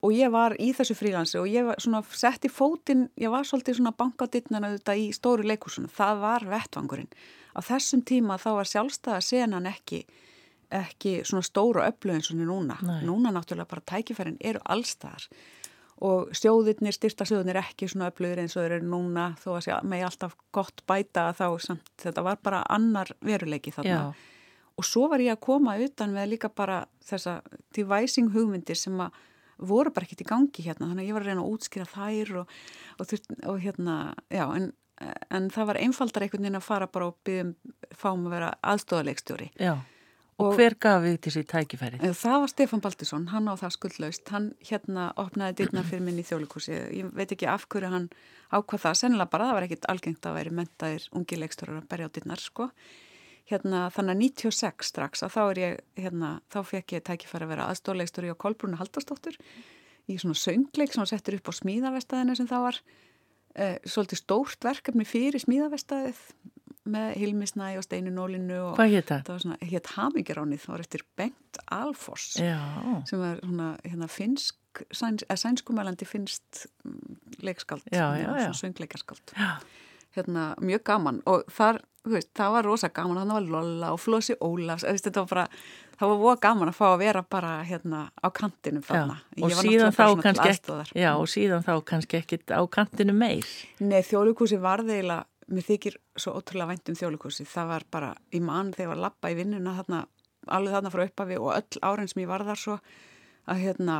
og 0.00 0.14
ég 0.16 0.32
var 0.32 0.54
í 0.60 0.70
þessu 0.76 0.96
frílansi 0.96 1.36
og 1.40 1.48
ég 1.50 1.66
var 1.68 1.80
svona 1.82 2.00
sett 2.16 2.46
í 2.48 2.50
fótinn, 2.52 3.08
ég 3.20 3.32
var 3.32 3.44
svolítið 3.44 3.80
svona 3.80 3.92
bankadittnana 3.96 4.72
þetta 4.78 4.96
í 4.96 5.10
stóru 5.12 5.44
leikursuna, 5.44 5.90
það 5.92 6.22
var 6.22 6.46
vettvangurinn. 6.48 7.10
Á 7.52 7.60
þessum 7.66 8.04
tíma 8.08 8.38
þá 8.40 8.50
var 8.56 8.70
sjálfstæða 8.70 9.20
senan 9.26 9.68
ekki, 9.68 10.00
ekki 10.72 11.18
svona 11.28 11.44
stóru 11.44 11.84
öflug 11.84 12.16
eins 12.16 12.30
og 12.32 12.40
núna. 12.40 12.78
Nei. 12.86 13.02
Núna 13.04 13.34
náttúrulega 13.34 13.68
bara 13.74 13.88
tækifærin 13.92 14.40
eru 14.40 14.62
allstæðar 14.64 15.28
og 16.00 16.30
sjóðirnir, 16.36 16.94
styrta 16.96 17.26
sjóðirnir 17.28 17.60
ekki 17.60 17.88
svona 17.90 18.10
öflugir 18.10 18.40
eins 18.40 18.56
og 18.56 18.64
þeir 18.64 18.76
eru 18.78 18.88
núna 18.88 19.30
þó 19.42 19.48
að 19.54 19.64
segja 19.66 19.80
með 19.84 20.04
alltaf 20.08 20.36
gott 20.56 20.84
bæta 20.88 21.30
þá 21.36 21.46
samt, 21.60 21.90
þetta 22.00 22.24
var 22.24 22.40
bara 22.42 22.62
annar 22.72 23.12
veruleiki 23.24 23.74
þarna. 23.74 23.98
Já. 24.10 24.28
Og 24.80 24.86
svo 24.88 25.10
var 25.12 25.20
ég 25.20 25.34
að 25.34 25.42
koma 25.44 25.76
utan 25.82 26.14
með 26.16 26.30
líka 26.32 26.48
bara 26.56 26.84
þessa 27.04 27.40
devising 27.76 28.30
hugmyndir 28.32 28.78
sem 28.80 28.96
að 29.02 29.18
voru 29.60 29.92
bara 29.92 30.06
ekkert 30.06 30.24
í 30.24 30.28
gangi 30.28 30.64
hérna 30.64 30.88
þannig 30.88 31.04
að 31.04 31.10
ég 31.10 31.16
var 31.16 31.24
að 31.24 31.30
reyna 31.30 31.44
að 31.44 31.54
útskýra 31.54 31.88
þær 31.90 32.34
og, 32.40 32.54
og, 32.96 33.14
og 33.52 33.58
hérna, 33.60 33.96
já 34.32 34.44
en, 34.56 34.70
en 35.28 35.48
það 35.52 35.70
var 35.70 35.80
einfaldar 35.82 36.24
einhvern 36.24 36.46
veginn 36.46 36.60
að 36.60 36.66
fara 36.66 36.88
bara 36.92 37.10
og 37.10 37.18
byggja 37.26 37.46
um 37.46 37.54
fáum 37.92 38.24
að 38.28 38.36
vera 38.36 38.50
aðstóðalegstjóri 38.72 39.50
Já, 39.60 39.74
og, 40.40 40.54
hver 40.58 40.76
gaf 40.80 41.02
við 41.04 41.18
þessi 41.26 41.42
tækifæri? 41.50 42.00
Það 42.16 42.36
var 42.42 42.52
Stefan 42.52 42.82
Baldursson, 42.84 43.26
hann 43.32 43.50
á 43.50 43.54
það 43.60 43.74
skuldlaust. 43.76 44.32
Hann 44.34 44.48
hérna 44.66 45.10
opnaði 45.20 45.58
dyrna 45.60 45.84
fyrir 45.86 46.04
minni 46.06 46.24
í 46.24 46.28
þjólikúsi, 46.28 46.76
ég 47.00 47.12
veit 47.16 47.34
ekki 47.34 47.48
af 47.50 47.66
hverju 47.70 47.92
hann 47.92 48.08
ákvað 48.50 48.84
það, 48.86 48.98
sennilega 49.02 49.32
bara 49.34 49.50
það 49.50 49.58
var 49.58 49.68
ekkit 49.68 49.90
algengt 49.92 50.28
að 50.28 50.38
veri 50.40 50.54
mentaðir 50.60 51.06
ungi 51.16 51.40
leikstjórar 51.40 51.80
að 51.82 51.90
berja 51.92 52.10
á 52.10 52.14
dyrnar 52.16 52.42
sko. 52.42 52.70
Hérna 53.50 53.82
þannig 53.94 54.14
að 54.14 54.22
96 54.22 54.90
strax 54.92 55.24
að 55.26 55.34
þá 55.34 55.42
er 55.42 55.60
ég, 55.60 55.76
hérna, 55.98 56.32
þá 56.52 56.60
fekk 56.70 56.96
ég 56.96 57.04
tækifæri 57.06 57.46
að 57.46 57.52
vera 57.54 57.68
aðstórleikstur 57.70 58.28
í 58.28 58.32
á 58.34 58.42
Kolbrúnu 58.42 58.78
Haldarsdóttur 58.78 59.38
í 60.10 60.18
svona 60.20 60.38
söngleik 60.38 60.94
sem 60.94 61.06
settur 61.08 61.38
upp 61.38 61.50
á 61.50 61.58
smíðavestæðinu 61.58 62.36
sem 62.38 62.48
það 62.50 62.66
var 62.66 62.78
eh, 63.56 63.76
svolítið 63.82 64.22
stórt 64.22 64.66
verkefni 64.66 65.06
fyrir 65.08 65.42
smíðavestæðið 65.42 66.22
með 66.88 67.12
Hilmisnæ 67.20 67.74
og 67.78 67.84
Steinu 67.84 68.12
Nólinu 68.14 68.60
og 68.70 68.78
Hvað 68.78 68.94
hétt 68.94 69.10
það? 69.10 69.26
Það 69.26 69.34
var 69.34 69.44
svona, 69.44 69.58
hétt 69.72 69.92
Hamingiránið, 69.96 70.62
það 70.62 70.74
var 70.74 70.84
eftir 70.86 71.04
Bengt 71.20 71.60
Alfors 71.76 72.30
Já. 72.40 72.56
sem 73.10 73.20
var 73.20 73.42
svona, 73.44 73.68
hérna, 73.84 74.08
finsk 74.10 74.82
sæns, 74.94 75.26
sænskumælandi 75.28 76.08
finnst 76.08 76.64
mm, 76.86 77.20
leikskald, 77.44 77.84
svona 77.90 78.50
söngleikarskald 78.56 79.36
hérna, 80.16 80.54
mjög 80.58 80.82
gaman. 80.86 81.20
Og 81.30 81.44
þar 81.52 81.80
veist, 82.08 82.30
það 82.38 82.56
var 82.56 82.66
rosa 82.66 82.90
gaman, 82.94 83.20
þannig 83.20 83.36
var 83.36 83.48
Lolla 83.54 83.92
og 83.94 84.00
Flossi 84.00 84.36
Ólas, 84.42 84.84
þetta 84.86 85.24
var 85.24 85.30
bara 85.30 85.46
það 86.00 86.12
var 86.12 86.20
voða 86.22 86.36
gaman 86.46 86.72
að 86.72 86.78
fá 86.78 86.86
að 86.88 87.02
vera 87.02 87.22
bara 87.36 87.50
hérna 87.68 88.06
á 88.16 88.28
kantinu 88.34 88.80
þarna. 88.84 89.18
Og 89.40 89.52
síðan, 89.58 89.92
ekki, 89.92 90.96
já, 90.96 91.10
og 91.12 91.28
síðan 91.30 91.66
þá 91.66 91.74
kannski 91.92 92.20
ekkit 92.22 92.54
á 92.56 92.60
kantinu 92.72 93.14
meir. 93.16 93.46
Nei, 93.84 94.00
þjóðlugúsi 94.06 94.60
var 94.62 94.84
þeila 94.86 95.22
mér 95.50 95.66
þykir 95.66 95.98
svo 96.18 96.36
ótrúlega 96.38 96.70
vænt 96.72 96.90
um 96.92 96.98
þjóðlugúsi 96.98 97.46
það 97.48 97.70
var 97.74 97.86
bara, 97.90 98.10
í 98.34 98.40
mann 98.44 98.72
þegar 98.74 98.86
ég 98.86 98.92
var 98.94 99.04
lappa 99.06 99.30
í 99.32 99.38
vinnuna 99.38 99.76
þarna, 99.80 100.00
alveg 100.56 100.76
þarna 100.76 100.92
frá 100.94 101.04
uppafi 101.06 101.38
og 101.40 101.54
öll 101.56 101.84
árein 101.86 102.10
sem 102.10 102.22
ég 102.24 102.30
var 102.30 102.46
þar 102.48 102.62
svo 102.64 102.78
að 103.50 103.62
hérna 103.64 103.96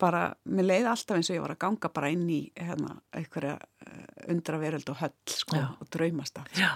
bara, 0.00 0.22
mér 0.50 0.66
leiði 0.66 0.88
alltaf 0.90 1.18
eins 1.18 1.30
og 1.30 1.36
ég 1.36 1.44
var 1.44 1.54
að 1.54 1.60
ganga 1.62 1.90
bara 1.94 2.10
inn 2.10 2.24
í 2.32 2.40
hérna 2.58 2.96
einhverja 3.14 3.56
eh, 3.60 4.06
undraveröld 4.32 4.90
og 4.90 4.98
höll 5.02 5.14
sko, 5.30 5.60
og 5.78 5.92
draumast 5.94 6.40
af 6.40 6.50
Já. 6.58 6.72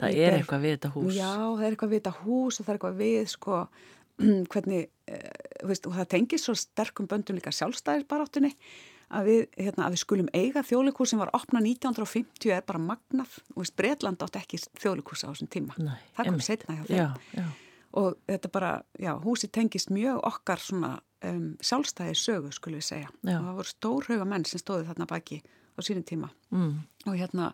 Það 0.00 0.16
er 0.18 0.36
eitthvað 0.40 0.64
við 0.64 0.72
þetta 0.74 0.90
hús. 0.90 1.10
Já, 1.14 1.30
það 1.30 1.60
er 1.60 1.74
eitthvað 1.74 1.92
við 1.92 2.00
þetta 2.00 2.12
hús 2.24 2.56
og 2.58 2.64
það 2.64 2.72
er 2.72 2.78
eitthvað 2.78 2.96
við, 2.98 3.20
sko, 3.30 3.58
hvernig, 4.52 4.88
uh, 5.14 5.68
veist, 5.70 5.86
og 5.86 5.94
það 5.94 6.08
tengir 6.16 6.42
svo 6.42 6.54
sterkum 6.58 7.08
böndum 7.10 7.38
líka 7.38 7.52
sjálfstæðisbaráttunni 7.54 8.50
að 9.10 9.28
við, 9.30 9.42
hérna, 9.58 9.86
að 9.86 9.96
við 9.96 10.02
skulum 10.02 10.30
eiga 10.34 10.62
þjóðlikús 10.66 11.12
sem 11.12 11.20
var 11.20 11.32
opnað 11.36 11.68
1950 11.70 12.54
er 12.56 12.64
bara 12.66 12.82
magnað, 12.82 13.36
og 13.54 13.62
veist, 13.62 13.76
Breitland 13.78 14.24
átt 14.24 14.38
ekki 14.40 14.60
þjóðlikús 14.80 15.26
á 15.26 15.32
þessum 15.32 15.50
tíma. 15.52 15.76
Nei, 15.78 15.98
það 16.16 16.30
kom 16.30 16.40
setna 16.44 16.78
hjá 16.78 16.86
þeim. 16.88 17.52
Og 17.94 18.16
þetta 18.26 18.50
bara, 18.50 18.72
já, 18.98 19.12
húsi 19.22 19.46
tengist 19.54 19.92
mjög 19.94 20.18
okkar 20.26 20.58
svona 20.58 20.96
um, 21.28 21.52
sjálfstæði 21.62 22.16
sögu, 22.18 22.50
skulum 22.56 22.80
við 22.80 22.88
segja. 22.88 23.12
Já. 23.22 23.36
Og 23.36 23.44
það 23.44 23.60
voru 23.60 23.70
stórhauga 23.70 24.26
menn 24.32 24.46
sem 24.50 24.62
stóði 24.62 24.88
þarna 24.88 25.06
baki 25.12 25.38
á 25.46 25.78
sínum 25.86 26.02
tíma. 26.08 26.32
Mm. 26.50 26.72
Og 27.06 27.14
hérna, 27.20 27.52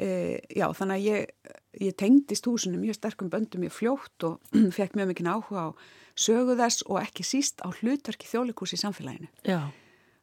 E, 0.00 0.38
já, 0.54 0.64
þannig 0.76 0.96
að 0.96 1.06
ég, 1.06 1.56
ég 1.84 1.96
tengdist 1.98 2.46
húsinu 2.48 2.78
mjög 2.80 2.96
sterkum 2.96 3.28
böndum 3.32 3.60
mjög 3.64 3.74
fljótt 3.76 4.26
og 4.28 4.38
fekk 4.76 4.96
mjög 4.96 5.10
mikið 5.12 5.28
áhuga 5.28 5.64
á 5.66 5.68
sögu 6.20 6.56
þess 6.56 6.86
og 6.86 7.00
ekki 7.02 7.26
síst 7.26 7.60
á 7.60 7.68
hlutverki 7.68 8.28
þjólikús 8.30 8.72
í 8.76 8.80
samfélaginu. 8.80 9.28
Já, 9.44 9.68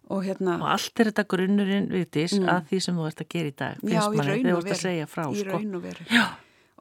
og, 0.07 0.21
hérna, 0.23 0.57
og 0.61 0.69
allt 0.71 1.01
er 1.01 1.09
þetta 1.11 1.25
grunnurinn 1.33 1.89
viðtis 1.91 2.37
mm. 2.37 2.49
að 2.51 2.69
því 2.69 2.81
sem 2.85 2.99
þú 2.99 3.07
ert 3.09 3.23
að 3.23 3.29
gera 3.33 3.51
í 3.51 3.55
dag. 3.61 3.81
Já, 3.83 4.01
í 4.07 4.27
raun 4.27 4.51
og 4.53 4.63
veru. 4.67 4.93
Í 4.93 5.41
sko. 5.41 5.49
raun 5.49 5.79
og 5.79 5.83
veru. 5.83 6.07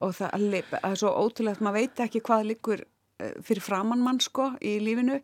Og 0.06 0.12
það, 0.12 0.46
það 0.70 0.86
er 0.90 1.00
svo 1.00 1.12
ótrúlega 1.24 1.56
að 1.56 1.66
maður 1.66 1.78
veit 1.80 2.02
ekki 2.04 2.22
hvað 2.28 2.48
likur 2.50 2.82
eh, 2.84 3.36
fyrir 3.46 3.64
framann 3.64 4.04
mann 4.04 4.20
sko 4.22 4.50
í 4.60 4.76
lífinu 4.84 5.20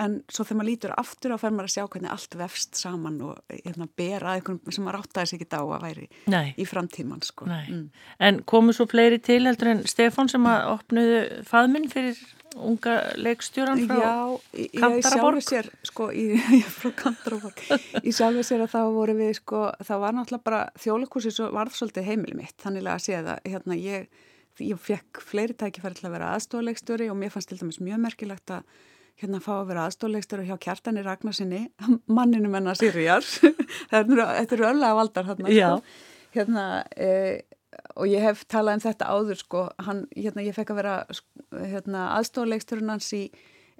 en 0.00 0.16
svo 0.26 0.44
þegar 0.46 0.58
maður 0.58 0.70
lítur 0.70 0.94
aftur 0.98 1.34
á 1.34 1.38
fer 1.38 1.54
maður 1.54 1.68
að 1.68 1.74
sjá 1.74 1.84
hvernig 1.86 2.12
allt 2.14 2.36
vefst 2.38 2.78
saman 2.78 3.18
og 3.24 3.56
hérna, 3.62 3.88
bera 3.96 4.36
eitthvað 4.36 4.74
sem 4.74 4.86
maður 4.86 5.00
áttaði 5.04 5.30
sig 5.30 5.42
ekki 5.42 5.60
á 5.60 5.62
að 5.62 5.84
væri 5.84 6.06
Nei. 6.32 6.46
í 6.58 6.66
framtíman 6.68 7.22
sko. 7.26 7.46
mm. 7.50 7.84
En 8.18 8.40
komu 8.48 8.74
svo 8.74 8.88
fleiri 8.90 9.20
til 9.22 9.44
heldur 9.46 9.74
en 9.74 9.84
Stefan 9.90 10.30
sem 10.32 10.48
að 10.50 10.70
opnuðu 10.72 11.20
faðminn 11.48 11.90
fyrir 11.92 12.18
unga 12.54 12.96
leikstjóran 13.18 13.82
frá 13.88 14.00
Kantaraborg? 14.78 15.40
Já, 15.42 15.48
sér, 15.48 15.70
sko, 15.86 16.08
í, 16.14 16.38
frá 16.78 16.92
Kantaraborg 16.98 17.62
í 18.02 18.14
sjálfu 18.14 18.44
sér 18.46 18.64
að 18.66 18.74
þá 18.76 18.80
voru 18.94 19.16
við 19.18 19.32
sko, 19.40 19.64
það 19.82 20.04
var 20.04 20.16
náttúrulega 20.18 20.48
bara 20.50 20.62
þjólikúsi 20.80 21.34
varð 21.54 21.78
svolítið 21.78 22.08
heimili 22.10 22.38
mitt, 22.38 22.56
þannig 22.62 22.90
að 22.90 23.04
sé 23.06 23.20
það 23.26 23.50
hérna 23.50 23.78
ég, 23.80 24.08
ég 24.62 24.82
fekk 24.86 25.22
fleiri 25.22 25.58
tækifæri 25.58 25.98
til 25.98 26.08
að 26.08 26.16
vera 26.18 26.34
aðstofleikstjóri 26.36 27.10
og 27.10 27.18
mér 27.20 27.34
fannst 27.34 27.50
til 27.50 27.60
dæmis 27.60 27.82
mjög 27.82 28.04
merkilegt 28.06 28.54
að 28.54 28.68
hérna 29.22 29.40
fá 29.42 29.52
að 29.60 29.68
vera 29.70 29.86
aðstóðleikstur 29.88 30.44
hjá 30.48 30.54
kjartani 30.60 31.04
Ragnarsinni, 31.04 31.62
manninu 32.16 32.50
menna 32.52 32.74
Sirjar, 32.78 33.24
þetta 33.92 34.44
eru 34.56 34.68
öll 34.70 34.80
að 34.80 34.98
valdar 35.00 35.28
hérna, 35.30 35.52
sko. 35.54 35.98
hérna 36.34 36.66
e, 36.96 37.10
og 37.94 38.08
ég 38.10 38.24
hef 38.24 38.44
talað 38.50 38.78
um 38.78 38.84
þetta 38.84 39.10
áður 39.10 39.42
sko, 39.42 39.66
hann, 39.86 40.04
hérna 40.16 40.46
ég 40.46 40.56
fekk 40.56 40.74
að 40.74 40.80
vera 40.82 40.96
hérna, 41.74 42.08
aðstóðleiksturinn 42.18 42.94
hans 42.94 43.12
í 43.16 43.22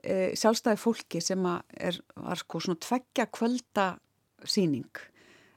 e, 0.04 0.34
sjálfstæði 0.38 0.80
fólki 0.80 1.22
sem 1.24 1.50
að 1.50 1.80
er, 1.90 1.98
var 2.14 2.40
sko 2.40 2.62
svona 2.62 2.82
tveggja 2.84 3.28
kvölda 3.34 3.88
síning, 4.44 5.02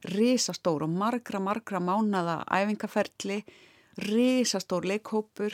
risastór 0.07 0.85
og 0.85 0.93
margra, 0.93 1.41
margra 1.43 1.81
mánada 1.83 2.39
æfingaferli, 2.53 3.41
risastór 4.07 4.85
leikhópur 4.89 5.53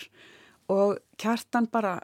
og 0.71 0.97
kjartan 1.19 1.67
bara 1.71 1.97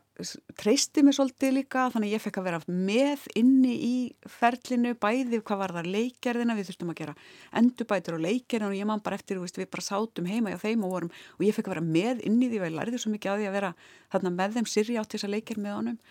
treysti 0.60 1.03
mig 1.03 1.16
svolítið 1.16 1.53
líka 1.55 1.86
þannig 1.93 2.10
að 2.10 2.16
ég 2.16 2.24
fekk 2.24 2.39
að 2.41 2.47
vera 2.49 2.60
með 2.68 3.26
inni 3.39 3.76
í 3.86 3.93
ferlinu, 4.28 4.95
bæði 4.99 5.39
hvað 5.39 5.62
var 5.62 5.74
það 5.78 5.91
leikgerðina, 5.95 6.55
við 6.57 6.70
þurftum 6.70 6.91
að 6.91 6.99
gera 6.99 7.16
endurbætur 7.62 8.18
og 8.18 8.24
leikgerðina 8.26 8.72
og 8.72 8.80
ég 8.80 8.89
man 8.89 9.03
bara 9.05 9.20
eftir 9.20 9.39
veist, 9.39 9.60
við 9.60 9.70
bara 9.72 9.86
sátum 9.86 10.28
heima 10.28 10.53
hjá 10.53 10.64
þeim 10.66 10.84
og 10.84 10.95
vorum 10.95 11.14
og 11.38 11.45
ég 11.47 11.55
fekk 11.55 11.70
að 11.70 11.78
vera 11.78 11.86
með 11.88 12.24
inni 12.28 12.49
því 12.51 12.60
og 12.60 12.68
ég 12.68 12.76
lærði 12.76 12.99
svo 12.99 13.14
mikið 13.14 13.32
að 13.32 13.43
því 13.43 13.49
að 13.49 13.57
vera 13.60 13.76
þarna 14.12 14.34
með 14.36 14.57
þeim 14.57 14.72
sirri 14.74 14.99
átt 14.99 15.16
þess 15.16 15.30
að 15.30 15.36
leikgerð 15.38 15.64
með 15.64 15.78
honum. 15.80 16.01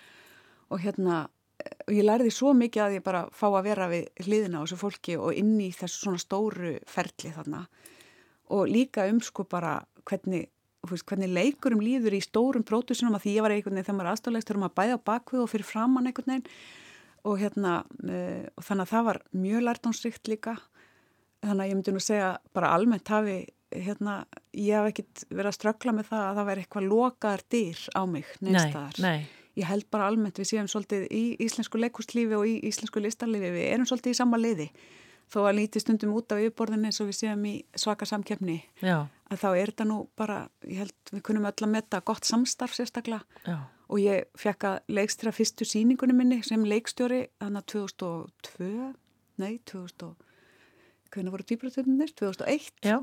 Og 0.68 0.82
hérna 0.84 1.26
og 1.58 1.94
ég 1.94 2.06
lærði 2.06 2.30
svo 2.32 2.52
mikið 2.56 2.84
að 2.84 2.96
ég 2.98 3.04
bara 3.04 3.24
fá 3.34 3.48
að 3.50 3.64
vera 3.66 3.88
við 3.90 4.24
hliðina 4.24 4.60
á 4.60 4.64
þessu 4.64 4.78
fólki 4.78 5.16
og 5.18 5.34
inni 5.36 5.68
í 5.68 5.74
þessu 5.74 6.04
svona 6.04 6.22
stóru 6.22 6.76
ferli 6.86 7.32
þarna. 7.34 7.64
Og 8.54 8.70
líka 8.70 9.08
um 9.10 9.18
sko 9.24 9.44
bara 9.48 9.80
hvernig 10.08 10.48
veist, 10.86 11.06
hvernig 11.10 11.32
leikurum 11.32 11.82
líður 11.82 12.18
í 12.18 12.22
stórum 12.24 12.64
prótusunum 12.66 13.16
að 13.18 13.26
því 13.26 13.34
ég 13.36 13.46
var 13.46 13.54
einhvern 13.54 13.76
veginn 13.76 13.88
þegar 13.88 13.98
maður 13.98 14.12
aðstoflegstur 14.12 14.58
um 14.60 14.66
að 14.68 14.76
bæða 14.78 14.98
bakvið 15.10 15.44
og 15.44 15.52
fyrir 15.52 15.68
framann 15.68 16.10
einhvern 16.10 16.34
veginn. 16.34 16.50
Og 17.28 17.38
hérna 17.42 17.74
uh, 17.82 18.44
og 18.54 18.66
þannig 18.68 18.84
að 18.86 18.92
það 18.92 19.06
var 19.10 19.22
mjög 19.34 19.64
lærtánsrikt 19.66 20.30
líka. 20.30 20.58
Þannig 21.42 21.64
að 21.64 21.70
ég 21.70 21.78
myndi 21.78 21.94
nú 21.94 22.02
segja 22.02 22.30
bara 22.54 22.74
almennt 22.76 23.10
hafi 23.12 23.40
hérna, 23.74 24.22
ég 24.56 24.78
hef 24.78 24.92
ekkit 24.92 25.24
verið 25.28 25.50
að 25.50 25.56
ströggla 25.58 25.94
með 25.96 26.08
það 26.12 26.22
að 26.24 26.38
það 26.38 26.48
væri 26.48 26.62
eitthvað 26.64 26.88
lokaðar 26.92 27.42
dýr 27.52 27.82
á 27.92 28.02
mig 28.08 28.30
neins 28.40 28.62
ég 29.58 29.66
held 29.68 29.88
bara 29.92 30.06
almennt 30.08 30.38
við 30.38 30.50
séum 30.52 30.70
svolítið 30.70 31.04
í 31.14 31.24
íslensku 31.44 31.80
leikustlífi 31.80 32.38
og 32.38 32.46
í 32.48 32.56
íslensku 32.68 33.02
listarlífi 33.02 33.50
við 33.54 33.68
erum 33.72 33.88
svolítið 33.88 34.14
í 34.14 34.18
sama 34.18 34.40
leiði 34.40 34.68
þó 35.28 35.40
að 35.42 35.58
lítið 35.58 35.84
stundum 35.84 36.14
út 36.16 36.32
á 36.32 36.36
yfirborðinni 36.40 36.88
eins 36.88 37.00
og 37.02 37.10
við 37.10 37.18
séum 37.20 37.44
í 37.48 37.54
svaka 37.76 38.08
samkefni 38.08 38.60
Já. 38.80 39.04
Að 39.28 39.42
þá 39.42 39.48
er 39.50 39.72
þetta 39.72 39.86
nú 39.88 39.98
bara, 40.18 40.38
ég 40.64 40.84
held 40.84 41.12
við 41.12 41.24
kunum 41.28 41.48
öll 41.48 41.66
að 41.66 41.72
metta 41.74 42.00
gott 42.06 42.28
samstarf 42.28 42.76
sérstaklega 42.76 43.24
Já. 43.44 43.58
og 43.88 44.00
ég 44.02 44.28
fekk 44.38 44.68
að 44.68 44.94
leikstýra 44.98 45.34
fyrstu 45.36 45.68
síningunni 45.68 46.16
minni 46.16 46.40
sem 46.46 46.64
leikstjóri 46.64 47.26
þannig 47.40 47.62
að 47.62 47.68
2002 47.74 48.70
nei, 49.42 49.60
2000 49.68 50.16
hvernig 51.12 51.34
voru 51.34 51.46
týpratöndunir? 51.48 52.12
2001 52.16 52.72
Já. 52.84 52.98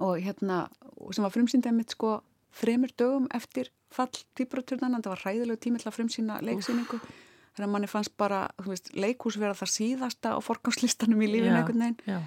og 0.00 0.16
hérna 0.20 0.66
sem 1.12 1.24
var 1.24 1.34
frumsýndað 1.34 1.78
mitt 1.78 1.96
sko 1.96 2.18
þremur 2.56 2.92
dögum 2.96 3.28
eftir 3.36 3.70
fall 3.92 4.12
týpratöndana, 4.36 5.00
það 5.04 5.12
var 5.14 5.24
hræðilega 5.24 5.62
tímill 5.62 5.84
að 5.86 5.96
frumsýna 5.98 6.40
leiksýningu 6.44 7.00
þegar 7.56 7.70
manni 7.72 7.88
fannst 7.88 8.12
bara, 8.20 8.46
þú 8.60 8.72
veist, 8.72 8.90
leikús 8.96 9.38
vera 9.40 9.56
það 9.56 9.72
síðasta 9.72 10.34
á 10.36 10.38
forgámslistanum 10.44 11.22
í 11.24 11.30
lífinu 11.30 11.56
einhvern 11.56 11.84
veginn 11.84 12.00
já. 12.04 12.18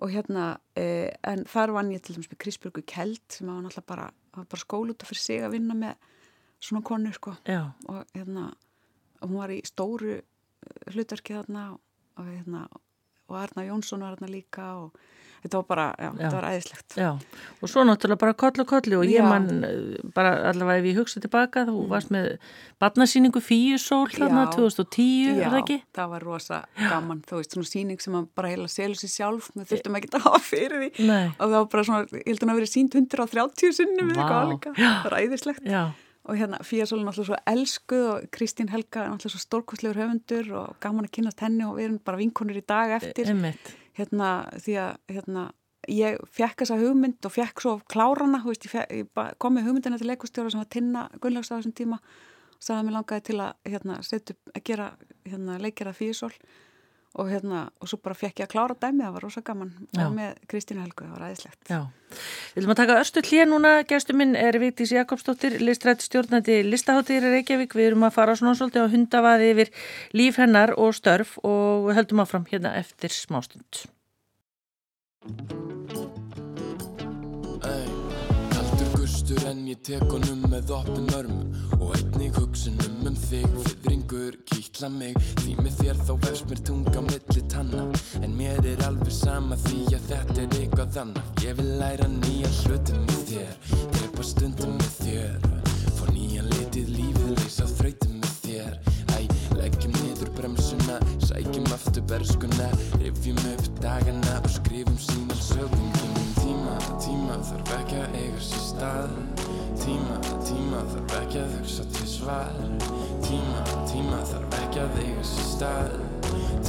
Og 0.00 0.10
hérna, 0.10 0.58
eh, 0.76 1.10
en 1.28 1.44
þar 1.44 1.74
vann 1.76 1.92
ég 1.92 2.02
til 2.02 2.16
dæmis 2.16 2.30
með 2.30 2.40
Krisbjörgu 2.44 2.84
Kjeld 2.88 3.20
sem 3.28 3.48
var 3.48 3.60
náttúrulega 3.60 3.86
bara, 3.86 4.10
bara 4.36 4.62
skóluta 4.62 5.08
fyrir 5.08 5.20
sig 5.20 5.42
að 5.44 5.56
vinna 5.56 5.76
með 5.76 5.94
svona 6.60 6.84
konu 6.84 7.12
sko 7.12 7.34
Já. 7.44 7.72
og 7.88 8.04
hérna, 8.14 8.50
og 9.20 9.28
hún 9.28 9.40
var 9.40 9.52
í 9.52 9.60
stóru 9.64 10.16
eh, 10.18 10.92
hlutverki 10.92 11.36
þarna 11.36 11.72
og, 11.74 11.80
og 12.16 12.30
hérna, 12.30 12.66
og 13.28 13.36
Arna 13.36 13.66
Jónsson 13.68 14.04
var 14.04 14.16
þarna 14.16 14.32
líka 14.32 14.70
og 14.80 14.96
þetta 15.42 15.60
var 15.60 15.66
bara, 15.70 15.84
já, 15.98 16.10
þetta 16.18 16.32
var 16.34 16.46
æðislegt 16.50 16.96
Já, 17.00 17.08
og 17.60 17.70
svo 17.72 17.84
náttúrulega 17.88 18.20
bara 18.22 18.36
koll 18.42 18.62
og 18.64 18.68
kolli 18.70 18.98
og 18.98 19.04
ég 19.08 19.22
Já. 19.22 19.28
man 19.28 19.46
eh, 19.64 19.78
bara 20.16 20.32
allavega 20.50 20.82
ef 20.82 20.88
ég 20.90 21.00
hugsa 21.00 21.22
tilbaka 21.24 21.64
þú 21.68 21.86
varst 21.90 22.12
með 22.14 22.28
barnasýningu 22.82 23.42
Fíusól 23.44 24.10
þarna 24.12 24.44
Já. 24.48 24.52
2010, 24.58 25.08
Já, 25.08 25.32
er 25.46 25.54
það 25.54 25.62
ekki? 25.62 25.78
það 26.00 26.12
var 26.14 26.28
rosa 26.28 26.60
gaman, 26.76 27.24
þú 27.28 27.40
veist, 27.40 27.56
svona 27.56 27.70
síning 27.72 28.04
sem 28.04 28.20
bara 28.36 28.52
heila 28.52 28.68
selur 28.70 29.00
sér 29.00 29.14
sjálf, 29.16 29.50
við 29.56 29.72
þurftum 29.72 29.98
ekki 30.00 30.12
að 30.12 30.28
hafa 30.28 30.44
fyrir 30.44 30.84
því 30.84 31.08
Nei. 31.08 31.26
og 31.32 31.42
það 31.46 31.56
var 31.56 31.72
bara 31.74 31.88
svona, 31.88 32.06
ég 32.20 32.28
held 32.30 32.38
að 32.38 32.46
hún 32.46 32.54
að 32.54 32.60
verið 32.62 32.72
sínt 32.76 33.00
130 33.00 33.76
sinnum 33.80 34.12
Vá. 34.12 34.20
eitthvað 34.20 34.46
álíka, 34.46 34.76
það 34.76 35.02
var 35.08 35.18
æðislegt 35.20 35.68
Já, 35.70 35.82
og 36.30 36.36
hérna 36.36 36.60
Fía 36.62 36.84
Sólin 36.86 37.06
náttúrulega 37.08 37.32
svo 37.32 37.38
elskuð 37.48 38.06
og 38.12 38.26
Kristín 38.34 38.68
Helga 38.70 39.06
er 39.06 39.12
náttúrulega 39.14 39.34
svo 39.34 39.40
stórkostlegur 39.42 39.98
höfundur 40.02 40.50
og 40.60 40.74
gaman 40.84 41.08
að 41.08 41.14
kynast 41.16 41.40
henni 41.42 41.64
og 41.66 41.78
við 41.78 41.88
erum 41.88 42.00
bara 42.04 42.20
vinkonur 42.20 42.60
í 42.60 42.64
dag 42.68 42.92
eftir 43.00 43.32
einmitt. 43.32 43.72
Hérna 43.98 44.30
því 44.56 44.76
að 44.84 44.92
hérna, 45.14 45.44
ég 45.90 46.18
fekk 46.36 46.62
þessa 46.62 46.80
hugmynd 46.80 47.26
og 47.26 47.34
fekk 47.34 47.62
svo 47.64 47.76
klárana, 47.90 48.42
veist, 48.44 48.66
ég, 48.68 48.74
fekk, 48.74 48.90
ég 48.94 49.38
kom 49.42 49.56
með 49.56 49.70
hugmyndina 49.70 49.98
til 50.00 50.10
leikustjóra 50.10 50.52
sem 50.52 50.62
var 50.62 50.70
Tinna 50.70 51.06
Gunnlaugs 51.20 51.50
á 51.50 51.56
þessum 51.56 51.76
tíma 51.76 52.00
og 52.00 52.60
sagði 52.60 52.78
að 52.78 52.88
mér 52.88 52.96
langaði 52.98 53.26
til 53.30 53.38
að 53.40 53.70
hérna, 53.72 54.00
upp, 54.00 54.34
að 54.54 54.66
gera 54.70 54.90
hérna, 55.24 55.60
leikjara 55.64 55.96
Físól 55.96 56.34
og 57.18 57.26
hérna, 57.26 57.64
og 57.82 57.90
svo 57.90 57.98
bara 58.02 58.14
fekk 58.14 58.38
ég 58.42 58.46
að 58.46 58.52
klára 58.52 58.76
dæmi, 58.78 59.02
það 59.02 59.14
var 59.16 59.24
rosa 59.26 59.42
gaman. 59.46 59.72
Með 60.14 60.36
Kristínu 60.50 60.84
Helgu, 60.84 61.06
það 61.08 61.16
var 61.16 61.24
æðislegt. 61.26 61.60
Já, 61.66 61.80
við 62.52 62.60
viljum 62.60 62.74
að 62.74 62.80
taka 62.82 62.98
östu 63.02 63.24
hlýja 63.26 63.46
núna, 63.50 63.72
gæstu 63.90 64.16
minn 64.18 64.36
er 64.38 64.60
Vigdís 64.62 64.94
Jakobsdóttir, 64.94 65.58
listrætt 65.64 66.06
stjórnandi 66.06 66.60
listaháttir 66.68 67.26
í 67.26 67.34
Reykjavík, 67.34 67.74
við 67.74 67.90
erum 67.90 68.06
að 68.06 68.16
fara 68.20 68.38
svona 68.38 68.54
svolítið 68.58 68.86
á 68.86 68.92
hundavaði 68.94 69.50
yfir 69.56 69.74
líf 70.14 70.38
hennar 70.38 70.76
og 70.78 70.94
störf 70.98 71.36
og 71.42 71.90
höldum 71.98 72.22
áfram 72.22 72.46
hérna 72.52 72.76
eftir 72.78 73.10
smástund. 73.14 73.86
Gustur 79.30 79.48
en 79.48 79.66
ég 79.68 79.78
tek 79.86 80.02
honum 80.10 80.40
með 80.50 80.70
opnum 80.74 81.10
örmum 81.14 81.76
og 81.78 81.92
einnig 81.94 82.34
hugsunum 82.34 83.06
um 83.06 83.14
þig. 83.14 83.46
Fyrringur 83.66 84.38
kýtla 84.48 84.88
mig 84.90 85.14
því 85.42 85.54
með 85.60 85.76
þér 85.78 86.00
þá 86.08 86.12
vefst 86.24 86.48
mér 86.50 86.62
tunga 86.66 87.02
milli 87.06 87.42
tanna. 87.52 87.84
En 88.24 88.34
mér 88.34 88.58
er 88.66 88.82
alveg 88.88 89.12
sama 89.14 89.58
því 89.66 89.84
að 89.94 90.08
þetta 90.10 90.38
er 90.42 90.56
eitthvað 90.58 90.98
annað. 91.04 91.30
Ég 91.44 91.58
vil 91.60 91.68
læra 91.78 92.08
nýja 92.10 92.50
hlutum 92.64 93.06
með 93.06 93.22
þér 93.30 93.54
drepa 93.94 94.26
stundum 94.32 94.74
með 94.80 94.98
þér. 94.98 95.48
Fá 96.00 96.04
nýja 96.10 96.46
litið 96.50 96.92
lífið 96.96 97.32
leysa 97.36 97.70
þrautum 97.76 98.18
með 98.24 98.36
þér. 98.48 98.78
Æ, 99.14 99.20
leggjum 99.60 99.94
niður 100.00 100.34
bremsuna 100.40 100.98
sækjum 101.28 101.70
aftur 101.76 102.06
berskuna 102.10 102.70
rifjum 102.98 103.38
upp 103.54 103.72
dagana 103.78 104.40
og 104.42 104.54
skrifum 104.58 104.98
sína 104.98 105.38
sögum 105.38 105.99
kemum 106.80 107.00
tíma, 107.00 107.36
þarf 107.44 107.72
ekki 107.78 107.98
að 108.00 108.14
eiga 108.20 108.42
sér 108.44 108.62
stað. 108.64 109.16
Tíma, 109.80 110.18
tíma 110.46 110.82
þarf 110.92 111.16
ekki 111.20 111.40
að 111.42 111.56
hugsa 111.58 111.86
til 111.96 112.08
svar. 112.08 112.52
Tíma, 113.26 113.64
tíma 113.90 114.22
þarf 114.32 114.58
ekki 114.62 114.84
að 114.84 115.00
eiga 115.04 115.26
sér 115.32 115.50
stað. 115.54 115.98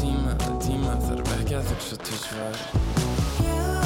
Tíma, 0.01 0.36
tíma 0.64 0.97
þarf 1.07 1.36
ekki 1.39 1.59
að 1.59 1.72
hugsa 1.74 2.01
til 2.01 2.22
svar 2.26 3.81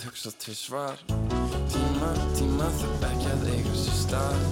að 0.00 0.06
hugsa 0.08 0.30
til 0.40 0.54
svar. 0.56 1.00
Tíma, 1.72 2.10
tíma 2.38 2.68
þarf 2.78 3.04
ekki 3.10 3.32
að 3.34 3.44
eiga 3.52 3.74
sér 3.82 3.98
stað. 3.98 4.46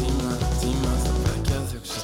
Tíma, 0.00 0.32
tíma 0.62 0.94
þarf 1.04 1.28
ekki 1.36 1.54
að 1.60 1.76
hugsa 1.76 2.01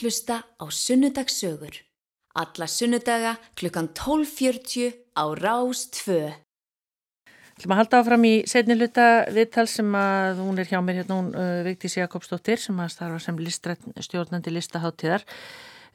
að 0.00 0.06
hlusta 0.06 0.36
á 0.56 0.64
Sunnudagssögur. 0.72 1.74
Alla 2.38 2.66
sunnudaga 2.66 3.36
klukkan 3.58 3.90
12.40 3.92 4.94
á 5.12 5.24
Rás 5.36 5.90
2. 5.92 6.30
Þú 7.60 7.68
maður 7.68 7.80
halda 7.82 7.98
áfram 8.00 8.24
í 8.24 8.34
setni 8.48 8.76
hluta 8.78 9.26
viðtal 9.34 9.66
sem 9.68 9.90
að 9.98 10.40
hún 10.40 10.62
er 10.62 10.70
hjá 10.70 10.78
mér 10.80 11.02
hérna 11.02 11.18
hún 11.18 11.34
uh, 11.34 11.60
Vigdís 11.66 11.98
Jakobsdóttir 11.98 12.62
sem 12.62 12.78
að 12.80 12.94
starfa 12.94 13.18
sem 13.20 13.42
listrætt 13.42 13.84
stjórnandi 14.00 14.54
listaháttíðar. 14.54 15.26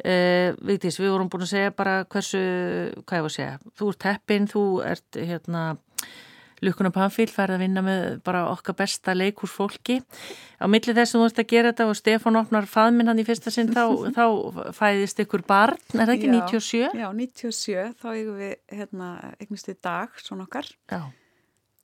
Uh, 0.03 0.53
Vigdís, 0.68 0.99
við 1.01 1.16
vorum 1.16 1.32
búin 1.32 1.47
að 1.47 1.53
segja 1.56 1.74
bara 1.74 2.03
hversu, 2.06 2.43
hvað 3.08 3.18
ég 3.18 3.26
var 3.26 3.32
að 3.32 3.38
segja, 3.39 3.58
þú 3.80 3.89
ert 3.93 4.10
heppin, 4.12 4.49
þú 4.51 4.66
ert 4.86 5.22
hérna 5.32 5.64
Lukkuna 6.66 6.91
Pamfíl 6.93 7.28
færði 7.32 7.57
að 7.57 7.63
vinna 7.63 7.84
með 7.86 8.05
bara 8.26 8.45
okkar 8.51 8.78
besta 8.80 9.16
leikús 9.16 9.53
fólki. 9.53 9.99
Á 10.59 10.66
milli 10.72 10.95
þess 10.95 11.16
að 11.16 11.22
þú 11.22 11.28
ert 11.30 11.41
að 11.43 11.49
gera 11.51 11.72
þetta 11.72 11.88
og 11.91 11.99
Stefán 11.99 12.39
opnar 12.39 12.68
faðminn 12.70 13.11
hann 13.11 13.22
í 13.22 13.26
fyrsta 13.28 13.53
sinn 13.53 13.72
þá, 13.76 13.84
þá 14.18 14.26
fæðist 14.78 15.22
ykkur 15.26 15.45
barn, 15.47 15.80
er 15.93 16.03
það 16.03 16.16
ekki 16.16 16.32
Já, 16.32 16.36
97? 16.36 16.99
Já, 17.01 17.07
97, 17.22 17.86
þá 18.01 18.07
eigum 18.13 18.41
við 18.41 18.55
hérna, 18.80 19.11
eignast 19.39 19.72
við 19.72 19.80
dag, 19.89 20.20
svona 20.26 20.47
okkar 20.49 20.70
Já. 20.91 21.01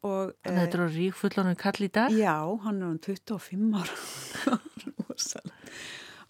og 0.08 0.36
Þannig 0.42 0.52
að 0.52 0.62
þetta 0.66 0.80
eru 0.80 0.92
rík 0.98 1.18
fullonum 1.22 1.58
kall 1.62 1.80
í 1.88 1.92
dag? 2.02 2.20
Já, 2.20 2.38
hann 2.66 2.82
er 2.82 2.92
um 2.92 3.02
25 3.02 3.82
ára 3.82 4.60
Rosalega. 5.08 5.58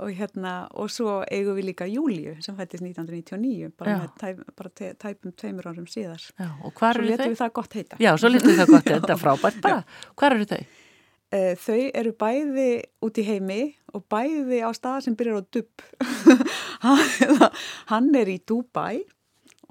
Og 0.01 0.11
hérna 0.17 0.53
og 0.81 0.89
svo 0.93 1.19
eigum 1.31 1.55
við 1.59 1.69
líka 1.71 1.85
Júliu 1.89 2.35
sem 2.43 2.57
fættist 2.57 2.83
1999 2.83 3.71
bara, 3.77 3.97
með 4.01 4.13
tæp, 4.21 4.43
bara 4.57 4.71
te, 4.81 4.91
tæpum 5.01 5.33
tveimur 5.37 5.69
árum 5.71 5.85
síðar 5.89 6.23
Já, 6.39 6.49
og 6.65 6.73
svo 6.73 6.89
eru 6.91 7.05
letum 7.07 7.25
þau? 7.27 7.33
við 7.35 7.41
það 7.43 7.53
gott 7.61 7.77
heita 7.79 8.01
Já, 8.01 8.11
svo 8.17 8.31
litur 8.33 8.57
það 8.59 8.73
gott, 8.75 8.91
er 9.15 9.21
frábært 9.21 9.61
bara. 9.63 9.83
Hvar 10.19 10.37
eru 10.39 10.49
þau? 10.51 10.61
Eh, 11.31 11.53
Þau 11.55 11.77
eru 11.95 12.11
bæði 12.19 12.69
út 13.07 13.19
í 13.21 13.23
heimi 13.23 13.61
og 13.95 14.03
bæði 14.11 14.57
á 14.67 14.69
stað 14.75 15.05
sem 15.05 15.15
byrjar 15.15 15.39
á 15.39 15.43
dubb. 15.55 15.85
Hann- 16.83 17.49
Hann 17.91 18.09
er 18.19 18.27
í 18.33 18.39
Dubai 18.43 19.03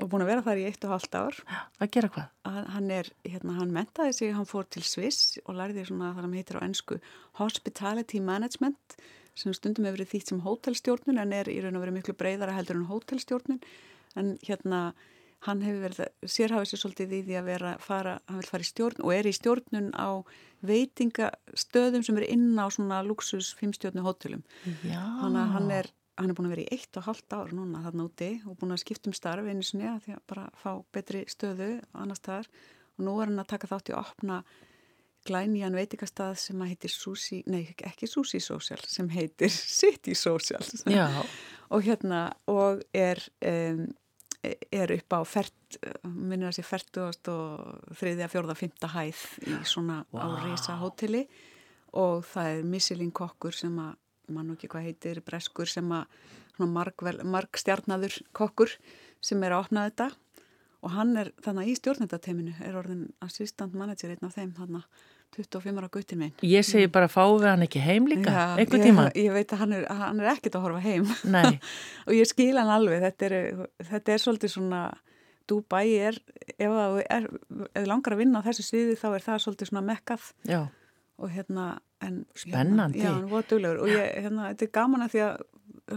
og 0.00 0.08
búin 0.08 0.24
að 0.24 0.30
vera 0.30 0.44
þar 0.46 0.60
í 0.62 0.64
eitt 0.70 0.84
og 0.88 0.94
halvt 0.94 1.16
ár. 1.20 1.36
Að 1.84 1.90
gera 1.92 2.08
hvað? 2.14 2.30
Að 2.48 2.70
Hann 2.78 2.88
er, 2.96 3.10
hérna, 3.28 3.58
hann 3.58 3.74
mentaði 3.76 4.14
sig, 4.16 4.32
hann 4.32 4.48
fór 4.48 4.64
til 4.72 4.80
Sviss 4.88 5.34
og 5.44 5.58
lærði 5.58 5.84
svona 5.90 6.14
það 6.16 6.24
sem 6.24 6.36
heitir 6.38 6.56
á 6.56 6.64
ennsku 6.64 6.98
Hospitality 7.42 8.22
Management 8.24 8.96
sem 9.40 9.54
stundum 9.56 9.86
hefur 9.88 10.00
verið 10.00 10.12
þýtt 10.14 10.32
sem 10.32 10.42
hótelstjórnun 10.44 11.22
en 11.22 11.32
er 11.36 11.48
í 11.50 11.60
raun 11.64 11.78
og 11.78 11.86
verið 11.86 11.96
miklu 11.98 12.16
breyðara 12.20 12.56
heldur 12.58 12.78
en 12.80 12.90
hótelstjórnun. 12.90 13.62
En 14.20 14.36
hérna 14.46 14.90
hann 15.46 15.62
hefur 15.64 15.86
verið, 15.86 16.10
sérhafið 16.28 16.70
sér 16.70 16.82
svolítið 16.82 17.14
í 17.16 17.20
því 17.28 17.36
að 17.40 17.46
vera, 17.48 17.70
fara, 17.80 18.16
hann 18.28 18.40
vil 18.42 18.50
fara 18.50 18.66
í 18.66 18.68
stjórn 18.68 19.04
og 19.04 19.12
er 19.14 19.28
í 19.28 19.32
stjórnun 19.36 19.88
á 19.96 20.08
veitingastöðum 20.68 22.04
sem 22.04 22.20
eru 22.20 22.28
inn 22.34 22.60
á 22.60 22.66
svona 22.68 23.00
luxus 23.06 23.54
fimmstjórnu 23.56 24.04
hótelum. 24.04 24.42
Þannig 24.84 25.40
að 25.40 25.54
hann 25.54 25.70
er, 25.78 25.88
hann 26.20 26.32
er 26.32 26.36
búin 26.36 26.50
að 26.50 26.56
vera 26.56 26.66
í 26.66 26.76
eitt 26.76 27.00
og 27.00 27.06
halvt 27.08 27.36
ár 27.38 27.54
núna 27.56 27.84
þarna 27.86 28.08
úti 28.10 28.30
og 28.44 28.58
búin 28.60 28.76
að 28.76 28.82
skipta 28.84 29.08
um 29.08 29.16
starf 29.16 29.48
einu 29.48 29.64
sinni 29.64 29.88
að 29.88 30.02
því 30.04 30.16
að 30.18 30.26
bara 30.34 30.48
fá 30.60 30.72
betri 30.92 31.24
stöðu 31.32 31.70
annars 31.96 32.20
staðar. 32.20 32.50
Og 32.98 33.06
nú 33.06 33.16
er 33.16 33.32
hann 33.32 33.40
að 33.40 33.52
taka 33.54 33.70
þátt 33.70 33.88
í 33.88 33.96
að 33.96 34.02
opna 34.04 34.42
glænýjan 35.28 35.76
veitingastað 35.76 36.36
sem 36.40 36.60
að 36.62 36.72
heitir 36.72 36.92
Sushi, 36.94 37.40
nei 37.50 37.62
ekki 37.86 38.08
Sushi 38.08 38.40
Social 38.42 38.80
sem 38.88 39.08
heitir 39.12 39.52
City 39.80 40.14
Social. 40.18 40.64
Og 41.70 41.84
hérna 41.86 42.28
og 42.50 42.82
er 42.96 43.20
um, 43.46 43.86
er 44.40 44.92
upp 44.96 45.16
á 45.16 45.20
fert 45.28 45.78
minnir 46.04 46.48
að 46.48 46.56
sé 46.58 46.64
fertugast 46.64 47.28
og 47.28 47.92
þriðja, 48.00 48.30
fjórða, 48.32 48.56
fymta 48.56 48.88
hæð 48.94 49.24
í 49.44 49.58
svona 49.68 50.00
á 50.16 50.26
risa 50.46 50.78
hóteli. 50.80 51.26
Og 52.00 52.24
það 52.24 52.54
er 52.54 52.68
Michelin 52.70 53.12
kokkur 53.12 53.56
sem 53.56 53.76
að 53.82 53.98
mann 54.30 54.46
nú 54.46 54.56
ekki 54.56 54.70
hvað 54.70 54.86
heitir, 54.86 55.20
breskur 55.26 55.68
sem 55.68 55.88
að 55.92 56.06
svona 56.54 56.70
margvel, 56.72 57.16
margstjarnaður 57.26 58.20
kokkur 58.36 58.72
sem 59.20 59.42
er 59.44 59.56
að 59.56 59.66
opna 59.66 59.86
þetta 59.88 60.10
og 60.80 60.92
hann 60.94 61.16
er 61.20 61.30
þannig 61.44 61.72
í 61.72 61.78
stjórnendateiminu 61.78 62.54
er 62.64 62.76
orðin 62.80 63.08
assistant 63.24 63.74
manager 63.76 64.14
einn 64.14 64.28
af 64.28 64.36
þeim 64.38 64.54
þannig 64.56 64.86
25 65.36 65.78
ára 65.78 65.90
guttin 65.92 66.18
minn. 66.18 66.32
Ég 66.42 66.64
segi 66.66 66.88
bara 66.90 67.06
fáum 67.10 67.36
við 67.38 67.52
hann 67.52 67.66
ekki 67.66 67.82
heim 67.84 68.08
líka, 68.10 68.32
Já, 68.32 68.56
einhver 68.58 68.80
ég, 68.80 68.86
tíma. 68.88 69.04
ég 69.14 69.34
veit 69.34 69.52
að 69.54 69.62
hann 69.62 69.74
er, 69.76 69.84
hann 70.00 70.22
er 70.22 70.30
ekkert 70.32 70.58
að 70.58 70.64
horfa 70.66 70.80
heim. 70.82 71.06
Og 72.08 72.16
ég 72.16 72.26
skil 72.26 72.56
hann 72.58 72.72
alveg. 72.74 73.04
Þetta 73.04 73.28
er, 73.28 73.36
þetta 73.92 74.14
er 74.14 74.24
svolítið 74.24 74.54
svona 74.56 74.80
Dubai 75.50 75.86
er 75.98 76.18
ef 76.56 76.74
það 76.74 76.98
er, 77.06 77.28
langar 77.86 78.14
að 78.14 78.22
vinna 78.24 78.42
á 78.42 78.46
þessu 78.46 78.66
sviði 78.66 78.98
þá 78.98 79.06
er 79.12 79.24
það 79.28 79.40
svolítið 79.46 79.70
svona 79.70 79.86
mekkað. 79.86 80.26
Og 81.20 81.32
hérna 81.34 81.68
en, 82.00 82.20
Spennandi. 82.38 83.02
hérna, 83.04 83.28
já, 83.28 83.70
og 83.76 83.90
ég, 83.90 84.04
hérna, 84.24 84.50
þetta 84.50 84.66
er 84.66 84.74
gaman 84.80 85.04
að 85.04 85.14
því 85.14 85.24
að 85.26 85.42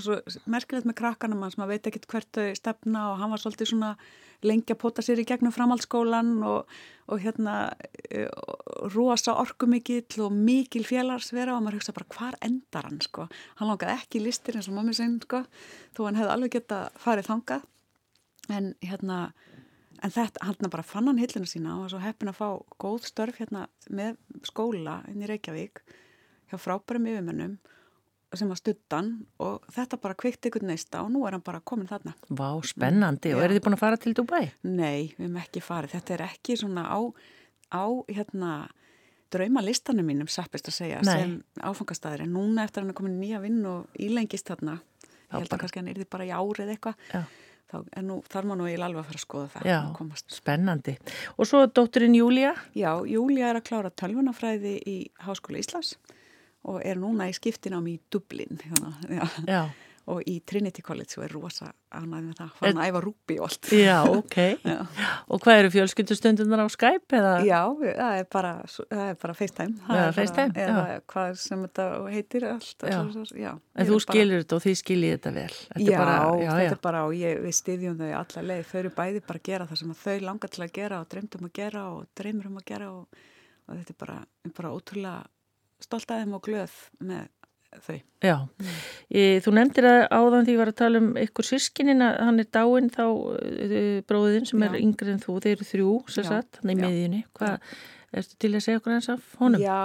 svo 0.02 0.18
merkilegt 0.50 0.88
með 0.89 0.98
krakkanum 1.02 1.44
hans, 1.46 1.58
maður 1.60 1.76
veit 1.76 1.89
ekkert 1.89 2.08
hvert 2.12 2.30
þau 2.38 2.58
stefna 2.58 3.04
og 3.12 3.22
hann 3.22 3.34
var 3.34 3.41
svolítið 3.44 3.72
svona 3.74 3.91
lengi 4.44 4.74
að 4.74 4.80
pota 4.82 5.04
sér 5.06 5.22
í 5.22 5.28
gegnum 5.28 5.54
framhaldsskólan 5.56 6.34
og, 6.48 6.72
og 7.08 7.22
hérna 7.24 7.56
eh, 8.10 8.28
rosa 8.96 9.36
orkumikill 9.39 10.26
og 10.26 10.36
mikil 10.36 10.84
félagsvera 10.88 11.56
og 11.56 11.64
maður 11.64 11.80
hugsa 11.80 11.96
bara 11.96 12.10
hvar 12.16 12.39
endar 12.44 12.89
hann 12.89 13.00
sko, 13.04 13.30
hann 13.60 13.72
langaði 13.72 13.98
ekki 14.00 14.20
í 14.20 14.26
listir 14.26 14.60
eins 14.60 14.70
og 14.72 14.78
mammi 14.80 14.96
sinn 14.98 15.20
sko, 15.24 15.46
þó 15.96 16.06
hann 16.08 16.20
hefði 16.20 16.36
alveg 16.36 16.58
geta 16.58 16.84
farið 17.00 17.30
þangað. 17.32 17.68
En 18.52 18.74
hérna 18.84 19.20
en 20.04 20.12
þetta, 20.12 20.44
hann 20.44 20.72
bara 20.72 20.86
fann 20.86 21.08
hann 21.08 21.22
hillina 21.22 21.48
sína 21.48 21.78
og 21.78 21.86
var 21.86 21.94
svo 21.94 22.02
heppin 22.04 22.32
að 22.32 22.39
fá 22.39 22.48
góð 22.82 23.08
störf 23.08 23.39
hérna 23.39 23.68
með 23.88 24.18
skóla 24.48 25.00
inn 25.12 25.24
í 25.24 25.30
Reykjavík 25.30 25.84
hjá 26.52 26.58
frábærum 26.60 27.08
yfirmennum 27.12 27.56
sem 28.40 28.50
var 28.50 28.60
stuttan 28.60 29.10
og 29.44 29.66
þetta 29.74 30.00
bara 30.02 30.18
kvikti 30.20 30.50
ykkur 30.50 30.66
neista 30.68 31.02
og 31.04 31.12
nú 31.14 31.24
er 31.28 31.36
hann 31.38 31.44
bara 31.46 31.62
komin 31.62 31.88
þarna. 31.90 32.14
vá, 32.30 32.50
spennandi. 32.66 33.34
Og 33.34 33.42
Já. 33.42 33.46
eru 33.46 33.58
þið 33.58 33.66
búin 33.68 33.78
að 33.78 33.84
fara 33.84 33.98
til 33.98 34.14
Dubai? 34.18 34.46
Nei, 34.64 35.14
við 35.18 35.28
hefum 35.28 35.38
ekki 35.44 35.62
farið. 35.62 35.94
Þetta 35.98 36.14
er 36.16 36.26
ekki 36.28 36.58
svona 36.58 36.86
á, 36.90 37.00
á 37.74 37.86
hérna, 38.10 38.52
draumalistanum 39.34 40.06
mínum, 40.06 40.30
sappist 40.30 40.68
að 40.70 40.78
segja, 40.78 41.02
Nei. 41.06 41.14
sem 41.14 41.44
áfangastæður. 41.62 42.26
En 42.26 42.34
núna 42.34 42.66
eftir 42.68 42.84
hann 42.84 42.94
er 42.94 42.98
komin 42.98 43.20
nýja 43.22 43.42
vinn 43.42 43.64
og 43.66 43.88
ílengist 44.00 44.50
þarna, 44.50 44.80
ég 45.04 45.40
held 45.40 45.56
að 45.56 45.64
kannski 45.64 45.82
hann 45.82 45.90
yrði 45.94 46.10
bara 46.10 46.28
í 46.28 46.34
árið 46.34 46.76
eitthvað, 46.76 46.96
er 47.98 48.04
nú, 48.06 48.20
þar 48.30 48.46
má 48.46 48.54
nú 48.58 48.68
eiginlega 48.68 48.86
alveg 48.92 49.02
að 49.02 49.08
fara 49.10 49.20
að 49.20 49.26
skoða 49.26 49.48
það. 49.54 49.70
Já, 49.72 49.80
spennandi. 50.30 50.98
Og 51.38 51.50
svo 51.50 51.64
dótturinn 51.66 52.18
Júlia? 52.18 52.54
Já, 52.78 52.92
Júlia 53.10 53.50
er 53.50 53.62
að 53.62 53.66
klára 53.72 53.90
tölvunafræði 53.90 54.76
í 54.86 54.98
Háskóla 55.26 55.62
Íslands 55.64 55.96
og 56.64 56.82
er 56.86 56.95
núna 57.01 57.28
í 57.30 57.34
skiptinámi 57.36 57.97
í 57.97 58.01
Dublin 58.11 58.59
hérna, 58.64 58.93
já, 59.47 59.66
og 60.03 60.20
í 60.28 60.41
Trinity 60.43 60.82
College 60.84 61.16
og 61.16 61.24
er 61.24 61.32
rosa 61.32 61.70
ánægð 61.95 62.26
með 62.28 62.36
það, 62.41 62.49
fann 62.59 62.80
að 62.82 62.88
æfa 62.89 63.01
rúbi 63.05 63.36
og 63.39 63.45
allt. 63.47 63.70
já, 63.72 63.97
ok. 64.09 64.36
Já. 64.68 64.80
Og 65.32 65.39
hvað 65.45 65.59
eru 65.61 65.70
fjölskyldustundunar 65.72 66.59
á 66.59 66.68
Skype 66.74 67.16
eða? 67.20 67.32
Já, 67.47 67.59
það 67.80 68.18
er 68.20 68.28
bara, 68.34 68.51
það 68.68 69.03
er 69.05 69.16
bara 69.22 69.36
FaceTime. 69.38 69.78
Það 69.86 69.95
Já, 69.95 70.01
er 70.01 70.03
bara- 70.03 70.16
FaceTime, 70.18 70.53
Eða 70.66 70.84
já. 70.91 70.97
hvað 71.14 71.38
sem 71.39 71.64
þetta 71.64 71.86
heitir 72.11 72.45
allt. 72.49 72.84
Allt. 72.84 73.16
En 73.24 73.24
þú 73.24 73.55
er 73.55 73.93
bara- 73.93 74.03
skilur 74.07 74.43
þetta 74.43 74.57
og 74.59 74.64
þið 74.66 74.78
skiljið 74.82 75.14
þetta 75.16 75.34
vel. 75.38 75.47
Þetta 75.72 75.88
Já, 75.88 75.97
bara, 76.03 76.18
þetta 76.51 76.76
er 76.78 76.82
bara 76.89 77.03
og 77.07 77.14
ég, 77.22 77.39
við 77.47 77.55
styðjum 77.61 77.97
þau 78.03 78.11
alla 78.20 78.45
leið. 78.51 78.66
Þau 78.74 78.80
eru 78.84 78.93
bæði 78.99 79.24
bara 79.32 79.39
að 79.39 79.47
gera 79.51 79.70
það 79.72 79.82
sem 79.84 79.95
þau 80.03 80.18
langar 80.28 80.49
til 80.57 80.64
að 80.68 80.74
gera 80.82 80.99
og 80.99 81.07
dreymdum 81.16 81.47
að 81.47 81.53
gera 81.61 81.86
og 81.93 82.03
dreymur 82.20 82.51
um 82.51 82.59
að 82.59 82.68
gera 82.74 82.91
og, 82.91 83.24
og 83.70 83.78
þetta 83.80 83.95
er 83.95 83.99
bara, 84.03 84.18
bara 84.59 84.74
ótrúlega 84.76 85.24
stolt 85.84 86.12
að 86.12 86.24
þeim 86.24 86.38
og 86.38 86.46
glöð 86.48 86.76
með 87.04 87.26
þau. 87.82 87.98
Já, 88.24 88.36
e, 89.10 89.24
þú 89.44 89.54
nefndir 89.58 89.88
að 89.90 90.04
áðan 90.14 90.46
því 90.46 90.54
ég 90.54 90.62
var 90.62 90.72
að 90.72 90.80
tala 90.82 91.02
um 91.02 91.10
ykkur 91.20 91.48
sískinin 91.48 92.06
að 92.06 92.20
hann 92.28 92.44
er 92.44 92.50
dáinn 92.58 92.92
þá 92.94 93.06
e, 93.42 93.82
bróðin 94.10 94.48
sem 94.50 94.64
er 94.66 94.78
Já. 94.78 94.82
yngri 94.84 95.14
en 95.14 95.24
þú, 95.24 95.40
þeir 95.44 95.56
eru 95.56 95.70
þrjú, 95.72 95.92
sér 96.14 96.30
satt, 96.30 96.62
hann 96.62 96.74
er 96.74 96.78
í 96.78 96.84
miðjunni. 96.84 97.22
Hvað, 97.40 97.74
ertu 98.14 98.40
til 98.44 98.52
að 98.54 98.66
segja 98.68 98.82
okkur 98.82 98.96
eins 98.98 99.10
af 99.14 99.32
honum? 99.42 99.64
Já, 99.64 99.80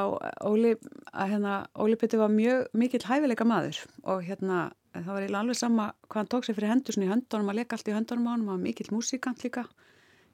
Óli, 0.48 0.74
hérna, 1.14 1.62
Óli 1.80 1.98
Petur 2.00 2.22
var 2.24 2.34
mjög 2.34 2.68
mikill 2.76 3.04
hæfileika 3.08 3.48
maður 3.48 3.80
og 4.04 4.22
hérna 4.26 4.68
það 4.98 5.12
var 5.14 5.28
alveg 5.40 5.58
sama 5.58 5.90
hvað 6.08 6.20
hann 6.20 6.30
tók 6.34 6.46
sér 6.46 6.58
fyrir 6.58 6.72
hendur 6.72 7.00
í 7.00 7.08
höndunum, 7.10 7.50
að 7.52 7.60
leka 7.60 7.76
allt 7.76 7.90
í 7.90 7.96
höndunum 7.96 8.28
á 8.28 8.30
hann, 8.32 8.44
hann 8.44 8.52
var 8.52 8.62
mikill 8.62 8.90
músikant 8.94 9.44
líka, 9.44 9.64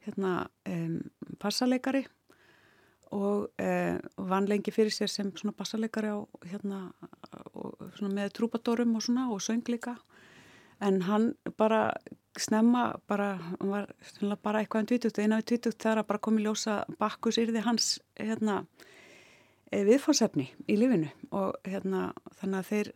hérna 0.07 0.35
um, 0.71 1.01
passaleikari 1.43 2.05
og 3.13 3.51
uh, 3.61 3.97
vann 4.31 4.49
lengi 4.49 4.73
fyrir 4.75 4.93
sér 4.95 5.11
sem 5.13 5.33
svona 5.37 5.55
bassaleikari 5.57 6.13
á 6.15 6.19
hérna 6.49 6.89
svona 7.99 8.13
með 8.15 8.35
trúbadorum 8.39 8.97
og 8.97 9.05
svona 9.05 9.29
og 9.33 9.43
söng 9.43 9.65
líka. 9.69 9.97
En 10.81 11.03
hann 11.07 11.35
bara 11.57 11.93
snemma 12.39 13.01
bara, 13.09 13.35
hann 13.37 13.71
var 13.71 13.87
sennilega 14.03 14.43
bara 14.43 14.61
eitthvað 14.61 14.83
en 14.83 14.91
tvítugt, 14.91 15.21
eina 15.23 15.39
við 15.39 15.49
tvítugt 15.53 15.83
þegar 15.83 16.03
að 16.03 16.09
bara 16.11 16.23
kom 16.27 16.39
í 16.39 16.45
ljósa 16.45 16.81
bakkus 16.99 17.39
yrði 17.39 17.63
hans 17.65 17.95
hérna 18.19 18.65
eh, 19.71 19.85
viðfórsefni 19.87 20.49
í 20.67 20.79
lífinu. 20.81 21.11
Og 21.31 21.55
hérna 21.69 22.09
þannig 22.41 22.59
að 22.59 22.71
þeir, 22.73 22.93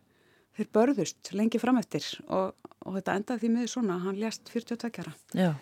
þeir 0.59 0.71
börðust 0.79 1.33
lengi 1.39 1.63
frameftir 1.63 2.11
og, 2.27 2.55
og 2.83 2.99
þetta 2.99 3.19
endaði 3.21 3.45
því 3.45 3.53
miður 3.55 3.75
svona, 3.77 4.01
hann 4.05 4.21
lést 4.21 4.51
42 4.53 5.05
ára. 5.05 5.15
Já, 5.39 5.53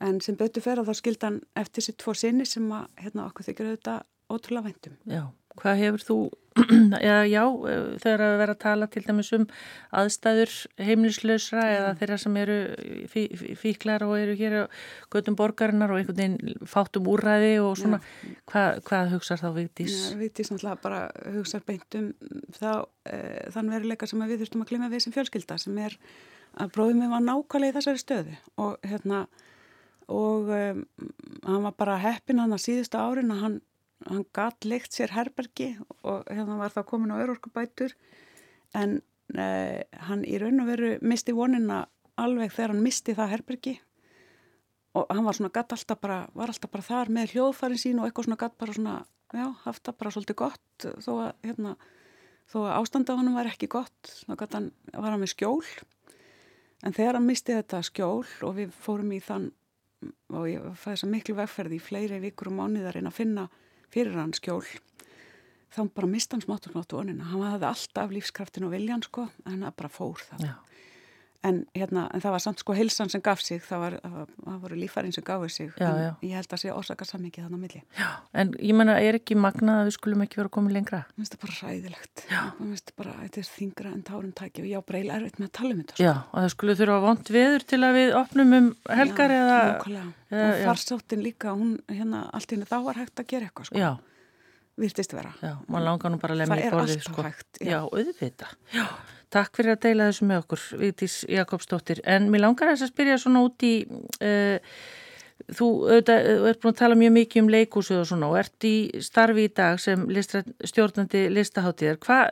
en 0.00 0.20
sem 0.24 0.36
betur 0.38 0.64
fer 0.64 0.80
að 0.80 0.90
þá 0.90 1.00
skildi 1.00 1.28
hann 1.28 1.40
eftir 1.58 1.86
sitt 1.86 2.00
tvo 2.02 2.14
sinni 2.18 2.46
sem 2.48 2.66
að 2.74 2.88
hérna 3.04 3.28
okkur 3.28 3.48
þykir 3.48 3.70
auðvitað 3.70 4.02
ótrúlega 4.34 4.70
væntum. 4.70 5.00
já. 5.06 5.24
Hvað 5.54 5.76
hefur 5.78 6.02
þú, 6.02 6.14
já, 7.06 7.14
já, 7.30 7.42
þegar 8.02 8.22
að 8.24 8.32
vera 8.40 8.54
að 8.56 8.62
tala 8.64 8.86
til 8.90 9.02
dæmis 9.06 9.28
um 9.36 9.44
aðstæður 9.94 10.54
heimlislausra 10.82 11.66
eða 11.70 11.92
þeirra 12.00 12.18
sem 12.18 12.38
eru 12.40 12.56
fí, 13.12 13.22
fí, 13.38 13.52
fíklar 13.60 14.02
og 14.02 14.16
eru 14.18 14.34
hér 14.40 14.56
á 14.58 14.72
göttum 15.14 15.38
borgarinnar 15.38 15.94
og 15.94 16.00
einhvern 16.00 16.18
veginn 16.18 16.66
fátum 16.66 17.06
úrræði 17.12 17.52
og 17.62 17.78
svona, 17.78 18.02
hvað, 18.50 18.82
hvað 18.88 19.14
hugsar 19.14 19.44
þá 19.44 19.48
Vigdís? 19.60 19.94
Já, 19.94 20.18
Vigdís 20.18 20.50
náttúrulega 20.50 20.82
bara 20.88 21.00
hugsa 21.36 21.62
beint 21.62 22.00
um 22.00 22.10
þá, 22.58 22.70
e, 23.06 23.22
þann 23.54 23.74
veruleika 23.76 24.10
sem 24.10 24.26
við 24.26 24.42
þurftum 24.42 24.66
að 24.66 24.74
glemja 24.74 24.92
við 24.96 25.06
sem 25.06 25.14
fjölskylda 25.14 25.62
sem 25.62 25.82
er 25.86 25.98
að 26.58 26.74
bróðum 26.74 27.06
við 27.06 27.14
var 27.14 27.26
nákvæmlega 27.30 27.76
í 27.76 27.78
þessari 27.78 28.02
stöðu 28.02 28.38
og 28.58 28.90
hérna 28.90 29.26
og 30.12 30.50
um, 30.52 30.82
hann 31.44 31.64
var 31.64 31.74
bara 31.78 31.96
heppin 32.02 32.42
hann 32.42 32.52
að 32.52 32.64
síðustu 32.66 33.00
árin 33.00 33.32
að 33.32 33.40
hann, 33.44 33.56
hann 34.08 34.26
gatt 34.36 34.66
leikt 34.68 34.92
sér 34.92 35.14
herbergi 35.14 35.70
og 36.02 36.28
hérna 36.28 36.58
var 36.60 36.74
það 36.74 36.88
komin 36.90 37.14
á 37.14 37.22
örorkubætur. 37.22 37.94
En 38.76 38.98
uh, 39.36 39.80
hann 40.08 40.26
í 40.28 40.36
raun 40.40 40.60
og 40.60 40.68
veru 40.68 40.92
misti 41.00 41.34
vonina 41.36 41.84
alveg 42.20 42.52
þegar 42.52 42.74
hann 42.74 42.84
misti 42.84 43.16
það 43.16 43.32
herbergi. 43.36 43.74
Og 44.94 45.08
hann 45.10 45.24
var 45.26 45.38
svona 45.38 45.54
gatt 45.54 45.72
alltaf 45.74 45.98
bara, 46.02 46.20
var 46.36 46.52
alltaf 46.52 46.70
bara 46.70 46.86
þar 46.86 47.10
með 47.16 47.34
hljóðfærin 47.34 47.80
sín 47.80 47.98
og 47.98 48.06
eitthvað 48.06 48.28
svona 48.28 48.42
gatt 48.44 48.60
bara 48.60 48.76
svona, 48.76 49.00
já, 49.34 49.48
haft 49.64 49.82
það 49.88 49.98
bara 50.02 50.14
svolítið 50.14 50.40
gott. 50.44 50.86
Þó 51.02 51.10
að, 51.16 51.32
hérna, 51.48 51.74
þó 52.52 52.60
að 52.66 52.76
ástanda 52.76 53.16
á 53.16 53.18
hann 53.18 53.34
var 53.34 53.50
ekki 53.50 53.72
gott, 53.72 54.14
þá 54.28 54.36
gatt 54.44 54.54
hann, 54.60 54.70
var 54.92 55.10
hann 55.10 55.24
með 55.24 55.34
skjól. 55.34 55.66
En 56.84 56.94
þegar 56.94 57.18
hann 57.18 57.26
misti 57.26 57.56
þetta 57.56 57.80
skjól 57.88 58.22
og 58.44 58.56
við 58.60 58.74
fórum 58.84 59.10
í 59.16 59.18
þann 59.24 59.48
og 60.32 60.48
ég 60.50 60.64
fæði 60.78 60.96
þess 60.96 61.06
að 61.06 61.12
miklu 61.14 61.36
vegferði 61.38 61.78
í 61.78 61.84
fleiri 61.84 62.20
vikur 62.22 62.50
og 62.50 62.58
mánuðar 62.58 62.98
en 63.00 63.10
að 63.10 63.18
finna 63.18 63.46
fyrir 63.94 64.18
hann 64.18 64.34
skjól. 64.36 64.64
Þá 65.74 65.80
bara 65.94 66.10
mista 66.10 66.36
hann 66.36 66.44
smátt 66.44 66.68
og 66.68 66.74
smátt 66.74 66.94
vonina, 66.94 67.26
hann 67.32 67.42
hafði 67.42 67.70
alltaf 67.70 68.12
lífskraftin 68.14 68.66
og 68.68 68.74
viljan 68.76 69.02
sko, 69.02 69.26
en 69.46 69.64
það 69.66 69.76
bara 69.80 69.90
fór 69.90 70.22
það 70.28 70.46
Já. 70.46 70.54
En, 71.44 71.58
hérna, 71.76 72.06
en 72.14 72.22
það 72.24 72.32
var 72.32 72.40
samt 72.40 72.62
sko 72.62 72.72
hilsan 72.72 73.10
sem 73.12 73.20
gaf 73.20 73.42
sig, 73.44 73.58
það, 73.60 73.80
var, 73.82 73.94
það 74.44 74.60
voru 74.62 74.76
lífærin 74.80 75.12
sem 75.12 75.24
gafur 75.26 75.50
sig, 75.52 75.66
Já, 75.76 75.88
en 75.90 75.98
já. 76.00 76.10
ég 76.24 76.38
held 76.38 76.54
að 76.56 76.62
sé 76.62 76.70
orsaka 76.72 77.04
sammikið 77.04 77.44
þannig 77.44 77.58
á 77.60 77.64
milli. 77.64 77.82
Já, 77.98 78.08
en 78.40 78.52
ég 78.64 78.78
menna, 78.78 78.94
er 79.04 79.18
ekki 79.18 79.36
magnað 79.36 79.82
að 79.82 79.90
við 79.90 79.96
skulum 79.98 80.24
ekki 80.24 80.40
vera 80.40 80.52
komið 80.56 80.76
lengra? 80.78 81.00
Mér 81.12 81.20
finnst 81.26 81.36
það 81.36 81.42
bara 81.44 81.58
ræðilegt. 81.60 82.24
Já. 82.32 82.40
Mér 82.58 82.70
finnst 82.72 82.88
það 82.88 82.96
bara, 83.02 83.16
þetta 83.26 83.42
er 83.44 83.50
þingra 83.50 83.92
en 83.92 84.02
tárum 84.08 84.32
tæki 84.40 84.64
og 84.64 84.70
ég 84.70 84.80
á 84.80 84.82
bara 84.88 84.98
eiginlega 85.02 85.20
erfitt 85.20 85.38
með 85.42 85.50
að 85.50 85.54
tala 85.60 85.74
um 85.76 85.82
þetta. 85.84 85.94
Sko. 85.98 86.06
Já, 86.08 86.14
og 86.32 86.38
það 86.40 86.48
skulle 86.56 86.78
þurfa 86.80 86.98
vond 87.04 87.32
veður 87.36 87.68
til 87.74 87.80
að 87.84 87.98
við 88.00 88.16
opnum 88.22 88.56
um 88.60 88.70
helgar 89.02 89.36
já, 89.36 89.42
eða... 89.44 89.60
nákvæmlega. 89.74 90.08
eða- 90.32 90.48
og 90.48 90.58
já. 90.58 90.64
farsáttin 90.70 91.22
líka, 91.28 91.52
hún 91.54 91.76
hérna 91.92 92.24
allt 92.32 92.48
í 92.50 92.56
henni 92.56 92.66
þá 92.72 92.78
var 92.88 92.98
hægt 93.04 93.20
að 93.20 93.28
gera 93.30 93.46
eitthvað, 93.50 93.68
sko. 93.68 93.78
Já, 93.78 93.92
Virtist 94.80 95.12
vera. 95.14 95.30
já, 95.42 95.52
maður 95.70 95.84
langar 95.86 96.10
nú 96.10 96.18
bara 96.22 96.34
að 96.34 96.40
lemja 96.42 96.54
Það 96.56 96.62
í 96.62 96.66
er 96.66 96.74
borðið, 96.74 96.96
alltaf 96.98 97.12
sko. 97.12 97.22
hægt, 97.28 97.60
já. 97.60 97.70
Já, 97.70 97.78
auðvita. 97.94 98.48
Já, 98.74 98.84
takk 99.36 99.56
fyrir 99.60 99.76
að 99.76 99.80
deila 99.86 100.08
þessu 100.10 100.26
með 100.30 100.42
okkur, 100.42 100.64
Vigdís 100.82 101.16
Jakobsdóttir. 101.30 102.00
En 102.04 102.28
mér 102.32 102.42
langar 102.46 102.72
þess 102.72 102.88
að 102.88 102.92
spyrja 102.94 103.20
svona 103.22 103.44
út 103.46 103.66
í... 103.66 103.74
Uh, 104.20 104.76
Þú 105.50 105.66
auðvitað, 105.90 106.26
þú 106.38 106.44
ert 106.48 106.60
búin 106.62 106.70
að 106.72 106.76
tala 106.78 106.94
mjög 106.96 107.10
mikið 107.12 107.40
um 107.42 107.48
leikúsið 107.52 107.96
og 107.98 108.04
svona 108.08 108.28
og 108.30 108.36
ert 108.38 108.64
í 108.64 109.00
starfi 109.02 109.42
í 109.44 109.50
dag 109.52 109.80
sem 109.82 110.04
listra, 110.08 110.40
stjórnandi 110.64 111.24
listaháttíðar. 111.34 111.98
Hvað, 112.00 112.30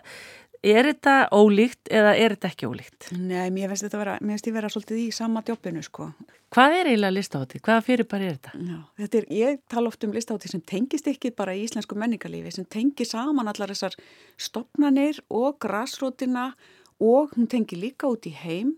er 0.63 0.87
þetta 0.89 1.15
ólíkt 1.35 1.91
eða 1.91 2.13
er 2.17 2.35
þetta 2.37 2.51
ekki 2.53 2.69
ólíkt? 2.71 3.09
Nei, 3.19 3.51
mér 3.55 3.73
finnst 3.73 3.87
þetta 3.87 4.01
vera, 4.01 4.17
mér 4.21 4.37
finnst 4.37 4.49
ég 4.49 4.57
vera 4.57 4.71
svolítið 4.73 5.01
í 5.03 5.07
sama 5.15 5.43
djópinu, 5.47 5.83
sko. 5.85 6.11
Hvað 6.53 6.77
er 6.79 6.91
eiginlega 6.91 7.17
listaháttíð? 7.17 7.65
Hvaða 7.67 7.85
fyrirbæri 7.87 8.29
er 8.29 8.37
þetta? 8.37 8.61
Já, 8.69 8.79
þetta 9.03 9.21
er, 9.21 9.27
ég 9.39 9.59
tala 9.73 9.93
oft 9.93 10.07
um 10.07 10.15
listáti 10.15 10.53
sem 10.53 10.63
tengist 10.73 11.09
ekki 11.11 11.33
bara 11.37 11.57
í 11.57 11.65
íslensku 11.67 11.99
menningarlífi, 11.99 12.55
sem 12.55 12.69
tengir 12.69 13.09
saman 13.09 13.51
allar 13.51 13.73
þessar 13.75 13.97
stopnanir 14.37 15.23
og 15.33 15.59
græsrótina 15.65 16.53
og 17.03 17.35
hún 17.35 17.51
tengir 17.51 17.81
líka 17.83 18.11
út 18.11 18.29
í 18.31 18.35
heim 18.37 18.77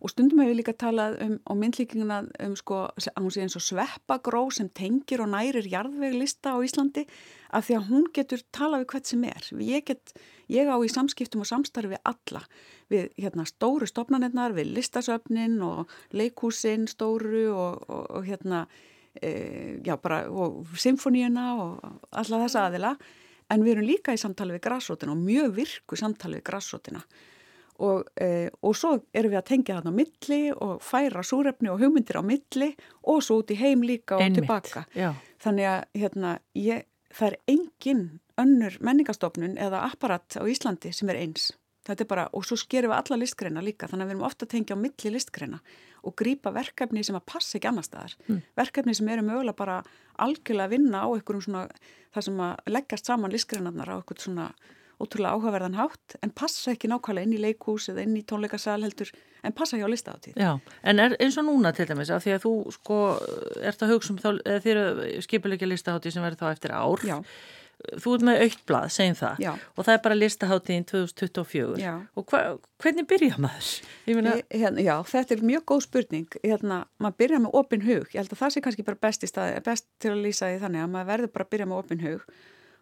og 0.00 0.08
stundum 0.08 0.40
hefur 0.40 0.56
líka 0.56 0.72
talað 0.76 1.18
um 1.24 1.34
á 1.44 1.52
myndlíkinguna 1.60 2.18
um 2.46 2.54
sko, 2.56 2.86
að 2.96 3.20
hún 3.20 3.32
sé 3.34 3.42
eins 3.44 3.56
og 3.58 3.64
sveppagró 3.64 4.46
sem 4.54 4.70
tengir 4.72 5.20
og 5.20 5.28
nærir 5.34 5.68
jarðveg 5.68 6.16
lista 6.16 6.54
á 6.56 6.58
Íslandi 6.64 7.04
af 7.52 7.66
því 7.66 7.76
að 7.76 7.88
hún 7.90 8.06
getur 8.16 8.44
talað 8.56 8.84
við 8.84 8.90
hvert 8.94 9.10
sem 9.10 9.24
er. 9.28 9.48
Ég, 9.60 9.84
get, 9.84 10.14
ég 10.48 10.70
á 10.72 10.76
í 10.80 10.88
samskiptum 10.88 11.44
og 11.44 11.50
samstarfi 11.50 11.92
við 11.92 12.02
alla, 12.08 12.42
við 12.88 13.10
hérna, 13.20 13.44
stóru 13.48 13.88
stopnanirnar, 13.90 14.56
við 14.56 14.72
listasöfnin 14.78 15.58
og 15.66 15.92
leikhúsin 16.16 16.88
stóru 16.88 17.50
og, 17.52 17.84
og, 17.90 18.04
og 18.16 18.28
hérna, 18.30 18.66
e, 19.20 19.80
og 19.84 20.62
symfóníuna 20.80 21.48
og 21.60 21.90
alla 22.10 22.44
þessa 22.46 22.70
aðila, 22.70 22.94
en 23.50 23.66
við 23.66 23.76
erum 23.76 23.90
líka 23.90 24.14
í 24.14 24.22
samtali 24.22 24.56
við 24.56 24.64
græsrótina 24.68 25.12
og 25.12 25.20
mjög 25.20 25.52
virku 25.58 25.98
samtali 25.98 26.38
við 26.38 26.48
græsrótina 26.48 27.04
og, 27.80 28.10
e, 28.20 28.50
og 28.62 28.76
svo 28.76 28.94
erum 29.16 29.32
við 29.32 29.40
að 29.40 29.48
tengja 29.50 29.78
þarna 29.78 29.92
á 29.92 29.98
milli 30.00 30.40
og 30.52 30.82
færa 30.84 31.24
súrefni 31.26 31.70
og 31.72 31.80
hugmyndir 31.80 32.20
á 32.20 32.24
milli 32.24 32.70
og 33.08 33.22
svo 33.24 33.40
út 33.42 33.52
í 33.54 33.58
heim 33.60 33.84
líka 33.86 34.18
og 34.18 34.24
Einmitt, 34.24 34.42
tilbaka. 34.42 34.84
já. 34.94 35.14
Þannig 35.40 35.70
að 35.70 36.02
hérna, 36.02 36.34
ég, 36.54 36.84
það 37.14 37.32
er 37.32 37.38
engin 37.54 38.04
önnur 38.40 38.76
menningastofnun 38.84 39.56
eða 39.60 39.86
apparat 39.88 40.36
á 40.36 40.44
Íslandi 40.44 40.92
sem 40.96 41.08
er 41.12 41.20
eins. 41.20 41.50
Þetta 41.88 42.04
er 42.04 42.08
bara, 42.10 42.26
og 42.36 42.44
svo 42.44 42.58
skerum 42.60 42.92
við 42.92 42.98
alla 42.98 43.16
listgreina 43.22 43.62
líka, 43.64 43.88
þannig 43.88 44.04
að 44.04 44.10
við 44.10 44.14
erum 44.14 44.26
ofta 44.28 44.46
að 44.46 44.52
tengja 44.52 44.76
á 44.76 44.82
milli 44.82 45.12
listgreina 45.14 45.60
og 46.04 46.14
grípa 46.16 46.52
verkefni 46.52 47.02
sem 47.04 47.16
að 47.16 47.26
passa 47.28 47.56
ekki 47.56 47.70
annar 47.70 47.86
staðar. 47.86 48.16
Mm. 48.28 48.42
Verkefni 48.56 48.94
sem 48.96 49.08
eru 49.12 49.24
mögulega 49.24 49.56
bara 49.56 49.78
algjörlega 50.20 50.68
að 50.68 50.74
vinna 50.76 51.02
á 51.04 51.08
einhverjum 51.08 51.46
svona, 51.46 51.64
það 52.12 52.26
sem 52.28 52.44
að 52.44 52.74
leggjast 52.76 53.10
saman 53.10 53.34
listgreinarnar 53.34 53.92
á 53.92 53.96
einhvern 53.96 54.22
svona 54.22 54.46
ótrúlega 55.00 55.32
áhugaverðan 55.36 55.78
hátt, 55.78 56.16
en 56.22 56.30
passa 56.36 56.74
ekki 56.74 56.90
nákvæmlega 56.92 57.26
inn 57.28 57.36
í 57.38 57.42
leikhús 57.44 57.88
eða 57.92 58.02
inn 58.06 58.16
í 58.20 58.24
tónleikasal 58.28 58.80
heldur, 58.84 59.10
en 59.44 59.52
passa 59.56 59.78
hjá 59.80 59.86
listaátíð. 59.88 60.36
Já, 60.36 60.52
en 60.84 60.98
er 61.06 61.16
eins 61.20 61.38
og 61.40 61.46
núna 61.48 61.72
til 61.76 61.86
dæmis 61.88 62.10
af 62.12 62.24
því 62.26 62.34
að 62.36 62.44
þú 62.44 62.52
sko 62.76 62.98
ert 63.62 63.82
að 63.86 63.94
hugsa 63.94 64.12
um 64.12 64.20
þá, 64.20 64.28
eða 64.44 64.60
þér 64.66 64.82
skipulegja 65.24 65.68
listahátti 65.70 66.12
sem 66.12 66.22
verður 66.26 66.44
þá 66.44 66.52
eftir 66.52 66.76
ár. 66.76 67.06
Já. 67.08 67.18
Þú 67.96 68.10
ert 68.12 68.24
með 68.28 68.42
aukt 68.44 68.64
blað, 68.68 68.90
segjum 68.92 69.14
það. 69.16 69.38
Já. 69.40 69.50
Og 69.80 69.86
það 69.86 69.94
er 69.94 70.00
bara 70.04 70.16
listaháttiðin 70.20 70.84
2024. 70.90 71.78
Já. 71.80 71.94
Og 72.20 72.26
hva, 72.28 72.40
hvernig 72.84 73.06
byrja 73.08 73.38
maður? 73.40 73.70
Meina, 74.04 74.34
Ég- 74.36 74.58
Hérna, 74.60 74.84
já, 74.84 74.96
þetta 75.08 75.32
er 75.38 75.40
mjög 75.48 75.64
góð 75.72 75.80
spurning. 75.86 76.26
Hérna, 76.44 76.82
maður 77.00 77.16
byrja 77.22 77.38
með 77.40 77.56
opin 77.56 77.80
hug. 77.88 78.04
Ég 78.12 78.20
held 78.20 78.34
að 78.36 78.42
það 78.42 78.52
sé 78.52 78.60
kannski 78.66 78.84
bara 78.84 79.00
best, 79.00 79.24
stað, 79.32 79.56
best 79.64 79.86
til 79.98 80.10
að 80.12 80.20
lýsa 80.26 80.50
því 80.52 80.60
þannig 80.66 80.84
að 80.84 80.92
maður 80.92 81.08
verður 81.14 81.32
bara 81.38 81.44
að 81.48 81.52
byrja 81.56 81.66
með 81.72 81.80
opin 81.80 82.04
hug. 82.04 82.26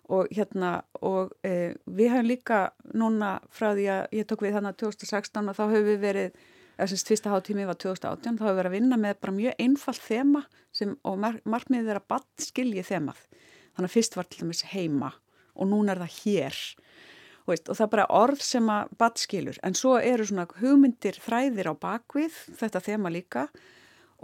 Og 0.09 0.31
hérna, 0.33 0.71
og 1.05 1.35
e, 1.45 1.75
við 1.85 2.15
hefum 2.15 2.29
líka 2.31 2.61
núna 2.97 3.35
frá 3.53 3.75
því 3.75 3.89
að 3.93 4.15
ég 4.17 4.29
tók 4.29 4.45
við 4.47 4.57
þannig 4.57 4.79
2016 4.81 5.51
og 5.51 5.59
þá 5.59 5.65
hefur 5.67 5.85
við 5.91 5.99
verið, 6.07 6.39
þess 6.79 6.97
að 6.97 7.11
fyrsta 7.11 7.33
hátími 7.35 7.67
var 7.69 7.77
2018, 7.77 8.39
þá 8.39 8.45
hefur 8.47 8.55
við 8.55 8.61
verið 8.63 8.71
að 8.71 8.77
vinna 8.79 9.01
með 9.03 9.21
bara 9.21 9.37
mjög 9.37 9.63
einfalt 9.67 10.05
þema 10.07 10.45
sem, 10.73 10.95
og 11.05 11.21
mar 11.21 11.37
markmiðið 11.45 11.93
er 11.93 12.01
að 12.01 12.09
bann 12.15 12.27
skilji 12.41 12.87
þemað. 12.89 13.21
Þannig 13.77 13.91
að 13.91 13.97
fyrst 13.99 14.17
var 14.17 14.29
til 14.31 14.43
dæmis 14.43 14.65
heima 14.73 15.13
og 15.59 15.69
núna 15.69 15.95
er 15.95 16.03
það 16.07 16.17
hér. 16.23 16.61
Þú 17.49 17.53
Veist, 17.53 17.69
og 17.69 17.79
það 17.79 17.87
er 17.87 17.93
bara 17.95 18.11
orð 18.13 18.45
sem 18.45 18.67
að 18.73 18.91
bat 19.01 19.21
skilur 19.21 19.59
en 19.65 19.77
svo 19.79 19.95
eru 20.05 20.25
svona 20.29 20.45
hugmyndir 20.61 21.17
þræðir 21.25 21.71
á 21.73 21.75
bakvið 21.81 22.35
þetta 22.59 22.83
þema 22.85 23.13
líka 23.13 23.47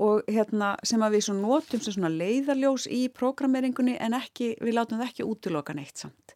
og 0.03 0.27
hérna 0.27 0.75
sem 0.87 1.03
að 1.07 1.17
við 1.17 1.27
svo 1.29 1.37
notum 1.39 1.83
sem 1.83 1.95
svona 1.95 2.11
leiðarljós 2.11 2.89
í 2.91 3.07
prógrameringunni 3.15 3.95
en 4.03 4.17
ekki, 4.19 4.55
við 4.63 4.79
látum 4.79 4.99
það 4.99 5.11
ekki 5.13 5.29
útiloka 5.29 5.77
neitt 5.77 6.03
samt. 6.03 6.35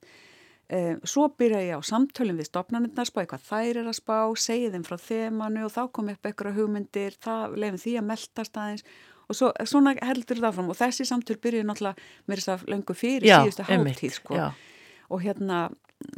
Um, 0.68 0.98
svo 1.08 1.30
byrja 1.32 1.62
ég 1.64 1.80
á 1.80 1.82
samtölum 1.82 2.36
við 2.38 2.50
stopnarnirnar, 2.50 3.08
spá 3.08 3.22
hvað 3.24 3.46
þær 3.48 3.78
er 3.80 3.86
að 3.88 3.96
spá, 3.96 4.16
segja 4.36 4.72
þeim 4.74 4.84
frá 4.84 4.98
þemanu 5.00 5.62
og 5.64 5.72
þá 5.72 5.82
kom 5.96 6.10
upp 6.12 6.28
eitthvað 6.28 6.58
hugmyndir, 6.60 7.16
það 7.24 7.56
lefum 7.64 7.80
því 7.86 7.94
að 7.96 8.10
meldast 8.10 8.60
aðeins 8.60 8.84
og 9.28 9.36
svo, 9.36 9.50
svona 9.68 9.94
heldur 10.04 10.40
það 10.40 10.56
fram 10.56 10.70
og 10.72 10.78
þessi 10.78 11.06
samtöl 11.08 11.36
byrjuði 11.40 11.68
náttúrulega 11.68 12.08
með 12.28 12.40
þess 12.40 12.52
að 12.54 12.64
löngu 12.72 12.96
fyrir 12.96 13.28
Já, 13.28 13.36
síðustu 13.42 13.66
hálftíð 13.68 14.14
sko 14.16 14.38
já. 14.38 14.46
og 15.08 15.24
hérna 15.24 15.58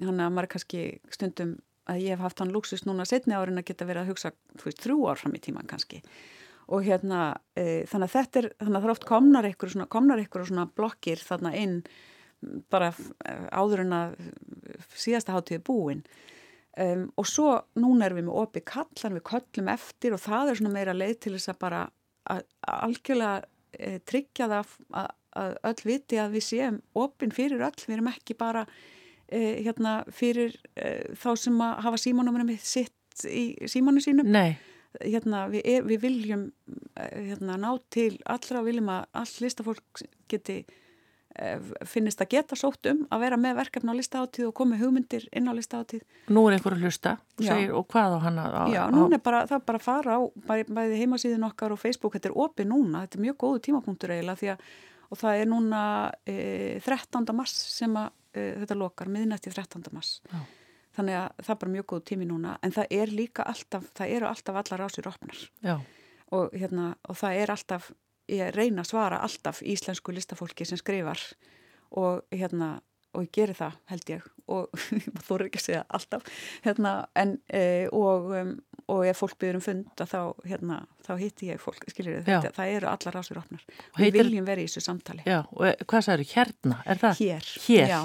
hann 0.03 0.21
að 0.21 0.35
maður 0.35 0.47
er 0.47 0.53
kannski 0.55 0.83
stundum 1.15 1.57
að 1.91 2.05
ég 2.05 2.15
hef 2.15 2.23
haft 2.23 2.43
hann 2.43 2.53
luxus 2.55 2.85
núna 2.87 3.07
setni 3.09 3.35
árin 3.35 3.59
að 3.59 3.71
geta 3.73 3.89
verið 3.89 4.05
að 4.05 4.13
hugsa 4.13 4.33
þú 4.61 4.69
veist, 4.69 4.83
þrjú 4.85 4.99
ár 5.11 5.23
fram 5.23 5.35
í 5.35 5.43
tíman 5.43 5.71
kannski 5.71 6.03
og 6.71 6.87
hérna 6.87 7.25
e, 7.59 7.83
þannig 7.91 8.07
að 8.07 8.15
þetta 8.15 8.41
er 8.41 8.49
þannig 8.61 8.77
að 8.77 8.81
það 8.81 8.89
er 8.89 8.95
oft 8.95 9.09
komnar 9.09 9.49
ykkur 9.51 9.75
svona, 9.75 9.91
komnar 9.91 10.23
ykkur 10.23 10.47
svona 10.49 10.67
blokkir 10.71 11.23
þarna 11.27 11.55
inn 11.59 11.81
bara 12.73 12.91
eh, 13.29 13.47
áður 13.53 13.85
en 13.85 13.97
að 13.97 14.13
síðasta 14.97 15.35
hátíði 15.35 15.63
búin. 15.67 16.05
Um, 16.81 17.09
og 17.19 17.27
svo 17.27 17.57
núna 17.83 18.07
erum 18.07 18.21
við 18.21 18.27
með 18.29 18.37
opi 18.45 18.61
kallan 18.65 19.17
við 19.19 19.25
köllum 19.27 19.69
eftir 19.73 20.15
og 20.15 20.23
það 20.23 20.53
er 20.53 20.61
svona 20.61 20.75
meira 20.77 20.95
leið 20.95 21.17
til 21.25 21.33
þess 21.35 21.51
að 21.51 21.59
bara 21.65 21.81
að, 22.31 22.45
algjörlega 22.71 23.41
e, 23.75 23.91
tryggja 24.07 24.47
það 24.53 24.71
að, 25.01 25.09
að 25.43 25.57
öll 25.71 25.83
viti 25.91 26.21
að 26.23 26.37
við 26.37 26.47
séum 26.47 26.79
opin 27.03 27.35
fyrir 27.35 27.67
öll, 27.67 27.75
við 27.83 27.97
erum 27.97 28.13
ekki 28.13 28.39
bara 28.39 28.63
e, 29.27 29.41
hérna 29.67 29.97
fyrir 30.15 30.55
e, 30.79 30.95
þá 31.19 31.31
sem 31.43 31.59
að 31.67 31.75
hafa 31.89 32.03
símanúmerum 32.07 32.55
sitt 32.63 33.27
í 33.27 33.45
símanu 33.69 34.01
sínum. 34.05 34.31
Nei, 34.31 34.55
hérna, 35.01 35.47
við, 35.53 35.63
er, 35.65 35.87
við 35.87 36.01
viljum 36.03 36.45
eh, 36.97 37.17
hérna, 37.31 37.57
ná 37.61 37.71
til 37.95 38.13
allra 38.27 38.63
viljum 38.67 38.89
að 38.93 39.07
all 39.23 39.33
listafólk 39.45 40.03
geti 40.31 40.57
eh, 41.39 41.63
finnist 41.87 42.21
að 42.25 42.33
geta 42.35 42.59
sótt 42.59 42.89
um 42.91 43.05
að 43.11 43.23
vera 43.25 43.39
með 43.41 43.57
verkefni 43.61 43.95
á 43.95 43.99
listahátíð 44.01 44.49
og 44.51 44.55
komi 44.59 44.81
hugmyndir 44.81 45.29
inn 45.33 45.47
á 45.47 45.55
listahátíð. 45.55 46.03
nú 46.29 46.45
er 46.49 46.59
einhver 46.59 46.75
að 46.77 46.85
hlusta 46.87 47.17
segir, 47.39 47.73
og 47.79 47.87
hvað 47.93 48.17
á 48.17 48.19
hann 48.27 48.39
að... 48.43 48.61
Já, 48.75 48.83
á- 48.87 48.93
núna 48.95 49.19
er 49.21 49.25
bara, 49.25 49.47
það 49.47 49.59
er 49.61 49.67
bara 49.71 49.83
að 49.83 49.89
fara 49.89 50.19
á 50.19 50.21
bæ, 50.27 50.55
bæði 50.69 51.01
heimasíðin 51.05 51.47
okkar 51.51 51.75
og 51.77 51.83
Facebook, 51.83 52.19
þetta 52.19 52.33
er 52.33 52.39
opið 52.47 52.71
núna, 52.75 53.05
þetta 53.07 53.21
er 53.21 53.27
mjög 53.29 53.41
góðu 53.45 53.65
tímapunktur 53.69 54.15
eiginlega 54.17 54.43
því 54.43 54.55
að 54.57 54.71
og 55.11 55.19
það 55.19 55.41
er 55.43 55.49
núna 55.51 55.79
e, 56.23 56.35
13. 56.87 57.25
mars 57.35 57.51
sem 57.75 57.97
að 57.99 58.13
e, 58.31 58.43
þetta 58.63 58.77
lokar, 58.79 59.09
miðnætti 59.11 59.51
13. 59.51 59.89
mars. 59.91 60.21
Já. 60.31 60.39
Þannig 60.97 61.17
að 61.21 61.33
það 61.39 61.55
er 61.55 61.59
bara 61.63 61.73
mjög 61.77 61.89
góðu 61.93 62.05
tími 62.11 62.27
núna 62.27 62.59
en 62.67 62.75
það 62.75 62.95
er 62.99 63.13
líka 63.15 63.47
alltaf, 63.47 63.91
það 63.95 64.15
eru 64.17 64.29
alltaf 64.31 64.61
allar 64.61 64.85
ásir 64.87 65.09
opnar. 65.11 65.43
Og, 66.31 66.55
hérna, 66.55 66.95
og 67.09 67.19
það 67.19 67.43
er 67.43 67.53
alltaf 67.55 67.91
ég 68.31 68.53
reyna 68.55 68.85
að 68.85 68.91
svara 68.93 69.23
alltaf 69.25 69.63
íslensku 69.67 70.15
listafólki 70.15 70.67
sem 70.67 70.79
skrifar 70.79 71.23
og 71.99 72.23
hérna 72.35 72.79
og 73.15 73.25
ég 73.27 73.33
geri 73.35 73.57
það 73.59 73.79
held 73.91 74.13
ég 74.15 74.29
og 74.51 74.83
þú 75.25 75.37
eru 75.37 75.47
ekki 75.49 75.61
að 75.61 75.67
segja 75.67 75.85
alltaf 75.95 76.27
hérna, 76.65 76.95
en, 77.19 77.37
e, 77.47 77.63
og, 77.95 78.31
um, 78.35 78.53
og 78.91 79.05
ef 79.07 79.21
fólk 79.23 79.37
byrður 79.41 79.61
um 79.61 79.65
fund 79.65 80.03
þá, 80.11 80.19
hérna, 80.49 80.81
þá 81.07 81.13
hitti 81.21 81.51
ég 81.51 81.63
fólk 81.63 81.87
skiljið 81.93 82.25
þetta, 82.27 82.53
það 82.57 82.75
eru 82.77 82.91
allar 82.91 83.19
rásur 83.19 83.41
opnar 83.41 83.65
við 83.69 84.05
heitir, 84.05 84.21
viljum 84.25 84.49
vera 84.51 84.65
í 84.65 84.69
þessu 84.69 84.85
samtali 84.87 85.27
Já, 85.27 85.39
og 85.47 85.65
e, 85.69 85.73
hvað 85.85 86.07
það 86.09 86.15
eru 86.17 86.29
hérna, 86.35 86.79
er 86.85 87.03
það? 87.05 87.23
Hér, 87.23 87.51
hér. 87.67 87.95
Já, 87.95 88.01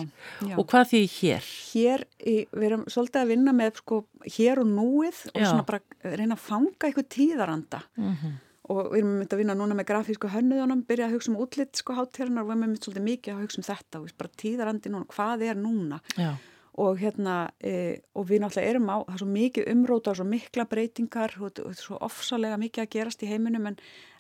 já. 0.52 0.56
og 0.56 0.66
hvað 0.72 0.90
því 0.94 1.04
hér? 1.18 1.52
Hér, 1.74 2.08
í, 2.22 2.38
við 2.54 2.70
erum 2.70 2.88
svolítið 2.88 3.22
að 3.24 3.34
vinna 3.34 3.56
með 3.58 3.84
sko, 3.84 4.02
hér 4.38 4.64
og 4.64 4.74
núið 4.74 5.24
og 5.34 5.62
bara 5.70 6.16
reyna 6.16 6.38
að 6.38 6.44
fanga 6.46 6.90
eitthvað 6.90 7.14
tíðaranda 7.18 7.86
mm 7.98 8.12
-hmm 8.14 8.42
og 8.72 8.90
við 8.90 9.00
erum 9.00 9.14
myndið 9.20 9.36
að 9.36 9.42
vinna 9.44 9.56
núna 9.58 9.78
með 9.78 9.88
grafísku 9.92 10.32
hönnuðunum, 10.34 10.82
byrja 10.90 11.08
að 11.10 11.16
hugsa 11.16 11.32
um 11.32 11.38
útlitt 11.44 11.80
sko 11.80 11.96
hátternar 11.98 12.44
og 12.44 12.50
við 12.50 12.56
erum 12.56 12.66
myndið 12.66 12.88
svolítið 12.88 13.06
mikið 13.06 13.36
að 13.36 13.42
hugsa 13.44 13.62
um 13.62 13.68
þetta. 13.70 14.02
Og 14.02 14.20
bara 14.22 14.36
tíðarandi 14.42 14.92
núna, 14.94 15.10
hvað 15.14 15.46
er 15.50 15.62
núna? 15.62 16.02
Já. 16.18 16.34
og 16.76 16.98
hérna 17.00 17.36
e, 17.64 18.02
og 18.20 18.26
við 18.28 18.42
náttúrulega 18.44 18.72
erum 18.74 18.90
á, 18.92 18.98
það 19.06 19.14
er 19.14 19.22
svo 19.22 19.28
mikið 19.32 19.70
umróta 19.72 20.12
og 20.12 20.18
svo 20.20 20.26
mikla 20.28 20.66
breytingar 20.68 21.36
og 21.40 21.46
þetta 21.46 21.70
er 21.70 21.78
svo 21.80 22.00
ofsalega 22.04 22.58
mikið 22.60 22.84
að 22.84 22.90
gerast 22.92 23.24
í 23.24 23.30
heiminum 23.30 23.70
en, 23.70 23.78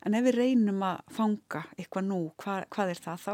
en 0.07 0.15
ef 0.15 0.23
við 0.23 0.37
reynum 0.37 0.85
að 0.87 1.01
fanga 1.17 1.65
eitthvað 1.75 2.07
nú, 2.07 2.21
hva, 2.39 2.61
hvað 2.71 2.93
er 2.93 3.01
það 3.09 3.25
þá? 3.25 3.33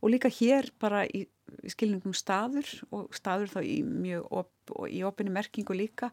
Og 0.00 0.14
líka 0.14 0.32
hér 0.32 0.70
bara 0.80 1.02
í, 1.04 1.26
í 1.60 1.74
skilningum 1.74 2.16
staður 2.16 2.72
og 2.88 3.12
staður 3.12 3.52
þá 3.52 3.60
í 3.60 3.76
mjög 3.84 4.32
op, 4.40 4.72
í 4.88 5.04
opinni 5.04 5.36
merkingu 5.36 5.76
líka 5.76 6.08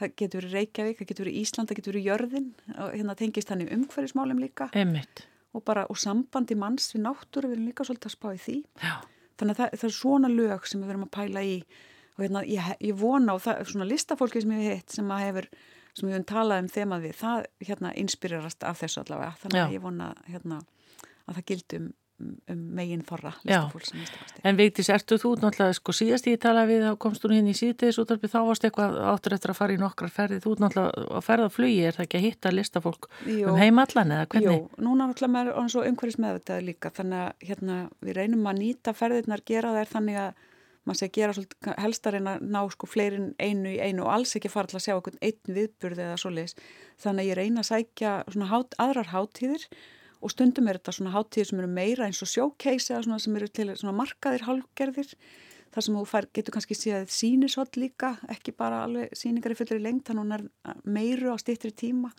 það 0.00 0.14
getur 0.20 0.40
verið 0.42 0.54
Reykjavík, 0.56 0.98
það 1.00 1.10
getur 1.10 1.26
verið 1.26 1.40
Ísland, 1.40 1.68
það 1.70 1.78
getur 1.80 1.94
verið 1.94 2.06
Jörðin. 2.10 2.48
Og 2.76 2.94
hérna 2.94 3.16
tengist 3.18 3.52
hann 3.52 3.64
í 3.64 3.68
umhverfismálum 3.76 4.40
líka. 4.42 4.68
Og 5.56 5.64
bara 5.64 5.86
og 5.88 5.96
sambandi 6.00 6.56
manns 6.58 6.90
við 6.94 7.06
náttúru 7.06 7.48
við 7.50 7.56
erum 7.56 7.68
líka 7.70 7.86
svolítið 7.88 8.10
að 8.10 8.16
spá 8.16 8.28
í 8.34 8.40
því. 8.44 8.56
Já. 8.82 8.96
þannig 9.36 9.52
að 9.52 9.60
það, 9.60 9.78
það 9.80 9.88
er 9.88 9.94
svona 9.96 10.28
lög 10.32 10.66
sem 10.68 10.80
við 10.80 10.90
verum 10.92 11.06
að 11.06 11.14
pæla 11.16 11.44
í. 11.44 11.56
Og 12.16 12.22
hérna 12.24 12.42
ég, 12.48 12.68
ég 12.80 12.96
vona 12.96 13.34
á 13.34 13.36
það, 13.44 13.64
svona 13.72 13.88
listafólki 13.88 14.40
sem 14.40 14.52
ég 14.56 14.62
hef 14.64 14.78
hitt 14.80 14.94
sem 14.96 15.10
að 15.12 15.24
hefur, 15.26 15.48
sem 15.92 16.08
við 16.08 16.14
höfum 16.16 16.28
talað 16.30 16.62
um 16.62 16.70
þemað 16.72 17.04
við, 17.04 17.14
það 17.20 17.46
hérna 17.68 17.92
inspirerast 18.00 18.64
af 18.64 18.80
þessu 18.80 19.02
allavega, 19.02 19.34
þannig 19.42 19.60
að 19.60 19.66
Já. 19.68 19.74
ég 19.76 19.84
vona 19.84 20.08
hérna 20.24 20.60
að 21.26 21.38
það 21.38 21.46
gildum 21.50 21.90
um 22.20 22.62
megin 22.76 23.02
þorra 23.04 23.34
En 24.46 24.56
Vigdís, 24.56 24.88
ertu 24.92 25.18
þú 25.20 25.34
náttúrulega 25.42 25.76
sko 25.76 25.94
síðast 25.96 26.28
ég 26.30 26.40
talaði 26.40 26.72
við, 26.72 26.86
þá 26.86 26.98
komst 27.04 27.24
þú 27.24 27.32
hérna 27.34 27.52
í 27.52 27.58
síðdeis 27.58 28.00
útarpið, 28.00 28.32
þá 28.32 28.38
varst 28.48 28.66
eitthvað 28.68 28.98
áttur 29.12 29.36
eftir 29.36 29.52
að 29.52 29.60
fara 29.60 29.76
í 29.76 29.80
nokkrar 29.82 30.12
ferði, 30.14 30.40
þú 30.44 30.56
náttúrulega 30.62 31.06
að 31.20 31.26
ferða 31.28 31.52
flugi, 31.52 31.78
er 31.84 31.98
það 31.98 32.06
ekki 32.06 32.20
að 32.20 32.26
hitta 32.26 32.54
listafólk 32.54 33.08
Jó. 33.28 33.46
um 33.52 33.60
heimallan 33.60 34.16
eða 34.16 34.30
hvernig? 34.32 34.60
Jú, 34.62 34.84
núna 34.88 35.10
náttúrulega 35.10 35.34
maður 35.36 35.62
er 35.62 35.72
svo 35.74 35.86
umhverfis 35.90 36.20
meðvitaði 36.24 36.68
líka 36.70 36.92
þannig 36.96 37.24
að 37.26 37.48
hérna, 37.50 37.78
við 38.00 38.20
reynum 38.20 38.50
að 38.50 38.60
nýta 38.62 38.96
ferðirnar, 38.96 39.44
gera 39.44 39.76
þær 39.76 39.96
þannig 39.96 40.20
að 40.24 40.44
maður 40.86 41.00
sé 41.00 41.08
að 41.08 41.16
gera 41.16 41.34
svolítið 41.34 41.78
helstarinn 41.82 42.30
að 42.30 42.44
ná 42.46 42.60
sko 42.70 42.88
fleirin 42.88 43.30
einu 43.42 43.72
í 43.74 43.78
einu 43.82 44.04
og 44.04 44.12
alls 44.14 44.36
ekki 44.38 44.50
fara 44.52 44.70
til 44.70 44.78
að 44.78 44.84
sjá 44.84 44.94
einhvern 44.94 45.18
einn 45.26 45.56
viðburði 45.56 46.04
eða 46.04 46.18
svoleiðis 46.22 46.54
þannig 47.02 47.24
að 47.24 47.30
ég 47.30 47.38
reyna 47.40 47.62
að 47.64 47.70
sækja 47.72 48.12
svona 48.30 48.50
hát, 48.52 48.76
aðrar 48.82 49.10
hátíðir 49.10 49.66
og 50.20 50.32
stundum 50.32 50.68
er 50.68 50.78
þetta 50.80 50.94
svona 50.96 51.14
háttíðir 51.14 51.50
sem 51.50 51.60
eru 51.62 51.72
meira 51.72 52.06
eins 52.08 52.22
og 52.24 52.30
showcase 52.30 52.92
eða 52.92 53.04
svona 53.06 53.18
sem 53.22 53.36
eru 53.38 53.48
til 53.48 53.68
svona 53.74 53.96
markaðir 53.96 54.46
hálfgerðir 54.46 55.16
þar 55.74 55.84
sem 55.84 55.96
þú 55.98 56.04
fær, 56.08 56.28
getur 56.32 56.54
kannski 56.56 56.76
síðað 56.78 57.10
sínisholt 57.12 57.76
líka, 57.76 58.14
ekki 58.32 58.54
bara 58.56 58.84
alveg 58.86 59.12
síningar 59.18 59.52
í 59.52 59.58
fullri 59.58 59.80
lengt, 59.82 60.06
þannig 60.08 60.22
að 60.22 60.24
hún 60.24 60.36
er 60.38 60.78
meiru 60.88 61.34
á 61.34 61.36
stittri 61.42 61.72
tíma 61.76 62.12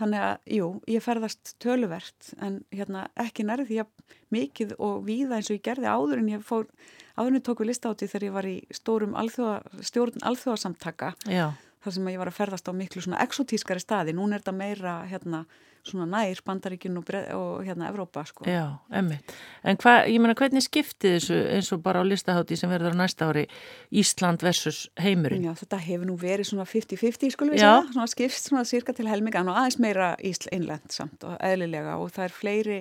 þannig 0.00 0.24
að, 0.24 0.36
jú, 0.56 0.68
ég 0.88 1.04
ferðast 1.04 1.54
töluvert 1.60 2.30
en 2.40 2.62
hérna 2.72 3.04
ekki 3.20 3.44
nærði 3.44 3.82
að 3.82 3.90
mikið 4.32 4.76
og 4.80 5.02
víða 5.04 5.36
eins 5.36 5.50
og 5.50 5.58
ég 5.58 5.64
gerði 5.66 5.90
áður 5.90 6.22
en 6.22 6.30
ég 6.32 6.46
fór, 6.46 6.70
áður 7.18 7.32
en 7.32 7.40
ég 7.40 7.44
tók 7.44 7.60
við 7.60 7.72
listáti 7.72 8.08
þegar 8.08 8.26
ég 8.28 8.36
var 8.38 8.48
í 8.48 8.56
stórum 8.72 9.16
alþjóðasamtaka 9.20 11.12
Já. 11.28 11.50
Þar 11.84 11.96
sem 11.96 12.12
ég 12.12 12.20
var 12.20 12.30
að 12.30 12.38
ferðast 12.38 12.70
á 12.70 12.72
miklu 12.76 13.02
svona 13.04 13.20
exotískari 13.24 13.82
staði, 13.82 14.14
nún 14.16 14.34
er 14.34 14.42
þetta 14.42 14.56
meira 14.56 15.00
hérna 15.10 15.44
svona 15.86 16.04
nær 16.08 16.40
bandaríkinn 16.44 16.98
og, 17.00 17.10
og 17.36 17.64
hérna 17.64 17.88
Evrópa 17.88 18.24
sko. 18.28 18.44
Já, 18.48 18.76
emmitt. 18.92 19.32
En 19.64 19.78
hvað, 19.80 20.10
ég 20.12 20.20
menna 20.20 20.36
hvernig 20.36 20.64
skiptið 20.66 21.16
þessu 21.16 21.38
eins 21.56 21.70
og 21.72 21.82
bara 21.84 22.02
á 22.02 22.04
listahátti 22.04 22.58
sem 22.60 22.70
verður 22.70 22.96
á 22.96 23.00
næsta 23.00 23.30
ári 23.30 23.46
Ísland 23.88 24.44
versus 24.44 24.82
heimurinn? 25.00 25.46
Já, 25.48 25.54
þetta 25.62 25.80
hefur 25.86 26.10
nú 26.10 26.16
verið 26.20 26.50
svona 26.50 26.68
50-50 26.68 27.32
skulum 27.36 27.56
við 27.56 27.64
segja, 27.64 27.84
svona 27.94 28.10
skipt 28.12 28.42
svona 28.42 28.66
cirka 28.68 28.96
til 28.96 29.08
helmingan 29.08 29.48
og 29.48 29.60
aðeins 29.62 29.80
meira 29.80 30.12
Ísland 30.20 30.92
samt 30.92 31.24
og 31.24 31.38
eðlilega 31.40 31.96
og 31.96 32.12
það 32.12 32.28
er 32.28 32.36
fleiri 32.42 32.80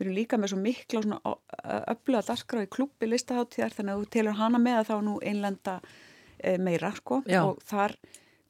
við 0.00 0.06
erum 0.06 0.16
líka 0.16 0.38
með 0.40 0.54
svo 0.54 0.60
mikla 0.64 1.02
öfluga 1.92 2.22
daskra 2.30 2.64
í 2.64 2.70
klubbi 2.72 3.10
listaháttíðar 3.10 3.74
þannig 3.76 3.94
að 3.94 4.00
þú 4.02 4.12
telur 4.16 4.38
hana 4.38 4.60
með 4.62 4.78
að 4.80 4.88
þá 4.88 4.94
nú 5.04 5.16
einlenda 5.20 5.74
e, 6.40 6.56
meira 6.56 6.90
sko 6.96 7.20
Já. 7.28 7.42
og 7.44 7.60
þar 7.68 7.96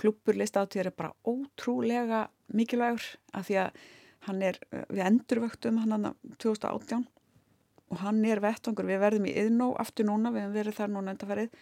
klubbur 0.01 0.38
listaháttíðar 0.40 0.90
er 0.90 0.96
bara 0.96 1.16
ótrúlega 1.28 2.26
mikilvægur 2.57 3.07
af 3.36 3.48
því 3.48 3.59
að 3.66 3.80
hann 4.28 4.42
er, 4.44 4.59
eh, 4.72 4.84
við 4.88 5.07
endurvöktum 5.07 5.80
hann 5.80 5.96
hann 5.96 6.14
2018 6.38 7.07
og 7.90 7.98
hann 8.05 8.24
er 8.24 8.40
vettvangur, 8.42 8.86
við 8.86 9.03
verðum 9.03 9.26
í 9.26 9.36
yðnó 9.42 9.72
aftur 9.82 10.07
núna, 10.07 10.30
við 10.30 10.44
hefum 10.44 10.59
verið 10.59 10.76
þar 10.78 10.92
núna 10.94 11.14
endaferið 11.14 11.55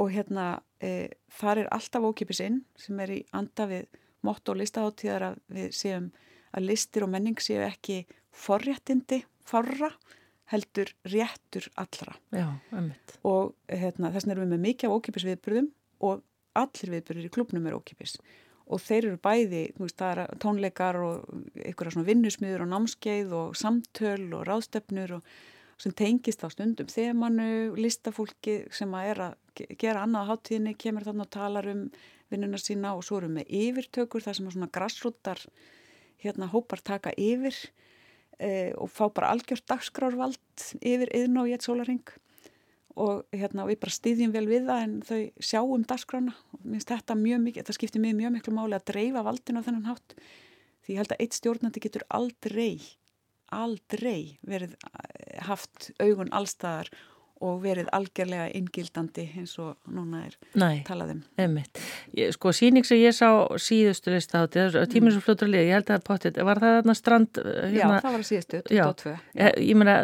og 0.00 0.12
hérna 0.12 0.46
e, 0.80 1.08
þar 1.40 1.64
er 1.64 1.72
alltaf 1.74 2.06
ókipis 2.08 2.40
inn 2.44 2.62
sem 2.78 3.00
er 3.04 3.12
í 3.12 3.18
anda 3.36 3.66
við 3.68 3.88
motto 4.26 4.54
og 4.54 4.60
listaháttíðar 4.62 5.26
að 5.30 5.42
við 5.52 5.74
séum 5.76 6.08
að 6.56 6.68
listir 6.70 7.04
og 7.04 7.12
menning 7.12 7.40
séu 7.42 7.60
ekki 7.66 8.02
forréttindi, 8.32 9.22
forra 9.44 9.90
heldur 10.48 10.90
réttur 11.04 11.68
allra. 11.76 12.14
Já, 12.32 12.48
og 13.28 13.52
hérna, 13.68 14.12
þess 14.14 14.24
vegna 14.24 14.36
erum 14.36 14.46
við 14.46 14.54
með 14.54 14.64
mikið 14.64 14.88
af 14.88 14.96
ókipis 14.96 15.26
viðbröðum 15.28 15.68
og 16.08 16.22
allir 16.60 16.94
viðbröður 16.96 17.28
í 17.28 17.32
klubnum 17.34 17.68
er 17.68 17.78
ókipis 17.78 18.18
og 18.68 18.82
þeir 18.84 19.06
eru 19.08 19.20
bæði, 19.24 19.62
veist, 19.78 20.02
er 20.04 20.26
tónleikar 20.42 20.98
og 21.00 21.28
einhverja 21.56 21.94
svona 21.94 22.08
vinnusmiður 22.08 22.66
og 22.66 22.72
námskeið 22.74 23.32
og 23.38 23.56
samtöl 23.56 24.26
og 24.36 24.44
ráðstefnur 24.48 25.14
og 25.18 25.32
sem 25.78 25.94
tengist 25.94 26.42
á 26.42 26.50
stundum 26.50 26.90
þemannu, 26.90 27.76
listafólki 27.78 28.60
sem 28.74 28.92
að 28.98 29.10
er 29.12 29.20
að 29.28 29.64
gera 29.78 30.02
annað 30.04 30.32
hátíðinni, 30.32 30.74
kemur 30.78 31.06
þarna 31.06 31.26
og 31.26 31.32
talar 31.34 31.68
um 31.70 31.84
vinnuna 32.28 32.60
sína 32.60 32.94
og 32.98 33.04
svo 33.06 33.22
eru 33.22 33.30
með 33.32 33.52
yfirtökur 33.60 34.24
þar 34.24 34.36
sem 34.36 34.48
að 34.48 34.56
svona 34.56 34.72
grassrúttar 34.74 35.42
hérna 36.22 36.50
hópar 36.50 36.82
taka 36.84 37.14
yfir 37.16 37.56
e, 38.42 38.74
og 38.74 38.90
fá 38.92 39.06
bara 39.06 39.30
algjört 39.32 39.68
dagskrárvald 39.70 40.66
yfir 40.82 41.14
yðn 41.14 41.40
og 41.40 41.50
ég 41.52 41.60
er 41.60 41.64
sólaring 41.64 42.02
og 42.98 43.24
hérna, 43.34 43.66
við 43.68 43.80
bara 43.84 43.94
stýðjum 43.94 44.34
vel 44.34 44.46
við 44.50 44.68
það 44.68 44.84
en 44.84 44.94
þau 45.06 45.20
sjáum 45.50 45.86
dasgrána 45.88 46.34
og 46.52 46.62
minnst 46.66 46.90
þetta 46.90 47.16
mjög 47.18 47.42
mikið, 47.44 47.62
þetta 47.62 47.76
skiptir 47.78 48.02
mig 48.02 48.16
mjög 48.18 48.34
miklu 48.36 48.54
máli 48.56 48.78
að 48.78 48.88
dreifa 48.90 49.24
valdinu 49.26 49.62
á 49.62 49.66
þennan 49.66 49.90
hátt. 49.90 50.16
Því 50.82 50.94
ég 50.94 51.02
held 51.02 51.14
að 51.14 51.22
eitt 51.24 51.36
stjórnandi 51.38 51.84
getur 51.84 52.06
aldrei 52.18 52.72
aldrei 53.54 54.38
verið 54.44 54.74
eh, 54.76 55.38
haft 55.48 55.90
augun 56.02 56.32
allstaðar 56.36 56.90
og 57.44 57.60
verið 57.62 57.88
algjörlega 57.94 58.48
ingildandi 58.58 59.24
eins 59.38 59.54
og 59.62 59.76
núna 59.94 60.24
er 60.26 60.36
Nei, 60.58 60.80
talaðum. 60.86 61.20
Ég, 61.38 62.32
sko 62.34 62.52
síning 62.56 62.86
sem 62.86 63.00
ég 63.00 63.14
sá 63.16 63.28
síðustu 63.60 64.12
lista 64.14 64.42
á 64.42 64.46
tíminn 64.50 65.14
sem 65.14 65.22
fljóttur 65.22 65.48
að 65.48 65.54
liða, 65.54 65.66
ég 65.66 65.76
held 65.78 65.92
að 65.94 66.04
potið, 66.08 66.40
var 66.48 66.60
það 66.62 66.74
þarna 66.78 66.96
strand? 66.98 67.40
Eh, 67.42 67.58
hérna, 67.74 67.98
já, 67.98 68.02
það 68.04 68.16
var 68.16 68.26
síðustu, 68.28 68.62
22. 68.70 69.14
Já, 69.14 69.44
ég, 69.44 69.58
ég 69.68 69.78
meina, 69.78 69.96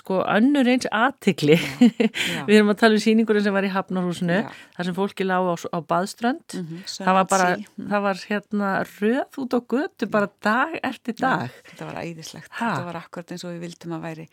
sko, 0.00 0.20
önnur 0.24 0.70
eins 0.72 0.88
aðtikli, 1.00 1.58
við 2.48 2.56
erum 2.56 2.72
að 2.74 2.80
tala 2.82 2.98
um 2.98 3.04
síningurinn 3.04 3.46
sem 3.46 3.56
var 3.56 3.68
í 3.68 3.72
Hafnarhúsinu, 3.74 4.40
þar 4.76 4.90
sem 4.90 4.98
fólki 4.98 5.28
lág 5.28 5.50
á, 5.50 5.54
á 5.70 5.78
baðströnd, 5.94 6.56
mm 6.56 6.66
-hmm, 6.66 6.88
það 6.96 7.20
var 7.20 7.30
bara, 7.34 7.50
sí. 7.54 7.68
það 7.92 8.06
var 8.08 8.24
hérna 8.32 8.72
röð 8.96 9.40
út 9.44 9.54
á 9.54 9.60
götu 9.74 10.10
bara 10.10 10.32
dag 10.42 10.74
eftir 10.82 11.18
dag. 11.20 11.46
Já, 11.46 11.70
þetta 11.70 11.90
var 11.92 12.02
æðislegt, 12.02 12.50
ha? 12.50 12.72
þetta 12.74 12.90
var 12.90 13.00
akkurat 13.04 13.32
eins 13.36 13.46
og 13.46 13.54
við 13.54 13.68
vildum 13.68 13.96
að 13.98 14.04
væri 14.08 14.28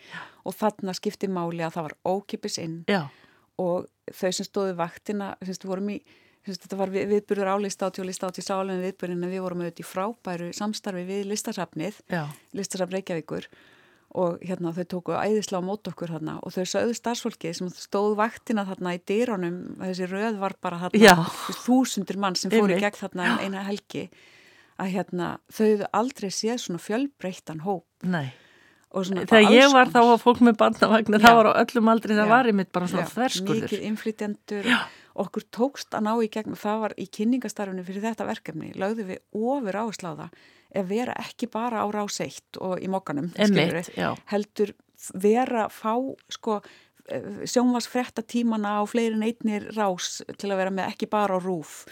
og 0.47 0.55
þarna 0.55 0.95
skipti 0.95 1.29
máli 1.31 1.65
að 1.65 1.77
það 1.77 1.89
var 1.89 1.97
ókipis 2.15 2.57
inn. 2.63 2.81
Já. 2.89 3.07
og 3.57 3.87
þau 4.13 4.31
sem 4.31 4.45
stóðu 4.45 4.75
vaktina 4.77 5.31
semst, 5.41 5.63
í, 5.65 5.95
semst, 6.45 6.65
þetta 6.65 6.77
var 6.79 6.91
við, 6.93 7.07
viðburður 7.13 7.55
álist-átti 7.55 8.03
og 8.03 8.07
list-átti 8.09 8.43
sálega 8.45 8.83
viðburðin 8.85 9.25
en 9.25 9.33
við 9.33 9.41
vorum 9.43 9.63
auðvitað 9.63 9.81
í 9.81 9.87
frábæru 9.87 10.51
samstarfi 10.55 11.07
við 11.07 11.25
listasafnið 11.31 11.97
listasafn 12.57 12.95
Reykjavíkur. 12.97 13.49
Og 14.17 14.37
hérna 14.39 14.71
þau 14.73 14.85
tóku 14.87 15.17
æðisla 15.17 15.59
á 15.59 15.67
mót 15.67 15.89
okkur 15.89 16.13
hérna 16.13 16.37
og 16.39 16.53
þau 16.55 16.69
sögðu 16.69 16.93
starfsfólki 16.95 17.51
sem 17.53 17.67
stóð 17.73 18.15
vaktina 18.21 18.63
þarna 18.69 18.93
í 18.95 19.01
dýrónum 19.09 19.57
þessi 19.81 20.07
röð 20.07 20.39
var 20.39 20.55
bara 20.63 20.79
þarna 20.85 21.25
þúsundir 21.65 22.21
mann 22.21 22.37
sem 22.39 22.53
fóru 22.53 22.79
gegn 22.79 23.01
þarna 23.01 23.33
um 23.33 23.43
eina 23.43 23.65
helgi 23.67 24.07
að 24.79 24.93
hérna 24.93 25.33
þau 25.51 25.89
aldrei 25.99 26.29
séð 26.31 26.61
svona 26.63 26.81
fjölbreyttan 26.81 27.65
hóp. 27.67 27.89
Nei 28.07 28.31
Þegar 28.87 29.51
ég 29.51 29.73
var 29.73 29.91
þá 29.91 29.99
að 29.99 30.21
fólk 30.21 30.39
með 30.47 30.55
barnavagnar, 30.61 31.21
það 31.21 31.35
var 31.37 31.49
á 31.51 31.59
öllum 31.59 31.89
aldri, 31.91 32.15
það 32.15 32.23
já, 32.23 32.31
var 32.31 32.47
einmitt 32.49 32.71
bara 32.73 32.87
svona 32.87 33.09
þverskurður. 33.11 33.67
Mikið 33.67 33.83
inflytjendur 33.89 34.69
okkur 35.17 35.45
tókst 35.53 35.95
að 35.97 36.05
ná 36.07 36.11
í 36.23 36.29
gegn 36.31 36.57
það 36.57 36.81
var 36.85 36.95
í 36.97 37.07
kynningastarfinu 37.17 37.85
fyrir 37.85 38.05
þetta 38.05 38.27
verkefni 38.27 38.73
lögðu 38.77 39.07
við 39.11 39.21
ofur 39.35 39.79
áherslu 39.81 40.13
á 40.13 40.19
það 40.21 40.41
ef 40.77 40.89
vera 40.89 41.15
ekki 41.21 41.49
bara 41.51 41.83
á 41.83 41.87
rás 41.93 42.19
eitt 42.23 42.59
og 42.61 42.75
í 42.83 42.89
mokkanum 42.91 43.31
Einmitt, 43.39 43.89
já. 43.97 44.11
heldur 44.31 44.75
vera 45.17 45.67
fá 45.73 45.95
sko 46.33 46.59
sjónvarsfretta 47.47 48.23
tímana 48.27 48.77
á 48.77 48.83
fleirin 48.89 49.23
einnir 49.23 49.69
rás 49.77 50.19
til 50.37 50.51
að 50.51 50.61
vera 50.61 50.75
með 50.75 50.91
ekki 50.91 51.09
bara 51.09 51.39
á 51.39 51.39
rúf 51.39 51.85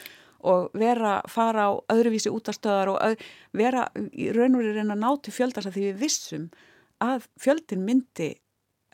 og 0.46 0.70
vera, 0.78 1.22
fara 1.32 1.72
á 1.72 1.82
öðruvísi 1.89 2.30
útastöðar 2.30 2.91
og 2.91 3.00
öð, 3.02 3.22
vera 3.56 3.88
í 4.14 4.30
raun 4.36 4.58
og 4.58 4.62
verið 4.62 4.82
reyna 4.82 4.93
að 4.93 5.02
ná 5.02 5.22
til 5.24 5.34
fjöldast 5.34 5.72
að 5.72 5.78
því 5.78 5.86
við 5.88 6.02
vissum 6.04 6.50
að 7.04 7.28
fjöldin 7.41 7.86
myndi 7.86 8.32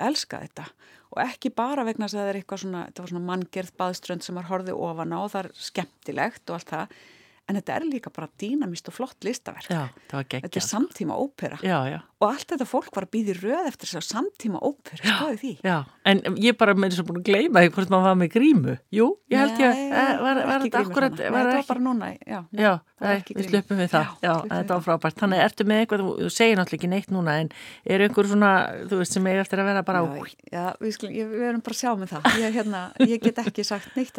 elska 0.02 0.42
þetta. 0.46 0.68
Og 1.12 1.22
ekki 1.26 1.52
bara 1.54 1.86
vegna 1.86 2.08
þess 2.08 2.18
að 2.18 2.22
það 2.22 2.30
er 2.32 2.40
eitthvað 2.40 2.62
svona, 2.64 2.84
svona 2.98 3.24
manngerð 3.28 3.74
baðströnd 3.80 4.26
sem 4.26 4.38
var 4.40 4.48
horfið 4.50 4.78
ofan 4.78 5.16
á 5.16 5.20
og 5.20 5.32
það 5.34 5.44
er 5.44 5.52
skemmtilegt 5.70 6.44
og 6.50 6.58
allt 6.58 6.72
það 6.72 6.96
en 7.50 7.58
þetta 7.58 7.76
er 7.76 7.86
líka 7.88 8.12
bara 8.14 8.30
dýnamist 8.40 8.88
og 8.92 8.96
flott 8.96 9.26
listaverk. 9.26 9.70
Já, 9.72 9.90
það 10.12 10.36
þetta 10.46 10.60
er 10.62 10.66
samtíma 10.66 11.18
ópera. 11.20 11.58
Já, 11.66 11.78
já. 11.90 12.00
og 12.22 12.28
allt 12.30 12.54
þetta 12.54 12.68
fólk 12.70 12.92
var 12.96 13.08
að 13.08 13.14
býði 13.16 13.36
röð 13.40 13.68
eftir 13.72 13.90
þess 13.90 14.00
að 14.00 14.06
samtíma 14.08 14.62
ópera, 14.62 15.02
skoði 15.02 15.40
því. 15.42 15.54
Já, 15.66 15.78
en 16.12 16.22
ég 16.40 16.58
bara 16.60 16.76
með 16.78 16.94
þess 16.94 17.04
að 17.04 17.10
búin 17.10 17.20
að 17.22 17.28
gleyma 17.32 17.64
því 17.66 17.74
hvort 17.76 17.92
maður 17.94 18.08
var 18.08 18.20
með 18.22 18.30
grímu. 18.36 18.76
Jú, 18.94 19.08
ég 19.34 19.42
held 19.42 19.64
ég 19.64 19.68
að 19.72 20.22
var, 20.22 20.42
þetta 20.68 20.84
akkurat. 20.86 21.18
Nei, 21.18 21.32
var 21.36 21.52
bara 21.72 21.86
núna, 21.90 22.12
já, 22.22 22.40
það 22.54 22.80
það 23.02 23.32
við 23.36 23.48
slöpum 23.50 23.82
við 23.82 23.90
það, 23.92 24.06
Já, 24.22 24.34
þetta 24.46 24.58
var 24.62 24.68
það. 24.70 24.84
frábært. 24.86 25.18
Þannig 25.22 25.40
ertu 25.42 25.66
með 25.66 25.82
eitthvað, 25.82 26.04
þú, 26.06 26.30
segir 26.30 26.60
náttúrulega 26.60 26.78
ekki 26.78 26.92
neitt 26.92 27.12
núna, 27.12 27.32
en 27.42 27.50
er 27.96 28.04
einhver 28.06 28.30
svona, 28.30 28.52
þú 28.92 28.96
veist, 29.02 29.16
sem 29.18 29.30
er 29.32 29.42
eftir 29.42 29.58
að 29.62 29.70
vera 29.72 29.82
bara, 29.88 30.04
Já, 30.52 30.66
við, 30.82 30.94
erum 31.50 31.64
bara 31.66 31.78
sjá 31.78 31.92
með 31.98 32.14
það. 32.14 32.22
Hérna, 32.52 32.82
ég 33.02 33.18
get 33.24 33.42
ekki 33.42 33.66
sagt 33.66 33.98
neitt 33.98 34.14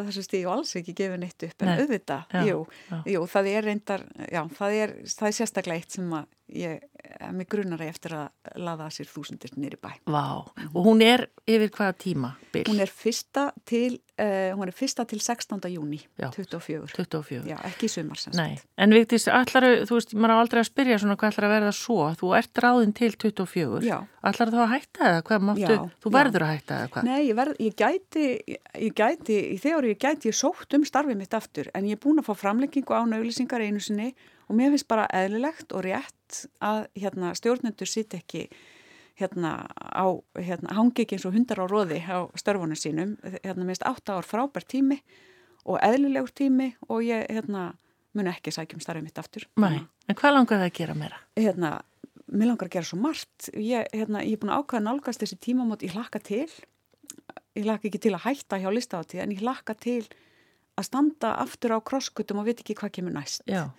jú, 3.13 3.25
það 3.31 3.51
er 3.53 3.67
reyndar 3.69 4.05
já, 4.33 4.43
það 4.59 4.79
er, 4.85 4.95
það 5.13 5.29
er 5.29 5.37
sérstaklega 5.39 5.83
eitt 5.83 5.97
sem 5.99 6.15
að 6.17 6.31
ég, 6.55 6.83
að 7.23 7.35
mig 7.39 7.49
grunar 7.51 7.81
ég 7.83 7.93
eftir 7.93 8.15
að 8.17 8.57
laða 8.63 8.87
að 8.89 8.97
sér 8.99 9.11
þúsundir 9.11 9.53
nýri 9.59 9.79
bæ 9.81 9.91
vá, 10.11 10.45
og 10.73 10.81
hún 10.87 11.03
er 11.05 11.27
yfir 11.49 11.71
hvaða 11.75 11.97
tíma, 12.03 12.33
Bill? 12.53 12.65
hún 12.69 12.81
er 12.85 12.91
fyrsta 12.93 13.49
til 13.69 13.97
uh, 14.21 14.53
hún 14.59 14.69
er 14.69 14.75
fyrsta 14.77 15.07
til 15.09 15.21
16. 15.23 15.59
júni 15.73 16.01
Já. 16.21 16.29
24 16.35 16.93
24. 16.93 17.43
já, 17.49 17.57
ekki 17.69 17.89
í 17.89 17.93
sumar 17.93 18.21
sem 18.21 18.33
sagt. 18.33 18.39
Nei, 18.41 18.59
en 18.79 18.95
Vigdís, 18.97 19.27
allar, 19.33 19.67
þú 19.89 19.99
veist, 19.99 20.15
maður 20.15 20.35
á 20.35 20.43
aldrei 20.43 20.61
að 20.63 20.69
spyrja 20.71 20.99
svona 21.03 21.17
hvað 21.21 21.33
ætlar 21.35 21.49
að 21.49 21.55
verða 21.57 21.73
svo, 21.77 21.99
þú 22.21 22.33
ert 22.39 22.63
ráðin 22.67 22.95
til 22.99 23.13
24, 23.17 23.83
Já. 23.89 23.97
allar 24.33 24.53
þá 24.55 24.61
að 24.67 24.71
hætta 24.75 25.09
eða 25.11 25.25
hvað 25.31 25.47
máttu, 25.49 25.65
Já, 25.65 25.81
þú 26.05 26.13
já. 26.13 26.17
verður 26.19 26.47
að 26.47 26.53
hætta 26.57 26.79
eða 26.83 26.93
hvað? 26.97 27.09
Nei, 27.09 27.21
ég, 27.29 27.35
verð, 27.41 27.57
ég 27.67 27.79
gæti, 27.83 28.29
ég 28.87 28.95
gæti, 29.03 29.41
í 29.55 29.59
þegar 29.63 29.89
ég 29.93 30.03
gæti, 30.07 30.31
ég 30.33 30.39
sótt 30.39 30.77
um 30.79 30.87
starfið 30.89 31.19
mitt 31.23 31.35
aftur 31.39 31.73
en 31.75 31.89
ég 31.89 31.99
er 31.99 32.03
búin 32.05 32.23
að 32.23 32.29
fá 32.31 32.35
framlengingu 32.45 32.95
án 32.97 33.17
auðlýsingar 33.17 33.65
einu 33.65 33.83
sinni 33.83 34.13
og 34.53 34.59
mér 34.61 34.75
finnst 34.75 34.89
bara 34.91 35.09
eðlilegt 35.17 35.73
og 35.73 35.87
rétt 35.87 36.45
að 36.61 36.85
hérna, 37.01 37.33
stjórnendur 37.39 37.89
sitt 37.89 38.13
ekki 38.17 38.47
hérna 39.21 39.67
á, 39.73 40.07
hérna, 40.37 40.75
hangi 40.77 41.05
ekki 41.05 41.17
eins 41.17 41.27
og 41.29 41.37
hundar 41.37 41.63
á 41.65 41.67
róði 41.69 42.01
á 42.05 42.29
störfunum 42.37 42.77
sínum, 42.77 43.15
hérna 43.41 43.69
finnst 43.69 43.87
átta 43.89 44.19
ár 44.19 44.29
frábært 44.29 44.69
tími 44.73 44.99
og 45.65 45.79
eðlilegur 45.81 46.33
tími 46.37 46.73
og 46.89 47.05
ég 47.07 47.25
hérna 47.33 47.73
mun 48.13 48.29
ekki 48.29 48.53
sækjum 48.53 48.83
starfið 48.85 49.07
mitt 49.07 49.21
aftur. 49.21 49.47
Nei, 49.63 49.81
en 50.09 50.19
hvað 50.19 50.37
langar 50.37 50.61
það 50.61 50.69
að 50.69 50.77
gera 50.81 50.97
meira? 50.99 51.21
Hérna, 51.39 51.71
mér 52.29 52.51
langar 52.51 52.69
að 52.69 52.75
gera 52.77 52.89
svo 52.89 52.99
margt. 53.01 53.49
Ég, 53.57 53.89
hérna, 53.95 54.25
ég 54.27 54.37
er 54.37 54.43
búin 54.43 54.53
að 54.53 54.65
ákvæða 54.65 54.85
nálgast 54.89 55.25
þessi 55.25 55.39
tímamót, 55.47 55.85
ég 55.87 55.97
hlakka 55.97 56.21
til, 56.21 56.49
ég 57.57 57.65
hlakka 57.65 57.89
ekki 57.89 58.03
til 58.05 58.13
að 58.17 58.27
hætta 58.27 58.61
hjá 58.61 58.69
listahátíð 58.73 59.25
en 59.25 59.33
ég 59.33 59.45
hlakka 59.45 59.77
til 59.81 60.03
að 60.77 60.89
standa 60.89 61.37
aftur 61.41 61.77
á 61.77 61.79
krosskutum 61.85 62.41
og 62.41 62.49
veit 62.49 62.61
ekki 62.61 62.77
hvað 62.77 62.95
kemur 62.99 63.17
næst. 63.17 63.45
Já, 63.49 63.71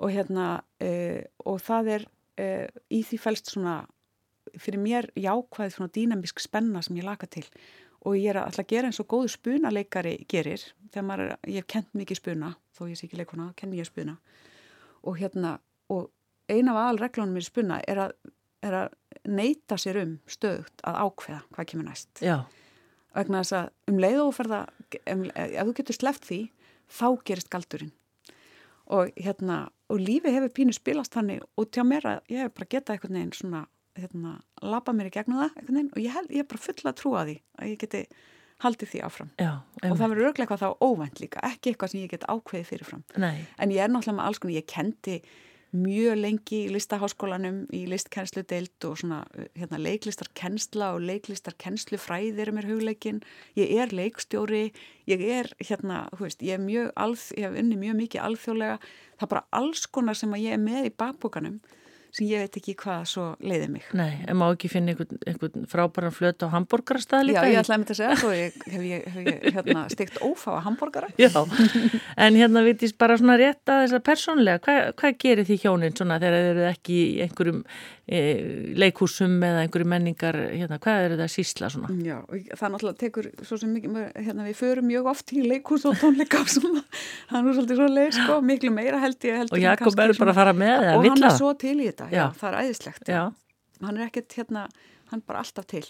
Og 0.00 0.12
hérna, 0.14 0.62
uh, 0.82 1.20
og 1.44 1.60
það 1.62 1.90
er 1.96 2.06
uh, 2.40 2.82
í 2.92 3.02
því 3.06 3.20
fælst 3.20 3.52
svona, 3.52 3.82
fyrir 4.58 4.80
mér 4.82 5.10
jákvæð 5.18 5.76
svona 5.76 5.92
dýnamisk 5.92 6.42
spenna 6.42 6.82
sem 6.82 6.96
ég 6.98 7.06
laka 7.06 7.28
til. 7.30 7.44
Og 8.02 8.16
ég 8.18 8.32
er 8.32 8.40
að 8.40 8.50
alltaf 8.50 8.70
gera 8.72 8.88
eins 8.88 8.98
og 9.02 9.10
góðu 9.12 9.30
spunaleikari 9.30 10.16
gerir 10.30 10.64
þegar 10.90 11.06
maður 11.06 11.28
ég 11.46 11.60
hef 11.60 11.68
kent 11.70 11.92
mikið 11.94 12.18
spuna 12.18 12.54
þó 12.76 12.88
ég 12.90 12.98
sé 12.98 13.06
ekki 13.06 13.20
leikuna, 13.20 13.52
kenn 13.58 13.74
ég 13.76 13.86
spuna. 13.88 14.16
Og 15.06 15.18
hérna, 15.20 15.56
og 15.92 16.10
eina 16.50 16.74
af 16.74 16.80
aðalreglunum 16.82 17.36
mér 17.36 17.46
spuna 17.46 17.78
er 17.88 18.00
að, 18.06 18.16
er 18.64 18.78
að 18.80 18.98
neyta 19.28 19.78
sér 19.78 20.00
um 20.02 20.16
stöðugt 20.30 20.82
að 20.88 20.98
ákveða 21.04 21.40
hvað 21.54 21.70
kemur 21.70 21.88
næst. 21.88 22.10
Já, 22.24 22.42
vegna 23.16 23.42
þess 23.42 23.56
að 23.58 23.92
um 23.92 24.00
leið 24.02 24.22
og 24.24 24.34
ferða 24.36 24.60
ef 25.04 25.66
þú 25.68 25.76
getur 25.78 25.98
sleppt 25.98 26.28
því 26.28 26.40
þá 26.92 27.06
gerist 27.28 27.52
galdurinn. 27.52 27.92
Og 28.92 29.12
hérna, 29.16 29.66
og 29.92 30.02
lífi 30.02 30.32
hefur 30.32 30.52
pínu 30.56 30.74
spilast 30.76 31.14
þannig 31.14 31.42
og 31.60 31.78
að 31.78 31.88
mér 31.88 32.08
að 32.08 32.20
ég 32.32 32.44
hef 32.44 32.54
bara 32.56 32.70
getað 32.74 32.94
einhvern 32.96 33.18
veginn 33.18 33.34
svona, 33.36 33.62
hérna, 34.00 34.34
labba 34.64 34.94
mér 34.96 35.10
í 35.10 35.14
gegnum 35.14 35.42
það 35.42 35.50
einhvern 35.50 35.78
veginn. 35.78 35.90
Og 35.92 36.00
ég, 36.02 36.14
held, 36.16 36.32
ég 36.32 36.44
er 36.44 36.50
bara 36.52 36.64
fulla 36.66 36.92
að 36.92 36.98
trúa 37.02 37.24
því 37.28 37.36
að 37.58 37.72
ég 37.72 37.82
geti 37.82 38.02
haldið 38.62 38.92
því 38.92 39.00
áfram. 39.06 39.30
Já, 39.42 39.52
og 39.82 39.96
það 39.98 40.12
verður 40.12 40.28
örglega 40.30 40.44
eitthvað 40.46 40.62
þá 40.62 40.84
óvænt 40.86 41.22
líka 41.22 41.42
ekki 41.48 41.72
eitthvað 41.72 41.92
sem 41.92 42.02
ég 42.02 42.12
get 42.12 42.28
ákveðið 42.30 42.68
fyrirfram. 42.68 43.02
Nei, 43.22 43.42
en 43.58 43.74
ég 43.74 43.82
er 43.82 43.90
náttúrulega 43.90 44.18
með 44.20 44.28
alls 44.28 44.42
konar, 44.42 44.58
ég 44.60 44.68
kendi 44.70 45.16
mjög 45.72 46.18
lengi 46.20 46.58
í 46.66 46.72
listaháskólanum 46.72 47.62
í 47.72 47.82
listkennslu 47.88 48.44
deild 48.48 48.86
og 48.88 48.98
svona 49.00 49.22
hérna, 49.56 49.80
leiklistarkennsla 49.80 50.92
og 50.96 51.04
leiklistarkennslu 51.08 52.00
fræðir 52.00 52.50
er 52.50 52.56
mér 52.56 52.68
hugleikin. 52.68 53.22
Ég 53.56 53.72
er 53.80 53.94
leikstjóri, 53.96 54.66
ég 55.08 55.24
er 55.24 55.48
hérna, 55.62 56.04
þú 56.12 56.26
veist, 56.26 56.44
ég 56.44 56.58
er 56.58 56.64
mjög 56.64 56.92
alð, 57.06 57.28
ég 57.38 57.48
hef 57.48 57.60
unni 57.64 57.78
mjög 57.80 58.00
mikið 58.02 58.26
alþjóðlega. 58.28 58.80
Það 59.16 59.28
er 59.28 59.32
bara 59.34 59.46
alls 59.62 59.86
konar 59.88 60.18
sem 60.18 60.36
að 60.36 60.44
ég 60.44 60.58
er 60.58 60.62
með 60.62 60.90
í 60.90 60.96
bakbókanum 61.02 61.62
sem 62.12 62.26
ég 62.28 62.42
veit 62.44 62.56
ekki 62.60 62.74
hvað 62.76 63.04
svo 63.08 63.22
leiði 63.40 63.68
mig. 63.72 63.86
Nei, 63.96 64.18
en 64.28 64.36
má 64.36 64.44
ekki 64.50 64.68
finna 64.68 64.92
einhvern, 64.92 65.16
einhvern 65.24 65.64
frábæran 65.70 66.12
flötu 66.12 66.44
á 66.44 66.52
hambúrgarastað 66.52 67.22
Já, 67.22 67.26
líka? 67.30 67.44
ég 67.48 67.60
ætlaði 67.62 67.72
að 67.72 67.80
mynda 67.80 67.94
að 67.94 68.00
segja 68.02 68.18
svo 68.20 68.32
ég, 68.36 68.58
hef 68.74 68.84
ég, 68.84 69.06
hef 69.14 69.30
ég 69.30 69.46
hérna, 69.56 69.84
steikt 69.94 70.18
ófáa 70.20 70.60
hambúrgara. 70.66 71.08
Já, 71.16 71.30
en 72.26 72.36
hérna 72.36 72.64
vitist 72.66 72.98
bara 73.00 73.16
svona 73.16 73.38
rétt 73.40 73.64
að 73.64 73.86
þess 73.86 73.96
að 73.96 74.04
persónlega, 74.10 74.60
hvað, 74.66 74.92
hvað 75.00 75.18
gerir 75.24 75.48
því 75.48 75.58
hjónin 75.64 75.96
svona 75.96 76.20
þegar 76.20 76.38
þeir 76.38 76.52
eru 76.52 76.68
ekki 76.68 76.98
í 77.00 77.08
einhverjum 77.24 77.64
e, 78.04 78.20
leikhúsum 78.82 79.38
eða 79.48 79.64
einhverjum 79.64 79.92
menningar, 79.94 80.38
hérna, 80.52 80.80
hvað 80.84 81.06
eru 81.06 81.18
það 81.18 81.24
að 81.30 81.32
sísla 81.38 81.72
svona? 81.72 81.96
Já, 82.04 82.18
og 82.20 82.52
það 82.60 82.74
náttúrulega 82.76 83.00
tekur 83.06 83.30
svo 83.40 83.60
sem 83.62 83.72
mikið, 83.72 83.98
hérna 84.18 84.46
við 84.50 84.60
förum 84.60 84.88
mjög 84.90 85.10
oft 85.14 85.32
í 85.32 85.46
leikhús 85.46 85.88
og 85.88 85.96
tónleika 86.02 86.42
og 86.44 86.52
svona, 86.52 86.84
það 87.32 87.40
er 87.40 87.58
svolítið 87.58 87.80
svo 87.80 87.90
leið 87.96 88.12
sko, 88.18 88.38
miklu 88.52 88.74
meira 88.74 89.00
held 89.00 89.28
ég 89.28 89.40
heldur 89.40 89.56
Og 89.56 89.64
Jakob 89.64 89.96
verður 89.96 90.22
bara 90.26 90.34
að 90.34 90.40
fara 90.42 90.56
með 90.56 90.88
og 90.92 91.04
vill 91.06 91.14
hann 91.14 92.01
þetta, 92.06 92.16
já, 92.16 92.24
það 92.40 92.50
er 92.50 92.60
æðislegt. 92.62 93.12
Hann 93.82 93.96
er 93.98 94.06
ekkert 94.06 94.36
hérna, 94.38 94.68
hann 95.10 95.22
er 95.22 95.26
bara 95.26 95.42
alltaf 95.42 95.66
til. 95.70 95.84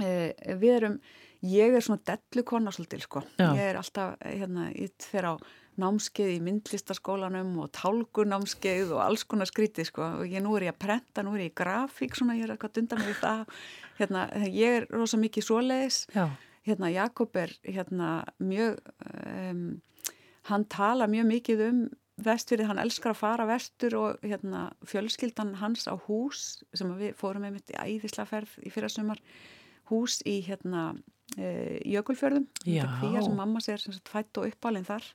Eh, 0.00 0.30
við 0.60 0.76
erum 0.76 1.00
ég 1.44 1.74
er 1.74 1.84
svona 1.84 2.02
dellukonna 2.04 2.72
svolítil 2.72 3.00
sko, 3.04 3.22
Já. 3.38 3.50
ég 3.56 3.64
er 3.70 3.78
alltaf 3.80 4.16
hérna, 4.20 4.68
ég 4.76 4.92
fer 5.00 5.28
á 5.28 5.34
námskeið 5.80 6.34
í 6.34 6.40
myndlistaskólanum 6.44 7.54
og 7.62 7.70
tálgunámskeið 7.72 8.92
og 8.92 9.00
alls 9.04 9.24
konar 9.24 9.48
skrítið 9.48 9.88
sko. 9.88 10.08
Og 10.20 10.28
ég 10.28 10.42
nú 10.44 10.52
er 10.58 10.68
ég 10.68 10.74
að 10.74 10.80
prenta, 10.84 11.24
nú 11.24 11.32
er 11.34 11.46
ég 11.46 11.52
í 11.52 11.56
grafík 11.56 12.18
svona, 12.18 12.36
ég 12.36 12.44
er 12.44 12.54
eitthvað 12.54 12.74
dundan 12.76 13.04
með 13.06 13.20
það. 13.22 13.44
Hérna, 14.00 14.26
ég 14.48 14.80
er 14.80 14.88
rosa 14.92 15.20
mikið 15.20 15.46
svoleiðis. 15.46 16.02
Hérna 16.68 16.90
Jakob 16.92 17.36
er 17.40 17.54
hérna 17.64 18.10
mjög 18.44 18.76
um, 19.08 19.80
hann 20.50 20.64
tala 20.68 21.08
mjög 21.08 21.26
mikið 21.30 21.64
um 21.70 21.80
vestfyrir, 22.24 22.66
hann 22.68 22.80
elskar 22.82 23.14
að 23.14 23.20
fara 23.20 23.46
vestur 23.48 23.96
og 23.98 24.26
hérna 24.26 24.66
fjölskyldan 24.88 25.54
hans 25.60 25.86
á 25.90 25.94
hús 26.06 26.60
sem 26.72 26.90
að 26.90 27.06
við 27.06 27.14
fórum 27.20 27.46
með 27.46 27.58
mitt 27.58 27.72
í 27.72 27.78
æðislaferð 27.78 28.58
í 28.64 28.72
fyrra 28.72 28.90
sumar 28.92 29.22
hús 29.90 30.20
í 30.28 30.38
hérna 30.46 30.90
e, 31.36 31.78
Jökulfjörðum 31.90 32.46
því 32.64 33.14
sem 33.16 33.38
mamma 33.38 33.62
sér 33.64 33.84
fætt 34.08 34.40
og 34.40 34.50
uppalinn 34.50 34.86
þar. 34.88 35.06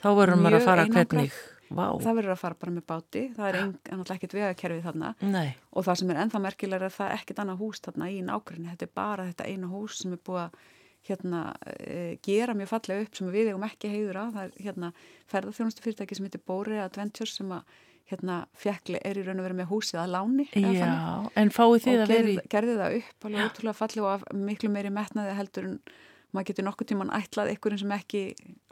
Þá 0.00 0.10
verður 0.16 0.40
maður 0.40 0.58
að 0.58 0.66
fara 0.66 0.84
hvernig, 0.88 1.38
vá, 1.68 1.86
það 2.00 2.18
verður 2.18 2.34
að 2.34 2.42
fara 2.42 2.58
bara 2.62 2.74
með 2.76 2.84
báti. 2.88 3.24
Það 3.36 3.48
er 3.48 3.58
náttúrulega 3.60 4.16
ekkert 4.16 4.36
vegakerfið 4.38 4.86
þarna. 4.86 5.10
Nei, 5.28 5.48
og 5.76 5.84
það 5.86 5.98
sem 6.00 6.12
er 6.12 6.20
ennþá 6.22 6.42
merkilega 6.46 6.80
er 6.80 6.86
að 6.88 6.94
það 6.96 7.10
er 7.10 7.18
ekkert 7.18 7.42
annað 7.44 7.64
hús 7.64 7.82
þarna 7.84 8.08
í 8.10 8.20
nákvæmni, 8.24 8.70
þetta 8.72 8.86
er 8.86 8.94
bara 9.02 9.26
þetta 9.28 9.50
eina 9.50 9.72
hús 9.74 9.98
sem 10.00 10.14
er 10.16 10.22
búið 10.24 10.44
að 10.46 10.62
hérna, 11.08 11.44
e, 11.64 12.16
gera 12.24 12.54
mjög 12.56 12.72
fallega 12.74 13.04
upp 13.06 13.16
sem 13.16 13.30
við 13.32 13.52
eigum 13.52 13.64
ekki 13.66 13.92
heiður 13.92 14.18
að, 14.24 14.34
það 14.34 14.42
er 14.48 14.66
hérna 14.66 14.90
ferðarþjónustu 15.32 15.84
fyrirtæki 15.84 16.18
sem 16.18 16.26
heitir 16.28 16.44
Bóri 16.46 16.80
Adventures 16.82 17.38
sem 17.38 17.54
að 17.56 17.78
hérna 18.10 18.40
fjekli 18.58 18.98
er 19.06 19.20
í 19.20 19.24
raun 19.24 19.38
og 19.38 19.46
verið 19.46 19.60
með 19.60 19.70
húsið 19.70 20.00
að 20.02 20.12
láni 20.16 20.46
já, 20.50 20.92
en 21.38 21.52
fáið 21.54 21.84
þið 21.84 21.92
og 21.92 22.02
að 22.02 22.12
vera 22.14 22.32
í, 22.32 22.36
gerði, 22.50 22.76
það 22.80 22.96
upp 22.98 23.26
alveg 23.28 23.44
ótrúlega 23.46 23.78
fallega 23.78 24.14
og 24.16 24.40
miklu 24.48 24.70
meiri 24.74 24.90
metnaði 24.94 25.36
heldur 25.38 25.68
en 25.68 25.76
maður 26.34 26.48
getur 26.50 26.66
nokkuð 26.66 26.90
tíman 26.90 27.12
ætlað 27.14 27.52
einhverjum 27.52 27.82
sem 27.84 27.94
ekki 27.94 28.24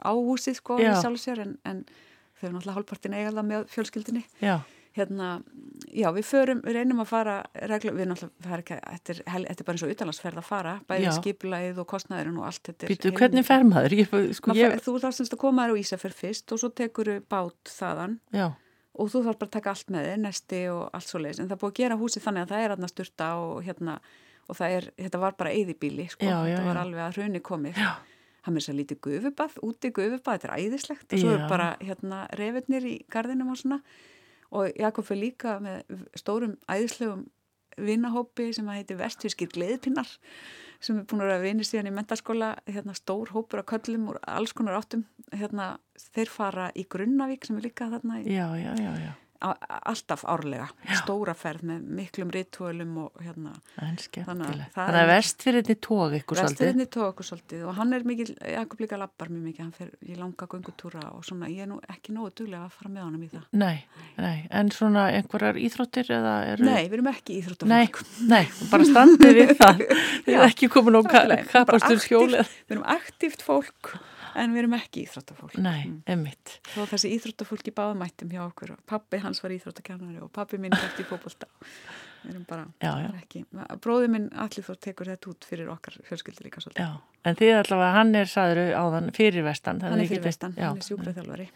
á 0.03 0.11
húsið 0.11 0.59
sko 0.59 0.79
en, 0.79 1.55
en 1.67 1.81
þau 1.87 2.43
eru 2.49 2.53
náttúrulega 2.55 2.75
hálfpartin 2.77 3.15
eiga 3.15 3.31
það 3.31 3.49
með 3.53 3.65
fjölskyldinni 3.73 4.25
já, 4.43 4.59
hérna, 4.99 5.27
já, 5.95 6.07
við 6.15 6.25
förum, 6.29 6.61
við 6.65 6.75
reynum 6.77 7.01
að 7.03 7.09
fara 7.09 7.35
regla, 7.71 7.93
við 7.97 8.09
náttúrulega, 8.11 8.59
ekki, 8.59 8.77
þetta 8.85 9.13
er, 9.15 9.21
þetta 9.49 9.63
er 9.63 9.67
bara 9.69 9.75
eins 9.79 9.85
og 9.87 9.93
utanlandsferð 9.95 10.41
að 10.43 10.47
fara, 10.49 10.73
bæði 10.89 11.07
Já. 11.07 11.11
skipulæðið 11.17 11.81
og 11.83 11.87
kostnæðurinn 11.93 12.39
og 12.41 12.47
allt 12.49 12.63
þetta 12.69 12.89
Býtu, 12.91 13.11
hvernig 13.17 13.47
fer 13.47 13.65
maður? 13.67 13.95
Ég, 14.03 14.13
sko, 14.37 14.55
ég, 14.59 14.73
fer- 14.75 14.83
Þú 14.85 14.95
þarf 15.05 15.17
semst 15.19 15.35
að 15.37 15.41
koma 15.45 15.65
þér 15.67 15.73
á 15.73 15.81
Ísafjörð 15.81 16.19
fyrst 16.23 16.53
og 16.55 16.61
svo 16.63 16.69
tekur 16.75 17.11
bát 17.31 17.73
þaðan. 17.79 18.19
Já, 18.35 18.47
og 18.99 19.07
þú 19.13 19.23
þarf 19.29 19.39
bara 19.39 19.49
að 19.49 19.55
taka 19.57 19.73
allt 19.75 19.93
með 19.95 20.07
þér, 20.09 20.21
nesti 20.27 20.61
og 20.73 20.81
allt 20.93 21.07
svo 21.07 21.19
leiðis, 21.23 21.39
en 21.39 21.49
það 21.53 21.61
búið 21.63 21.71
að 21.73 21.79
gera 21.83 21.99
húsið 22.01 22.25
þannig 22.27 22.45
að 22.45 22.53
það 22.53 22.63
er 22.67 22.75
aðna 22.75 22.89
styrta 22.91 23.27
og 23.39 23.59
hérna 23.63 23.99
og 24.49 24.57
það 24.57 24.75
er, 24.79 24.87
þetta 24.97 25.19
var 25.21 25.35
bara 25.39 25.51
eyðibíli 25.53 26.07
sko, 26.09 26.25
Já, 26.25 26.37
þetta 26.43 26.63
var 26.65 26.79
alveg 26.81 27.03
að 27.05 27.19
hruni 27.19 27.39
komið. 27.45 27.77
Það 28.39 28.53
með 28.55 28.63
þess 28.63 28.71
að 28.71 28.77
lítið 28.79 28.99
gufubað, 29.05 29.55
úti 29.67 29.89
gufubað 29.93 30.37
þetta 30.39 30.47
er 30.49 30.53
æðislegt. 30.63 31.05
Og 31.13 31.19
svo 31.21 31.29
Já. 31.29 31.35
er 31.37 31.49
bara 31.51 31.67
hérna 31.83 32.19
reyfirnir 32.39 32.85
í 32.89 32.93
gardinum 33.13 33.51
og 33.53 33.59
svona 33.59 33.77
og 34.55 34.71
Jakob 34.79 35.05
fyrir 35.07 35.29
líka 35.29 35.57
með 35.63 36.07
stórum 36.17 36.55
æðislegum 36.69 37.27
vinnahópi 37.79 38.49
sem 38.55 38.67
að 38.67 38.81
heiti 38.81 38.97
vestfískir 38.99 39.51
gleðpinnar 39.53 40.09
sem 40.83 40.99
er 40.99 41.07
búin 41.07 41.23
að 41.25 41.43
vinni 41.43 41.65
síðan 41.67 41.91
í 41.91 41.95
mentaskóla 41.95 42.53
hérna 42.67 42.95
stór 42.95 43.31
hópur 43.35 43.61
af 43.61 43.67
köllum 43.73 44.09
úr 44.13 44.19
alls 44.23 44.53
konar 44.55 44.77
áttum. 44.79 45.03
Hérna 45.35 45.73
þeir 46.15 46.31
fara 46.31 46.69
í 46.71 46.85
Grunnavík 46.87 47.47
sem 47.47 47.59
er 47.59 47.67
líka 47.67 47.89
þarna 47.91 48.21
í 48.21 48.29
já, 48.31 48.47
já, 48.59 48.71
já, 48.79 49.11
alltaf 49.39 50.25
árlega, 50.27 50.65
stóra 50.99 51.33
ferð 51.37 51.63
með 51.69 51.83
miklum 51.99 52.31
rituölum 52.33 52.97
og 53.05 53.21
hérna 53.23 53.53
Þannig 53.79 54.17
að 54.19 54.63
Þannig 54.75 54.75
að 54.75 54.97
er- 54.99 55.09
vestfyrirni 55.13 55.75
tók 55.79 56.15
ykkur 56.19 56.39
svolítið. 56.41 56.65
Vesturinn 56.65 56.89
tók 56.91 57.05
okkur 57.13 57.27
svolítið 57.29 57.63
og 57.69 57.77
hann 57.79 57.93
er 57.95 58.03
mikil, 58.09 58.27
Jakob 58.53 58.83
líka 58.83 58.99
lappar 58.99 59.31
mjög 59.31 59.45
mikið, 59.47 59.61
hann 59.63 59.71
fer 59.77 59.93
í 60.03 60.17
langa 60.19 60.47
göngutúra 60.51 61.05
og 61.15 61.23
svona, 61.27 61.47
ég 61.47 61.63
er 61.63 61.71
nú 61.71 61.79
ekki 61.87 62.15
nógu 62.17 62.33
duglega 62.41 62.67
að 62.67 62.75
fara 62.75 62.93
með 62.97 63.05
honum 63.07 63.23
í 63.23 63.31
það. 63.31 63.47
Nei, 63.63 63.79
nei, 64.19 64.37
en 64.59 64.71
svona 64.75 65.07
einhverjar 65.15 65.61
íþróttir 65.63 66.11
eða 66.19 66.35
eru... 66.53 66.67
Nei, 66.67 66.83
við 66.89 66.99
erum 66.99 67.11
ekki 67.13 67.33
Nei, 67.33 67.41
íþróttafólk. 67.41 68.03
nei, 68.27 68.45
bara 68.73 68.89
standið 68.91 69.35
við 69.39 69.55
það. 69.59 69.83
Þið 70.27 70.33
Já, 70.35 70.39
er 70.43 70.47
ekki 70.51 70.71
komin 70.75 70.99
á. 70.99 71.01
Við 71.07 71.19
erum 71.23 71.51
kapastur 71.53 72.03
skjólið. 72.03 72.55
Við 72.67 72.75
erum 72.75 72.87
aktíft 72.99 73.45
fólk 73.45 73.93
en 74.35 74.53
við 74.53 74.61
erum 74.63 74.75
ekki 74.77 75.03
íþróttafólk. 75.05 75.55
Nei, 75.63 75.89
emmitt. 76.09 76.59
Þó 76.75 76.83
þessi 76.91 77.11
íþróttafólk 77.15 77.71
í 77.71 77.73
báðum 77.75 78.03
mættum 78.03 78.29
hjá 78.33 78.43
okkur 78.45 78.75
pappi 78.89 79.21
hans 79.23 79.41
var 79.43 79.55
íþróttakernari 79.55 80.21
og 80.25 80.31
pappi 80.35 80.59
minn 80.61 80.75
hætti 80.75 81.05
í 81.05 81.09
fótbolta. 81.09 81.47
Við 82.19 82.33
erum 82.33 82.43
bara, 82.49 82.65
Já, 82.83 82.89
já. 82.99 83.09
ekki. 83.21 83.45
Bróði 83.79 84.09
minn 84.11 84.25
allir 84.35 84.65
þó 84.67 84.73
tekur 84.83 85.07
þetta 85.07 85.29
út 85.31 85.45
fyrir 85.47 85.69
okkar 85.71 85.95
fjölskyldi 86.03 86.43
líka 86.43 86.59
svolítið. 86.59 86.83
Já, 86.83 87.21
en 87.29 87.37
þið 87.39 87.53
allavega, 87.61 87.93
hann 87.95 88.11
er 88.19 88.27
saðuru 88.27 88.65
áðan 88.75 89.07
fyrir 89.15 89.45
vestan. 89.47 89.79
Hann 89.85 90.03
er 90.03 90.09
fyrir 90.11 90.25
vestan, 90.27 90.57
hann 90.59 90.81
er 90.81 90.87
sjúkraþjálfari 90.89 91.47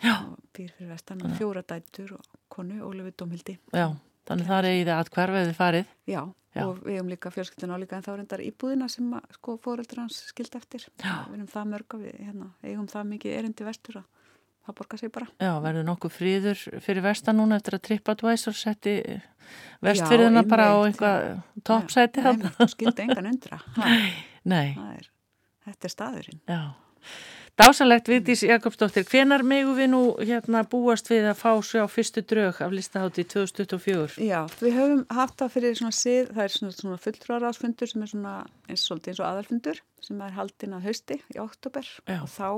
fyrir 0.56 0.88
vestan 0.94 1.26
og 1.28 1.36
fjóra 1.36 1.66
dætur 1.68 2.16
og 2.16 2.40
konu, 2.48 2.80
Ólefur 2.88 3.12
Dómhildi. 3.26 3.58
Já, 3.76 3.90
þannig 4.30 4.48
það 4.50 4.58
er 4.64 4.70
eigið 4.72 4.92
að 4.96 5.12
hverfið 5.18 5.46
þið 5.50 5.58
farið. 5.60 5.92
Já, 6.14 6.22
Já. 6.54 6.64
og 6.68 6.82
við 6.86 6.98
hefum 6.98 7.12
líka 7.14 7.32
fjölskyldin 7.34 7.74
álíka 7.76 7.98
en 7.98 8.06
þá 8.06 8.12
reyndar 8.18 8.44
íbúðina 8.46 8.90
sem 8.92 9.14
að, 9.18 9.24
sko 9.40 9.56
fóreldur 9.64 10.04
hans 10.04 10.20
skild 10.30 10.56
eftir. 10.60 10.86
Já. 11.02 11.16
Við 11.30 11.38
erum 11.40 11.48
það 11.54 11.72
mörg 11.74 11.96
að 11.98 12.04
við 12.08 12.20
hérna, 12.28 12.50
eigum 12.64 12.88
það 12.92 13.08
mikið 13.14 13.38
erindi 13.40 13.68
vestur 13.68 13.98
að 14.04 14.06
það 14.64 14.76
borgar 14.80 15.02
sig 15.02 15.12
bara. 15.12 15.28
Já, 15.44 15.52
verður 15.66 15.88
nokkuð 15.90 16.14
fríður 16.16 16.62
fyrir 16.86 17.04
vestan 17.04 17.40
núna 17.42 17.58
eftir 17.60 17.76
að 17.76 17.84
TripAdvisor 17.90 18.56
setti 18.56 18.94
vestfyrirna 19.84 20.44
Já, 20.46 20.50
bara 20.54 20.68
á 20.72 20.78
eitthvað 20.88 21.26
toppsæti 21.68 22.22
Nei, 22.22 22.28
hann. 22.30 22.46
þú 22.62 22.68
skildi 22.72 23.04
engan 23.08 23.28
undra. 23.34 23.60
Nei, 24.54 24.70
það 24.78 24.94
er, 25.02 25.10
þetta 25.68 25.90
er 25.90 25.94
staðurinn. 25.98 26.40
já. 26.48 26.62
Dásalegt 27.54 28.08
Vigdís 28.10 28.42
Jakobsdóttir, 28.42 29.04
hvenar 29.06 29.44
megu 29.46 29.76
við 29.78 29.92
nú 29.92 30.00
hérna 30.18 30.64
búast 30.66 31.06
við 31.12 31.28
að 31.30 31.38
fá 31.38 31.52
sjá 31.62 31.84
fyrstu 31.86 32.24
drög 32.26 32.58
af 32.66 32.72
listahátti 32.74 33.28
2024? 33.30 34.16
Já, 34.26 34.40
við 34.58 34.74
höfum 34.80 35.04
haft 35.14 35.38
það 35.38 35.52
fyrir 35.54 35.78
svona 35.78 35.94
sið, 35.94 36.32
það 36.34 36.42
er 36.48 36.56
svona, 36.56 36.74
svona 36.80 36.98
fulltrúarásfundur 37.04 37.92
sem 37.92 38.06
er 38.06 38.10
svona 38.10 38.34
eins, 38.66 38.88
eins 38.90 39.22
og 39.22 39.28
aðalfundur 39.28 39.84
sem 40.02 40.26
er 40.26 40.34
haldinn 40.40 40.74
að 40.80 40.90
hausti 40.90 41.20
í 41.22 41.38
oktober 41.44 41.92
Já. 42.10 42.18
og 42.24 42.34
þá, 42.34 42.50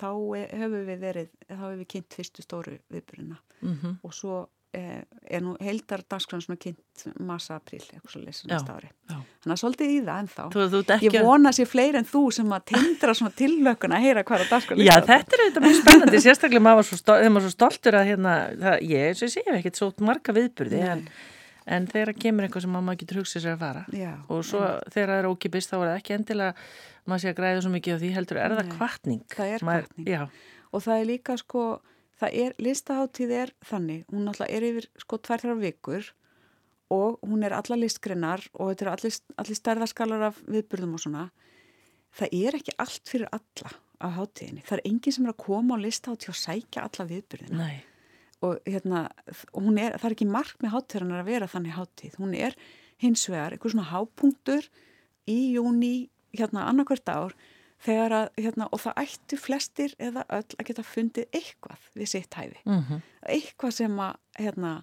þá 0.00 0.10
e- 0.40 0.50
höfum 0.64 0.90
við 0.90 1.06
verið, 1.06 1.30
þá 1.46 1.54
höfum 1.62 1.80
við 1.84 1.90
kynnt 1.94 2.18
fyrstu 2.18 2.46
stóru 2.48 2.78
viðburina 2.90 3.38
Mm 3.62 4.00
og 4.02 4.12
svo 4.18 4.40
eh, 4.42 4.50
er 4.74 5.42
nú 5.42 5.54
heildar 5.62 6.02
dagskræðan 6.10 6.42
svona 6.44 6.60
kynnt 6.60 7.04
massa 7.26 7.56
apríl, 7.58 7.80
eitthvað 7.82 8.12
svo 8.12 8.22
leysa 8.22 8.48
næsta 8.50 8.76
ári. 8.76 8.88
Þannig 9.08 9.54
að 9.54 9.60
svolítið 9.60 9.92
í 9.92 9.98
það 10.06 10.22
ennþá. 10.22 10.46
Þú, 10.54 10.64
þú 10.72 10.80
ekki 10.94 11.08
Ég 11.08 11.26
vona 11.26 11.52
sér 11.54 11.68
fleiri 11.70 12.00
en 12.00 12.08
þú 12.08 12.22
sem 12.34 12.54
að 12.56 12.64
tindra 12.72 13.14
svona 13.18 13.36
tillökun 13.38 13.94
að 13.96 14.06
heyra 14.06 14.24
hvað 14.26 14.44
er 14.44 14.50
dagskræðan. 14.52 14.86
Já, 14.88 14.94
þetta 15.10 15.36
er 15.38 15.44
auðvitað 15.44 15.66
mjög 15.66 15.78
spennandi, 15.80 16.22
sérstaklega 16.24 16.64
maður 16.66 16.88
svo, 16.88 16.98
stol, 17.00 17.18
maður 17.34 17.46
svo 17.46 17.54
stoltur 17.54 17.98
að 18.00 18.10
hérna, 18.10 18.34
það, 18.64 18.86
ég, 18.90 19.14
og 19.14 19.34
sé, 19.34 19.44
ekkert 19.58 19.80
svo 19.80 19.90
marga 20.08 20.36
viðburði, 20.38 20.82
en, 20.94 21.04
en 21.78 21.88
þegar 21.92 22.18
kemur 22.26 22.48
eitthvað 22.48 22.66
sem 22.66 22.74
maður 22.78 23.00
getur 23.04 23.22
hugsað 23.22 23.46
sér 23.46 23.54
að 23.54 23.64
fara 23.64 23.84
Já, 23.94 24.12
og 24.28 24.42
svo 24.46 24.64
þegar 24.90 25.14
það 25.14 25.22
er 25.22 25.30
ókipist 25.30 25.72
þá 25.72 25.76
er 25.78 25.86
það 25.86 25.98
ekki 26.00 26.18
endilega, 26.18 26.68
maður 27.04 27.24
sé 27.24 27.32
að 27.32 27.38
græða 27.40 27.64
svo 27.64 27.74
mikið 27.74 27.94
á 27.94 27.98
því 28.02 28.12
heldur, 28.18 28.42
er 28.42 28.56
það 28.58 28.74
kvartning? 28.74 29.24
er 29.44 30.28
og 30.74 30.82
það 30.82 31.00
er 31.00 31.08
líka 31.08 31.36
sko, 31.38 31.64
það 32.20 32.36
er, 32.42 32.58
listaháttíð 32.62 33.32
er 33.36 33.54
þannig, 33.66 34.04
hún 34.12 34.28
náttúrulega 34.28 34.58
er 34.58 34.66
yfir 34.68 34.90
sko 35.02 35.18
tvær 35.18 35.42
þrjár 35.42 35.62
vikur 35.62 36.10
og 36.94 37.24
hún 37.24 37.46
er 37.46 37.54
alla 37.56 37.78
listgreinar 37.80 38.44
og 38.52 38.70
þetta 38.72 38.86
er 38.86 38.92
allir, 38.92 39.16
allir 39.40 39.58
stærðaskalar 39.58 40.28
af 40.28 40.38
viðburðum 40.46 40.94
og 40.98 41.02
svona. 41.04 41.24
Það 42.14 42.36
er 42.38 42.58
ekki 42.60 42.76
allt 42.84 43.10
fyrir 43.10 43.32
alla 43.34 43.72
á 43.98 44.06
háttíðinni. 44.18 44.62
Það 44.66 44.78
er 44.78 44.86
enginn 44.90 45.16
sem 45.16 45.26
er 45.26 45.32
að 45.32 45.42
koma 45.42 45.78
á 45.80 45.84
listaháttíð 45.84 46.32
og 46.34 46.38
sækja 46.38 46.86
alla 46.86 47.08
viðburðina. 47.10 47.58
nei, 47.64 47.82
Og 48.44 48.58
hérna, 48.68 49.06
og 49.56 49.68
er, 49.80 49.94
það 49.96 50.08
er 50.10 50.14
ekki 50.18 50.26
mark 50.28 50.58
með 50.60 50.74
háttíðarinnar 50.74 51.22
að 51.22 51.28
vera 51.30 51.46
þannig 51.48 51.76
háttíð. 51.78 52.18
Hún 52.20 52.34
er 52.36 52.56
hins 53.00 53.22
vegar 53.30 53.54
eitthvað 53.54 53.72
svona 53.72 53.88
hápunktur 53.88 54.66
í 55.30 55.38
júni, 55.54 56.10
hérna 56.36 56.66
annarkvært 56.68 57.08
ár, 57.08 57.32
þegar 57.82 58.12
að, 58.12 58.28
hérna, 58.38 58.68
og 58.72 58.80
það 58.80 58.94
ættu 59.04 59.36
flestir 59.38 59.94
eða 59.98 60.24
öll 60.28 60.44
að 60.58 60.66
geta 60.66 60.82
fundið 60.82 61.26
eitthvað 61.32 61.78
við 61.94 62.06
sitt 62.08 62.34
hæfi. 62.34 62.60
mm 62.64 63.00
Eitthvað 63.28 63.72
sem 63.72 63.96
að, 63.98 64.14
hérna, 64.38 64.82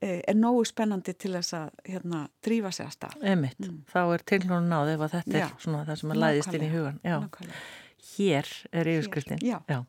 eh, 0.00 0.20
er 0.28 0.34
nógu 0.34 0.64
spennandi 0.66 1.12
til 1.14 1.32
þess 1.32 1.52
að, 1.54 1.70
hérna, 1.84 2.28
drífa 2.42 2.72
sig 2.72 2.86
að 2.86 2.92
stað. 2.92 3.16
emitt, 3.22 3.58
þá 3.92 4.14
er 4.14 4.18
tilhjónu 4.24 4.68
náð 4.68 4.94
ef 4.94 5.00
að 5.00 5.10
þetta 5.18 5.32
Mm. 5.34 5.40
Já. 5.40 5.46
er 5.46 5.56
svona 5.58 5.84
það 5.86 5.96
sem 6.00 6.10
að 6.10 6.16
læðist 6.24 6.54
inn 6.54 6.62
í 6.62 6.70
hugan. 6.74 7.00
Já, 7.04 7.20
nákvæmlega. 7.20 7.54
hér 8.14 8.46
er 8.72 8.84
yfirskriftin. 8.84 9.38
já. 9.40 9.84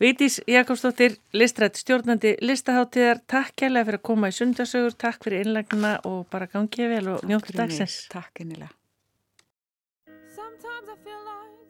Vigdís 0.00 0.40
Jakobsdóttir, 0.46 1.16
listrætt 1.34 1.74
stjórnandi 1.76 2.36
listaháttíðar, 2.40 3.20
takk 3.26 3.56
kærlega 3.56 3.84
fyrir 3.84 3.98
að 3.98 4.02
koma 4.02 4.28
í 4.28 4.32
sundasögur, 4.32 4.94
takk 4.96 5.24
fyrir 5.24 5.44
innlegnina 5.44 6.00
og 6.04 6.28
bara 6.30 6.46
gangið 6.46 6.88
vel 6.88 7.08
og 7.08 7.20
njóttu 7.24 7.52
dagsins. 7.52 8.08
Takk 8.08 8.40
innilega. 8.40 8.70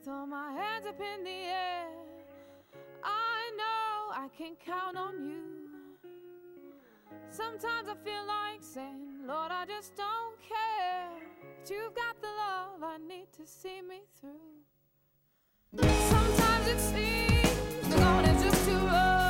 Throw 0.07 0.25
my 0.25 0.53
hands 0.53 0.87
up 0.87 1.01
in 1.01 1.25
the 1.25 1.31
air. 1.31 1.89
I 3.03 3.51
know 3.59 4.15
I 4.15 4.29
can 4.39 4.55
count 4.65 4.97
on 4.97 5.15
you. 5.27 5.43
Sometimes 7.29 7.89
I 7.89 7.95
feel 8.05 8.25
like 8.25 8.61
saying, 8.61 9.27
Lord, 9.27 9.51
I 9.51 9.67
just 9.67 9.97
don't 9.97 10.39
care. 10.39 11.11
But 11.59 11.69
you've 11.69 11.97
got 11.97 12.21
the 12.21 12.29
love 12.29 12.85
I 12.85 12.99
need 12.99 13.33
to 13.37 13.45
see 13.45 13.83
me 13.83 14.03
through. 14.21 14.63
Sometimes 16.09 16.69
it 16.69 16.79
seems 16.79 17.89
the 17.89 17.97
going 17.97 18.27
is 18.27 18.45
just 18.45 18.65
too 18.65 18.79
rough. 18.87 19.26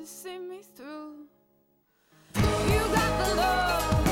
to 0.00 0.06
see 0.06 0.38
me 0.38 0.62
through. 0.74 1.26
You 2.34 2.80
got 2.94 3.28
the 3.28 3.34
love. 3.34 4.09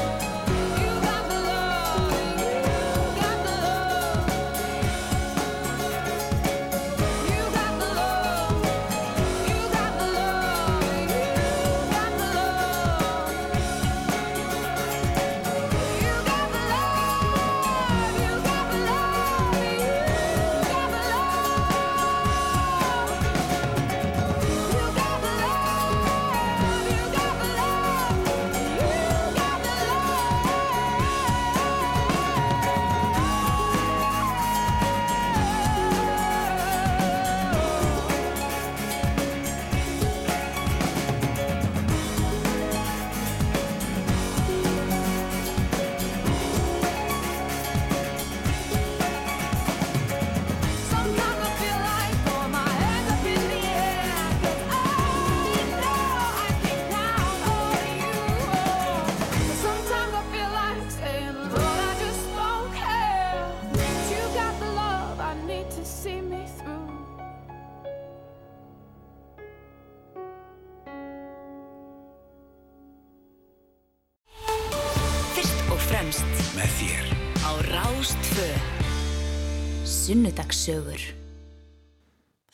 sögur. 80.68 81.08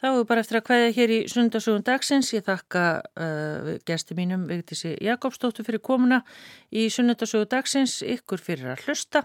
Þá 0.05 0.09
er 0.11 0.27
bara 0.29 0.43
eftir 0.45 0.59
að 0.59 0.67
hvaðja 0.69 0.89
hér 0.99 1.13
í 1.15 1.19
sundarsögun 1.33 1.85
dagsins. 1.87 2.33
Ég 2.35 2.45
þakka 2.45 2.83
uh, 3.01 3.71
gæsti 3.89 4.17
mínum 4.19 4.45
Vigdísi 4.51 4.93
Jakobsdóttur 5.03 5.65
fyrir 5.65 5.81
komuna 5.85 6.21
í 6.69 6.91
sundarsögun 6.93 7.49
dagsins, 7.55 8.03
ykkur 8.05 8.43
fyrir 8.45 8.75
að 8.75 8.85
hlusta 8.85 9.25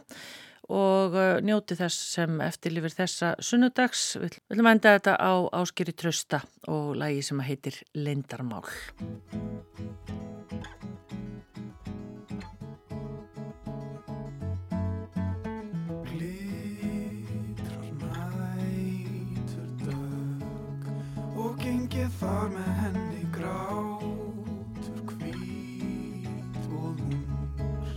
og 0.70 1.18
uh, 1.18 1.42
njóti 1.44 1.76
þess 1.76 2.14
sem 2.16 2.40
eftirlifir 2.46 2.96
þessa 2.96 3.34
sunnudags. 3.44 4.14
Við 4.22 4.40
viljum 4.54 4.72
enda 4.72 4.96
þetta 4.96 5.18
á 5.20 5.34
áskýri 5.60 5.98
trösta 6.00 6.44
og 6.72 6.94
lægi 7.02 7.28
sem 7.28 7.44
heitir 7.44 7.82
Lindarmál. 8.00 8.64
far 22.20 22.50
með 22.52 22.72
henni 22.82 23.22
grátur 23.32 24.98
kvít 25.08 26.66
og 26.76 27.00
lúr 27.00 27.94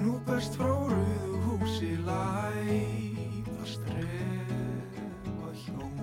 nú 0.00 0.14
berst 0.24 0.56
fróruðu 0.56 1.42
húsi 1.44 1.90
læfast 2.06 3.92
refa 3.92 5.52
hjón. 5.66 6.00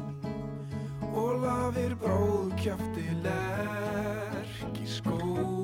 Og 1.15 1.41
lafir 1.41 1.97
bróðkjöfti 2.05 3.09
lerk 3.25 4.81
í 4.83 4.89
skó. 4.97 5.54